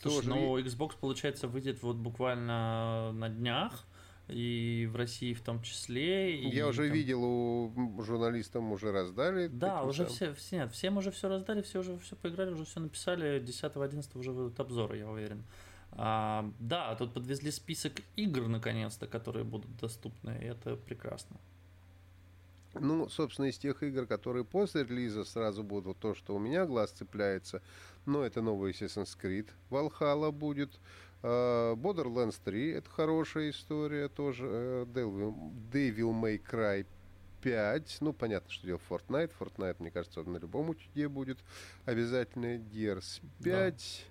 Слушай, 0.01 0.27
ну, 0.27 0.59
Xbox, 0.59 0.97
получается, 0.99 1.47
выйдет 1.47 1.81
вот 1.81 1.95
буквально 1.95 3.11
на 3.13 3.29
днях, 3.29 3.85
и 4.27 4.89
в 4.91 4.95
России 4.95 5.33
в 5.33 5.41
том 5.41 5.61
числе. 5.61 6.39
Я 6.49 6.67
уже 6.67 6.87
там... 6.87 6.93
видел, 6.93 7.23
у 7.23 8.01
журналистам 8.03 8.71
уже 8.71 8.91
раздали. 8.91 9.47
Да, 9.47 9.83
уже 9.83 10.05
все, 10.05 10.33
все, 10.33 10.57
нет, 10.57 10.71
всем 10.71 10.97
уже 10.97 11.11
все 11.11 11.27
раздали, 11.27 11.61
все 11.61 11.79
уже 11.79 11.97
все 11.99 12.15
поиграли, 12.15 12.51
уже 12.51 12.65
все 12.65 12.79
написали. 12.79 13.41
10-11 13.41 14.17
уже 14.17 14.31
выйдут 14.31 14.59
обзоры, 14.59 14.97
я 14.97 15.09
уверен. 15.09 15.43
А, 15.91 16.49
да, 16.59 16.95
тут 16.95 17.13
подвезли 17.13 17.51
список 17.51 17.93
игр, 18.15 18.47
наконец-то, 18.47 19.07
которые 19.07 19.43
будут 19.43 19.75
доступны, 19.77 20.37
и 20.41 20.45
это 20.45 20.75
прекрасно. 20.75 21.37
Ну, 22.73 23.07
собственно, 23.09 23.45
из 23.45 23.57
тех 23.59 23.83
игр, 23.83 24.07
которые 24.07 24.43
после 24.43 24.83
релиза 24.83 25.23
сразу 25.25 25.63
будут, 25.63 25.99
то, 25.99 26.15
что 26.15 26.35
у 26.35 26.39
меня 26.39 26.65
глаз 26.65 26.91
цепляется, 26.91 27.61
но 28.05 28.23
это 28.23 28.41
новый 28.41 28.71
Assassin's 28.71 29.15
Creed, 29.21 29.49
Valhalla 29.69 30.31
будет, 30.31 30.79
Borderlands 31.23 32.39
3 32.43 32.71
это 32.71 32.89
хорошая 32.89 33.49
история 33.51 34.09
тоже. 34.09 34.45
Э, 34.45 34.85
Devil, 34.85 35.33
Devil 35.71 36.11
May 36.11 36.41
Cry 36.43 36.85
5. 37.41 37.97
Ну, 38.01 38.13
понятно, 38.13 38.49
что 38.51 38.67
дело 38.67 38.81
Fortnite. 38.89 39.31
Fortnite, 39.39 39.77
мне 39.79 39.91
кажется, 39.91 40.21
на 40.23 40.37
любом 40.37 40.69
утюге 40.69 41.07
будет 41.07 41.39
обязательно. 41.85 42.57
Gears 42.57 43.21
5. 43.41 44.05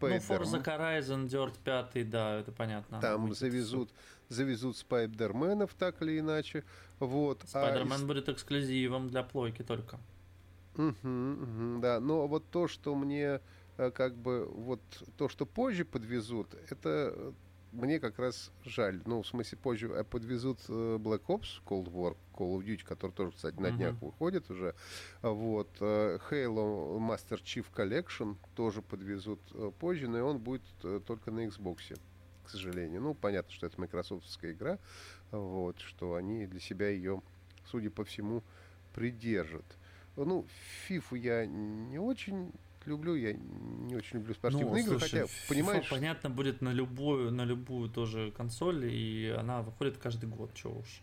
Да. 0.00 0.08
Ну, 0.08 0.16
Forza 0.16 0.64
Horizon, 0.64 1.26
Dirt 1.28 1.58
5, 1.62 2.10
да, 2.10 2.40
это 2.40 2.50
понятно. 2.50 3.00
Там 3.00 3.32
завезут, 3.34 3.90
завезут 4.28 4.76
Спайдерменов 4.76 5.74
так 5.74 6.02
или 6.02 6.18
иначе. 6.18 6.64
Вот. 6.98 7.42
Спайдермен 7.46 8.02
а 8.02 8.04
будет 8.06 8.28
эксклюзивом 8.28 9.08
для 9.08 9.22
плойки 9.22 9.62
только. 9.62 10.00
Угу, 10.76 10.90
угу, 10.90 11.80
да, 11.80 12.00
но 12.00 12.26
вот 12.26 12.50
то, 12.50 12.66
что 12.66 12.96
мне 12.96 13.26
Э, 13.34 13.40
как 13.76 14.16
бы 14.16 14.46
вот 14.46 14.80
то, 15.16 15.28
что 15.28 15.46
позже 15.46 15.84
подвезут, 15.84 16.54
это 16.70 17.12
э, 17.14 17.32
мне 17.72 18.00
как 18.00 18.18
раз 18.18 18.50
жаль. 18.64 19.02
Ну, 19.04 19.22
в 19.22 19.26
смысле, 19.26 19.58
позже 19.58 19.88
э, 19.88 20.04
подвезут 20.04 20.60
Black 20.68 21.22
Ops, 21.26 21.60
Cold 21.66 21.92
War, 21.92 22.16
Call 22.34 22.56
of 22.56 22.64
Duty, 22.64 22.84
который 22.84 23.12
тоже, 23.12 23.32
кстати, 23.32 23.58
на 23.60 23.70
днях 23.70 23.94
uh-huh. 23.94 24.06
выходит 24.06 24.50
уже. 24.50 24.74
Вот. 25.22 25.68
Halo 25.80 26.98
Master 26.98 27.42
Chief 27.42 27.66
Collection 27.74 28.36
тоже 28.54 28.82
подвезут 28.82 29.40
позже, 29.78 30.08
но 30.08 30.18
и 30.18 30.22
он 30.22 30.38
будет 30.38 30.62
только 31.06 31.30
на 31.30 31.46
Xbox, 31.46 31.98
к 32.44 32.50
сожалению. 32.50 33.02
Ну, 33.02 33.14
понятно, 33.14 33.52
что 33.52 33.66
это 33.66 33.78
майкрософтская 33.78 34.52
игра, 34.52 34.78
вот, 35.30 35.78
что 35.80 36.14
они 36.14 36.46
для 36.46 36.60
себя 36.60 36.88
ее, 36.88 37.20
судя 37.66 37.90
по 37.90 38.04
всему, 38.04 38.42
придержат. 38.94 39.66
Ну, 40.16 40.46
FIFA 40.88 41.18
я 41.18 41.46
не 41.46 41.98
очень 41.98 42.52
люблю, 42.86 43.14
я 43.14 43.32
не 43.32 43.94
очень 43.94 44.18
люблю 44.18 44.34
спортивные 44.34 44.70
ну, 44.70 44.76
игры, 44.76 44.98
слушай, 44.98 45.20
хотя, 45.20 45.32
понимаешь... 45.48 45.84
FIFA, 45.84 45.90
понятно, 45.90 46.30
будет 46.30 46.60
на 46.60 46.72
любую, 46.72 47.32
на 47.32 47.44
любую 47.44 47.90
тоже 47.90 48.32
консоль, 48.32 48.86
и 48.86 49.34
она 49.38 49.62
выходит 49.62 49.98
каждый 49.98 50.28
год, 50.28 50.54
чего 50.54 50.78
уж. 50.78 51.02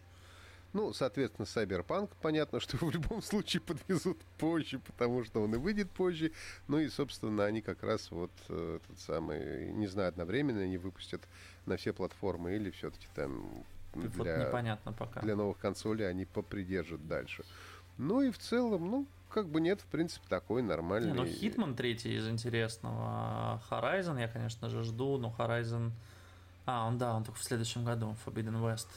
Ну, 0.73 0.91
соответственно, 0.91 1.45
Cyberpunk, 1.45 2.09
понятно, 2.21 2.59
что 2.61 2.77
в 2.77 2.91
любом 2.91 3.21
случае 3.21 3.61
подвезут 3.61 4.19
позже, 4.37 4.79
потому 4.79 5.23
что 5.23 5.41
он 5.41 5.53
и 5.53 5.57
выйдет 5.57 5.89
позже. 5.91 6.31
Ну 6.67 6.79
и, 6.79 6.89
собственно, 6.89 7.45
они 7.45 7.61
как 7.61 7.83
раз 7.83 8.09
вот 8.11 8.31
этот 8.47 8.99
самый, 8.99 9.71
не 9.71 9.87
знаю, 9.87 10.09
одновременно 10.09 10.61
они 10.61 10.77
выпустят 10.77 11.21
на 11.65 11.77
все 11.77 11.93
платформы 11.93 12.55
или 12.55 12.71
все-таки 12.71 13.07
там 13.13 13.63
для, 13.93 14.47
непонятно 14.47 14.91
пока. 14.91 15.21
для 15.21 15.35
новых 15.35 15.59
консолей 15.59 16.09
они 16.09 16.25
попридержат 16.25 17.07
дальше. 17.07 17.43
Ну 17.97 18.21
и 18.21 18.31
в 18.31 18.37
целом, 18.37 18.89
ну, 18.89 19.05
как 19.29 19.47
бы 19.47 19.61
нет, 19.61 19.81
в 19.81 19.85
принципе, 19.85 20.25
такой 20.29 20.61
нормальный. 20.61 21.11
Не, 21.11 21.17
ну, 21.17 21.25
Hitman 21.25 21.75
третий 21.75 22.15
из 22.15 22.27
интересного. 22.27 23.61
Horizon 23.69 24.19
я, 24.19 24.27
конечно 24.27 24.69
же, 24.69 24.83
жду, 24.83 25.17
но 25.17 25.33
Horizon... 25.37 25.91
А, 26.65 26.87
он, 26.87 26.97
да, 26.97 27.13
он 27.13 27.25
только 27.25 27.39
в 27.39 27.43
следующем 27.43 27.83
году, 27.83 28.15
Forbidden 28.25 28.61
West. 28.61 28.87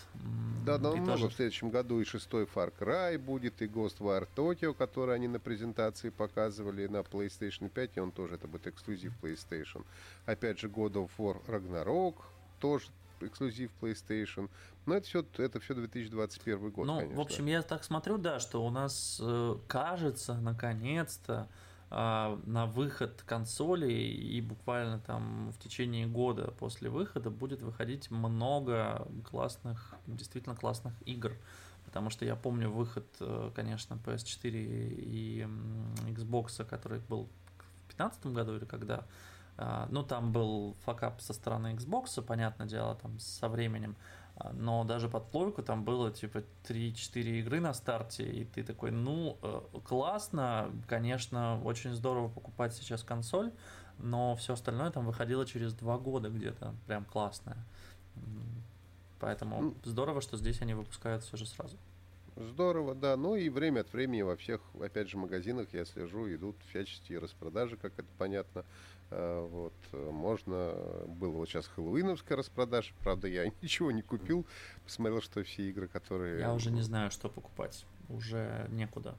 Да, 0.64 0.78
да, 0.78 0.92
много 0.92 1.12
тоже... 1.12 1.28
в 1.28 1.32
следующем 1.32 1.70
году 1.70 2.00
и 2.00 2.04
шестой 2.04 2.44
Far 2.44 2.72
Cry 2.78 3.18
будет, 3.18 3.60
и 3.60 3.66
Ghostwire 3.66 4.28
Tokyo, 4.36 4.72
который 4.72 5.16
они 5.16 5.26
на 5.26 5.40
презентации 5.40 6.10
показывали 6.10 6.86
на 6.86 6.98
PlayStation 6.98 7.68
5, 7.68 7.90
и 7.96 8.00
он 8.00 8.12
тоже, 8.12 8.36
это 8.36 8.46
будет 8.46 8.68
эксклюзив 8.68 9.12
PlayStation. 9.20 9.84
Опять 10.26 10.60
же, 10.60 10.68
God 10.68 10.92
of 10.92 11.10
War 11.18 11.44
Ragnarok, 11.46 12.14
тоже 12.60 12.86
эксклюзив 13.20 13.70
PlayStation. 13.80 14.48
Но 14.86 14.94
это 14.94 15.06
все, 15.06 15.24
это 15.38 15.58
все 15.60 15.74
2021 15.74 16.70
год, 16.70 16.86
Ну, 16.86 16.98
конечно. 16.98 17.16
в 17.16 17.20
общем, 17.20 17.46
я 17.46 17.62
так 17.62 17.84
смотрю, 17.84 18.18
да, 18.18 18.38
что 18.40 18.64
у 18.64 18.70
нас 18.70 19.18
э, 19.20 19.56
кажется, 19.66 20.34
наконец-то, 20.34 21.48
э, 21.90 22.38
на 22.46 22.66
выход 22.66 23.22
консоли 23.26 23.92
и 23.92 24.40
буквально 24.40 25.00
там 25.00 25.50
в 25.52 25.58
течение 25.58 26.06
года 26.06 26.52
после 26.58 26.88
выхода 26.90 27.30
будет 27.30 27.62
выходить 27.62 28.10
много 28.10 29.06
классных, 29.28 29.94
действительно 30.06 30.54
классных 30.54 30.94
игр. 31.04 31.32
Потому 31.84 32.10
что 32.10 32.24
я 32.24 32.36
помню 32.36 32.70
выход, 32.70 33.06
э, 33.20 33.50
конечно, 33.54 33.94
PS4 34.04 34.50
и 34.98 35.48
Xbox, 36.08 36.64
который 36.64 37.00
был 37.00 37.24
в 37.24 37.96
2015 37.96 38.26
году 38.26 38.56
или 38.56 38.64
когда, 38.64 38.96
а, 38.96 39.04
ну, 39.90 40.02
там 40.02 40.32
был 40.32 40.76
факап 40.84 41.20
со 41.20 41.32
стороны 41.32 41.74
Xbox, 41.74 42.22
понятное 42.22 42.66
дело, 42.66 42.94
там 42.96 43.18
со 43.18 43.48
временем. 43.48 43.96
А, 44.36 44.52
но 44.52 44.84
даже 44.84 45.08
под 45.08 45.30
плойку 45.30 45.62
там 45.62 45.84
было 45.84 46.10
типа 46.10 46.42
3-4 46.68 47.22
игры 47.40 47.60
на 47.60 47.72
старте, 47.72 48.24
и 48.24 48.44
ты 48.44 48.62
такой, 48.62 48.90
ну, 48.90 49.38
э, 49.42 49.60
классно, 49.82 50.70
конечно, 50.86 51.60
очень 51.64 51.94
здорово 51.94 52.28
покупать 52.28 52.74
сейчас 52.74 53.02
консоль, 53.02 53.50
но 53.98 54.36
все 54.36 54.52
остальное 54.52 54.90
там 54.90 55.06
выходило 55.06 55.46
через 55.46 55.72
2 55.72 55.98
года 55.98 56.28
где-то, 56.28 56.74
прям 56.86 57.06
классное. 57.06 57.56
Поэтому 59.18 59.62
ну, 59.62 59.76
здорово, 59.84 60.20
что 60.20 60.36
здесь 60.36 60.60
они 60.60 60.74
выпускают 60.74 61.22
все 61.22 61.38
же 61.38 61.46
сразу. 61.46 61.78
Здорово, 62.36 62.94
да. 62.94 63.16
Ну 63.16 63.34
и 63.34 63.48
время 63.48 63.80
от 63.80 63.92
времени 63.94 64.20
во 64.20 64.36
всех, 64.36 64.60
опять 64.78 65.08
же, 65.08 65.16
магазинах 65.16 65.68
я 65.72 65.86
слежу, 65.86 66.28
идут 66.28 66.56
всяческие 66.68 67.18
распродажи, 67.18 67.78
как 67.78 67.94
это 67.98 68.08
понятно. 68.18 68.66
А, 69.10 69.46
вот, 69.46 69.74
можно, 69.92 70.74
было 71.06 71.32
вот 71.32 71.48
сейчас 71.48 71.66
хэллоуиновская 71.66 72.36
распродажа, 72.36 72.92
правда, 73.02 73.28
я 73.28 73.46
ничего 73.62 73.90
не 73.90 74.02
купил, 74.02 74.46
посмотрел, 74.84 75.22
что 75.22 75.42
все 75.44 75.68
игры, 75.68 75.88
которые... 75.88 76.40
Я 76.40 76.52
уже 76.52 76.70
не 76.70 76.82
знаю, 76.82 77.10
что 77.10 77.28
покупать, 77.28 77.84
уже 78.08 78.66
некуда 78.70 79.16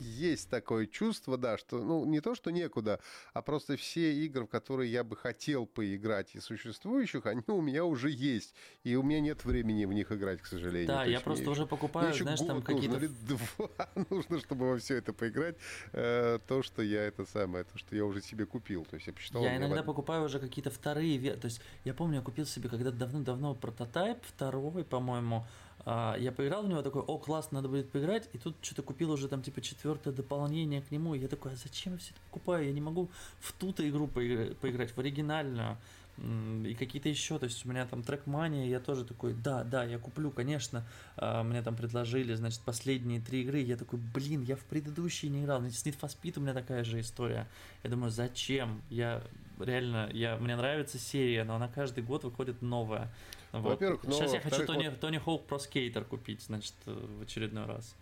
есть 0.00 0.50
такое 0.50 0.86
чувство, 0.86 1.36
да, 1.36 1.58
что, 1.58 1.82
ну, 1.82 2.04
не 2.04 2.20
то, 2.20 2.34
что 2.34 2.50
некуда, 2.50 3.00
а 3.32 3.42
просто 3.42 3.76
все 3.76 4.12
игры, 4.24 4.44
в 4.44 4.48
которые 4.48 4.90
я 4.90 5.04
бы 5.04 5.16
хотел 5.16 5.66
поиграть 5.66 6.34
из 6.34 6.44
существующих, 6.44 7.26
они 7.26 7.42
у 7.48 7.60
меня 7.60 7.84
уже 7.84 8.10
есть. 8.10 8.54
И 8.82 8.96
у 8.96 9.02
меня 9.02 9.20
нет 9.20 9.44
времени 9.44 9.84
в 9.84 9.92
них 9.92 10.12
играть, 10.12 10.40
к 10.40 10.46
сожалению. 10.46 10.88
Да, 10.88 11.04
я 11.04 11.20
просто 11.20 11.50
уже 11.50 11.66
покупаю, 11.66 12.08
Мне 12.08 12.22
знаешь, 12.22 12.40
там 12.40 12.62
какие-то... 12.62 12.94
Два 13.24 13.88
нужно, 14.10 14.38
чтобы 14.40 14.70
во 14.70 14.78
все 14.78 14.96
это 14.96 15.12
поиграть. 15.12 15.56
Э, 15.92 16.38
то, 16.46 16.62
что 16.62 16.82
я 16.82 17.02
это 17.02 17.24
самое, 17.24 17.64
то, 17.64 17.78
что 17.78 17.96
я 17.96 18.04
уже 18.04 18.20
себе 18.20 18.46
купил. 18.46 18.84
То 18.84 18.96
есть 18.96 19.06
я 19.06 19.12
посчитал... 19.12 19.42
Я 19.42 19.56
иногда 19.56 19.82
в... 19.82 19.86
покупаю 19.86 20.24
уже 20.24 20.38
какие-то 20.38 20.70
вторые... 20.70 21.34
То 21.34 21.46
есть 21.46 21.60
я 21.84 21.94
помню, 21.94 22.16
я 22.16 22.22
купил 22.22 22.46
себе 22.46 22.68
когда-то 22.68 22.96
давно-давно 22.96 23.54
прототайп 23.54 24.18
второй, 24.22 24.84
по-моему, 24.84 25.46
а, 25.86 26.16
я 26.18 26.32
поиграл 26.32 26.62
в 26.62 26.68
него, 26.68 26.82
такой, 26.82 27.02
о, 27.02 27.18
классно, 27.18 27.58
надо 27.58 27.68
будет 27.68 27.90
поиграть, 27.90 28.28
и 28.32 28.38
тут 28.38 28.56
что-то 28.62 28.82
купил 28.82 29.10
уже 29.10 29.28
там 29.28 29.42
типа 29.42 29.60
четвертое 29.60 30.12
дополнение 30.12 30.82
к 30.82 30.90
нему, 30.90 31.14
и 31.14 31.18
я 31.18 31.28
такой, 31.28 31.52
а 31.52 31.56
зачем 31.56 31.94
я 31.94 31.98
все 31.98 32.10
это 32.12 32.20
покупаю? 32.30 32.66
Я 32.66 32.72
не 32.72 32.80
могу 32.80 33.10
в 33.40 33.52
ту-то 33.52 33.88
игру 33.88 34.06
поиграть, 34.08 34.90
в 34.92 34.98
оригинальную, 34.98 35.76
и 36.16 36.76
какие-то 36.78 37.08
еще, 37.08 37.38
то 37.38 37.44
есть 37.44 37.66
у 37.66 37.68
меня 37.68 37.86
там 37.86 38.02
трекмания, 38.02 38.68
я 38.68 38.78
тоже 38.78 39.04
такой, 39.04 39.34
да, 39.34 39.64
да, 39.64 39.84
я 39.84 39.98
куплю, 39.98 40.30
конечно, 40.30 40.86
а, 41.16 41.42
мне 41.42 41.60
там 41.60 41.74
предложили, 41.74 42.34
значит, 42.34 42.60
последние 42.60 43.20
три 43.20 43.42
игры, 43.42 43.58
я 43.58 43.76
такой, 43.76 43.98
блин, 43.98 44.42
я 44.42 44.56
в 44.56 44.64
предыдущие 44.64 45.30
не 45.30 45.42
играл, 45.42 45.60
с 45.62 45.84
Need 45.84 45.98
for 45.98 46.08
Speed 46.08 46.38
у 46.38 46.40
меня 46.40 46.54
такая 46.54 46.84
же 46.84 47.00
история, 47.00 47.48
я 47.82 47.90
думаю, 47.90 48.10
зачем, 48.10 48.80
я 48.90 49.22
реально, 49.58 50.08
я, 50.12 50.36
мне 50.36 50.56
нравится 50.56 50.98
серия, 50.98 51.44
но 51.44 51.56
она 51.56 51.68
каждый 51.68 52.04
год 52.04 52.22
выходит 52.24 52.62
новая, 52.62 53.12
вот. 53.60 53.70
Во-первых, 53.70 54.02
Сейчас 54.04 54.32
я 54.32 54.40
хочу 54.40 54.66
Тони. 54.66 54.88
Тони 54.88 55.18
Хоук 55.18 55.46
про 55.46 55.58
скейтер 55.58 56.04
купить, 56.04 56.42
значит, 56.42 56.74
в 56.86 57.22
очередной 57.22 57.66
раз. 57.66 57.94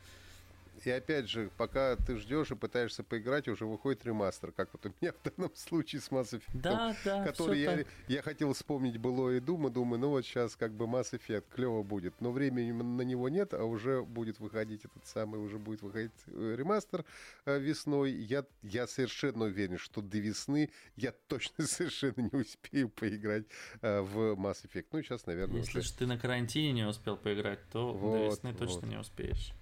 И 0.85 0.91
опять 0.91 1.29
же, 1.29 1.51
пока 1.57 1.97
ты 1.97 2.17
ждешь 2.17 2.51
и 2.51 2.55
пытаешься 2.55 3.03
поиграть, 3.03 3.49
уже 3.49 3.67
выходит 3.67 4.05
ремастер, 4.05 4.53
как 4.53 4.71
вот 4.73 4.87
у 4.87 4.93
меня 5.01 5.13
в 5.13 5.31
данном 5.31 5.55
случае 5.55 6.01
с 6.01 6.09
Mass 6.11 6.33
Effect, 6.33 6.43
да, 6.55 6.97
да, 7.05 7.25
который 7.25 7.61
я, 7.61 7.85
я 8.09 8.23
хотел 8.23 8.53
вспомнить 8.53 8.97
было 8.99 9.31
и 9.31 9.41
Дума, 9.41 9.71
думаю, 9.71 10.01
ну 10.01 10.09
вот 10.09 10.25
сейчас 10.25 10.57
как 10.57 10.73
бы 10.73 10.87
Mass 10.87 11.13
Effect 11.13 11.45
клево 11.55 11.83
будет, 11.83 12.15
но 12.21 12.33
времени 12.33 12.73
на 12.73 13.03
него 13.03 13.29
нет, 13.29 13.55
а 13.55 13.65
уже 13.65 14.03
будет 14.03 14.41
выходить 14.41 14.85
этот 14.85 15.07
самый, 15.07 15.41
уже 15.41 15.59
будет 15.59 15.83
выходить 15.83 16.13
э, 16.27 16.55
ремастер 16.57 17.05
э, 17.45 17.59
весной. 17.59 18.13
Я, 18.13 18.45
я 18.63 18.87
совершенно 18.87 19.45
уверен, 19.45 19.79
что 19.79 20.01
до 20.01 20.19
весны 20.19 20.71
я 20.97 21.13
точно 21.29 21.65
совершенно 21.67 22.29
не 22.33 22.41
успею 22.41 22.89
поиграть 22.89 23.45
э, 23.81 24.01
в 24.01 24.35
Mass 24.35 24.65
Effect. 24.65 24.87
Ну, 24.93 25.03
сейчас, 25.03 25.27
наверное, 25.27 25.59
Если 25.59 25.79
уже... 25.79 25.95
ты 25.95 26.07
на 26.07 26.19
карантине 26.19 26.73
не 26.73 26.87
успел 26.87 27.17
поиграть, 27.17 27.61
то 27.71 27.93
вот, 27.93 28.19
до 28.19 28.25
весны 28.27 28.55
точно 28.55 28.81
вот. 28.81 28.91
не 28.91 28.97
успеешь. 28.97 29.53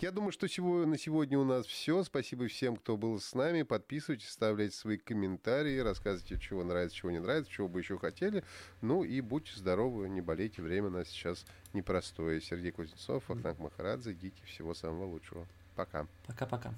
Я 0.00 0.12
думаю, 0.12 0.32
что 0.32 0.48
сегодня, 0.48 0.86
на 0.86 0.98
сегодня 0.98 1.38
у 1.38 1.44
нас 1.44 1.66
все. 1.66 2.02
Спасибо 2.04 2.48
всем, 2.48 2.76
кто 2.76 2.96
был 2.96 3.20
с 3.20 3.34
нами. 3.34 3.62
Подписывайтесь, 3.62 4.28
оставляйте 4.28 4.76
свои 4.76 4.96
комментарии, 4.96 5.78
рассказывайте, 5.78 6.38
чего 6.38 6.64
нравится, 6.64 6.96
чего 6.96 7.10
не 7.10 7.20
нравится, 7.20 7.50
чего 7.50 7.68
бы 7.68 7.80
еще 7.80 7.98
хотели. 7.98 8.44
Ну 8.80 9.04
и 9.04 9.20
будьте 9.20 9.52
здоровы, 9.56 10.08
не 10.08 10.20
болейте. 10.20 10.62
Время 10.62 10.88
у 10.88 10.90
нас 10.90 11.08
сейчас 11.08 11.44
непростое. 11.72 12.40
Сергей 12.40 12.72
Кузнецов, 12.72 13.30
Ахнак 13.30 13.58
Махарадзе. 13.58 14.12
Идите 14.12 14.42
всего 14.44 14.74
самого 14.74 15.06
лучшего. 15.06 15.46
Пока. 15.74 16.06
Пока-пока. 16.26 16.74